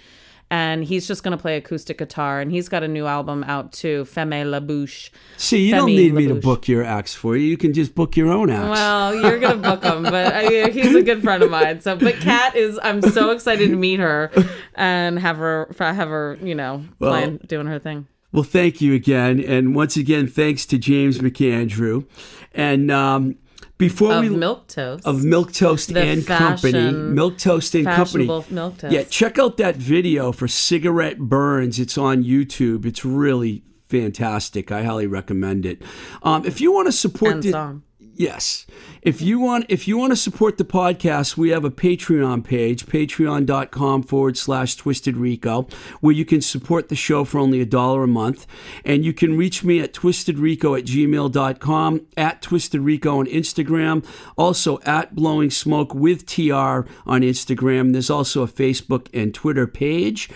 and 0.50 0.84
he's 0.84 1.08
just 1.08 1.22
going 1.24 1.36
to 1.36 1.40
play 1.40 1.56
acoustic 1.56 1.98
guitar 1.98 2.40
and 2.40 2.52
he's 2.52 2.68
got 2.68 2.82
a 2.84 2.88
new 2.88 3.06
album 3.06 3.42
out 3.44 3.72
too 3.72 4.04
femme 4.04 4.30
la 4.50 4.60
bouche 4.60 5.10
See, 5.36 5.66
you 5.66 5.74
don't 5.74 5.88
Femi 5.88 5.96
need 5.96 6.14
me 6.14 6.26
to 6.28 6.34
book 6.36 6.68
your 6.68 6.84
acts 6.84 7.14
for 7.14 7.36
you. 7.36 7.46
You 7.46 7.56
can 7.56 7.72
just 7.72 7.94
book 7.94 8.16
your 8.16 8.30
own 8.30 8.50
acts. 8.50 8.68
well 8.70 9.14
you're 9.14 9.38
going 9.40 9.60
to 9.60 9.68
book 9.70 9.82
him 9.82 10.04
but 10.04 10.32
I, 10.32 10.68
he's 10.70 10.94
a 10.94 11.02
good 11.02 11.22
friend 11.22 11.42
of 11.42 11.50
mine 11.50 11.80
so 11.80 11.96
but 11.96 12.14
kat 12.20 12.54
is 12.54 12.78
i'm 12.82 13.02
so 13.02 13.30
excited 13.30 13.70
to 13.70 13.76
meet 13.76 13.98
her 14.00 14.30
and 14.74 15.18
have 15.18 15.38
her 15.38 15.68
have 15.78 16.08
her 16.08 16.38
you 16.40 16.54
know 16.54 16.84
playing 17.00 17.38
doing 17.46 17.66
her 17.66 17.78
thing 17.78 18.06
Well, 18.32 18.42
thank 18.44 18.80
you 18.80 18.92
again, 18.92 19.40
and 19.40 19.74
once 19.74 19.96
again, 19.96 20.26
thanks 20.26 20.66
to 20.66 20.76
James 20.78 21.18
McAndrew. 21.20 22.04
And 22.52 22.90
um, 22.90 23.36
before 23.78 24.14
of 24.14 24.22
we 24.22 24.30
milk 24.30 24.68
toast 24.68 25.06
of 25.06 25.24
Milk 25.24 25.52
Toast 25.52 25.92
The 25.92 26.00
and 26.00 26.26
Company, 26.26 26.92
Milk 26.92 27.38
Toast 27.38 27.74
and 27.74 27.86
Company. 27.86 28.26
milk 28.26 28.78
toast 28.78 28.92
Yeah, 28.92 29.02
check 29.04 29.38
out 29.38 29.56
that 29.58 29.76
video 29.76 30.32
for 30.32 30.48
Cigarette 30.48 31.18
Burns. 31.18 31.78
It's 31.78 31.98
on 31.98 32.24
YouTube. 32.24 32.86
It's 32.86 33.04
really 33.04 33.62
fantastic. 33.88 34.72
I 34.72 34.82
highly 34.82 35.06
recommend 35.06 35.66
it. 35.66 35.82
Um, 36.22 36.44
if 36.44 36.60
you 36.60 36.72
want 36.72 36.86
to 36.86 36.92
support 36.92 37.42
the, 37.42 37.50
song 37.50 37.82
Yes. 38.16 38.64
If 39.02 39.20
you 39.20 39.38
want 39.38 39.66
if 39.68 39.86
you 39.86 39.98
want 39.98 40.12
to 40.12 40.16
support 40.16 40.56
the 40.56 40.64
podcast, 40.64 41.36
we 41.36 41.50
have 41.50 41.66
a 41.66 41.70
Patreon 41.70 42.44
page, 42.44 42.86
patreon.com 42.86 44.02
forward 44.04 44.38
slash 44.38 44.74
twisted 44.74 45.18
rico, 45.18 45.68
where 46.00 46.14
you 46.14 46.24
can 46.24 46.40
support 46.40 46.88
the 46.88 46.96
show 46.96 47.24
for 47.24 47.38
only 47.38 47.60
a 47.60 47.66
dollar 47.66 48.04
a 48.04 48.08
month. 48.08 48.46
And 48.86 49.04
you 49.04 49.12
can 49.12 49.36
reach 49.36 49.62
me 49.62 49.80
at 49.80 49.92
twistedrico 49.92 50.78
at 50.78 50.86
gmail.com, 50.86 52.06
at 52.16 52.40
twistedrico 52.40 53.18
on 53.18 53.26
Instagram, 53.26 54.04
also 54.38 54.80
at 54.86 55.14
blowing 55.14 55.50
smoke 55.50 55.94
with 55.94 56.24
TR 56.24 56.88
on 57.06 57.20
Instagram. 57.20 57.92
There's 57.92 58.10
also 58.10 58.42
a 58.42 58.48
Facebook 58.48 59.08
and 59.12 59.34
Twitter 59.34 59.66
page. 59.66 60.30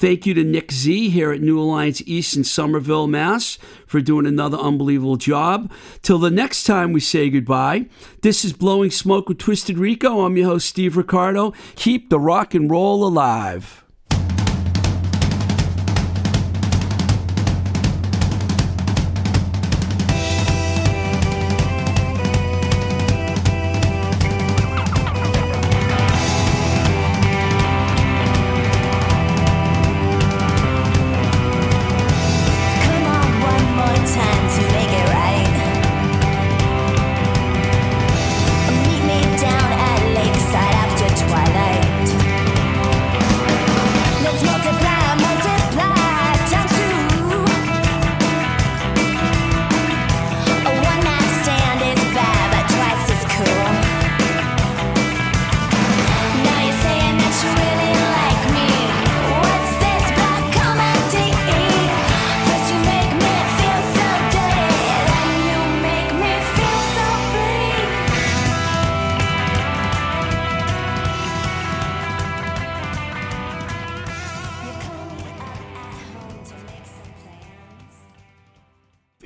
Thank 0.00 0.24
you 0.24 0.32
to 0.32 0.44
Nick 0.44 0.72
Z 0.72 1.10
here 1.10 1.30
at 1.30 1.42
New 1.42 1.60
Alliance 1.60 2.00
East 2.06 2.34
in 2.34 2.42
Somerville, 2.42 3.06
Mass, 3.06 3.58
for 3.86 4.00
doing 4.00 4.24
another 4.24 4.56
unbelievable 4.56 5.16
job. 5.16 5.70
Till 6.00 6.18
the 6.18 6.30
next 6.30 6.64
time 6.64 6.94
we 6.94 7.00
say 7.00 7.28
goodbye, 7.28 7.84
this 8.22 8.42
is 8.42 8.54
Blowing 8.54 8.90
Smoke 8.90 9.28
with 9.28 9.36
Twisted 9.36 9.76
Rico. 9.76 10.24
I'm 10.24 10.38
your 10.38 10.46
host, 10.46 10.68
Steve 10.68 10.96
Ricardo. 10.96 11.52
Keep 11.74 12.08
the 12.08 12.18
rock 12.18 12.54
and 12.54 12.70
roll 12.70 13.06
alive. 13.06 13.84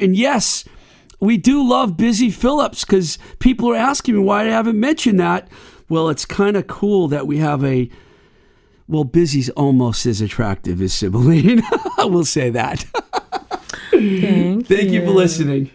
And 0.05 0.15
yes, 0.15 0.65
we 1.19 1.39
do 1.39 1.67
love 1.67 1.97
Busy 1.97 2.31
Philipps 2.31 2.85
because 2.85 3.19
people 3.39 3.71
are 3.71 3.77
asking 3.77 4.17
me 4.17 4.21
why 4.21 4.43
I 4.43 4.51
haven't 4.51 4.79
mentioned 4.79 5.19
that. 5.19 5.49
Well, 5.89 6.11
it's 6.11 6.27
kind 6.27 6.59
of 6.59 6.67
cool 6.67 7.09
that 7.09 7.27
we 7.27 7.39
have 7.39 7.65
a. 7.65 7.89
Well, 8.87 9.05
Busy's 9.05 9.49
almost 9.51 10.05
as 10.05 10.21
attractive 10.21 10.83
as 10.83 10.93
Cibeline. 10.93 11.63
we'll 11.99 12.27
say 12.27 12.51
that. 12.51 12.81
Thank, 13.91 14.67
Thank 14.67 14.91
you 14.91 15.07
for 15.07 15.13
listening. 15.13 15.71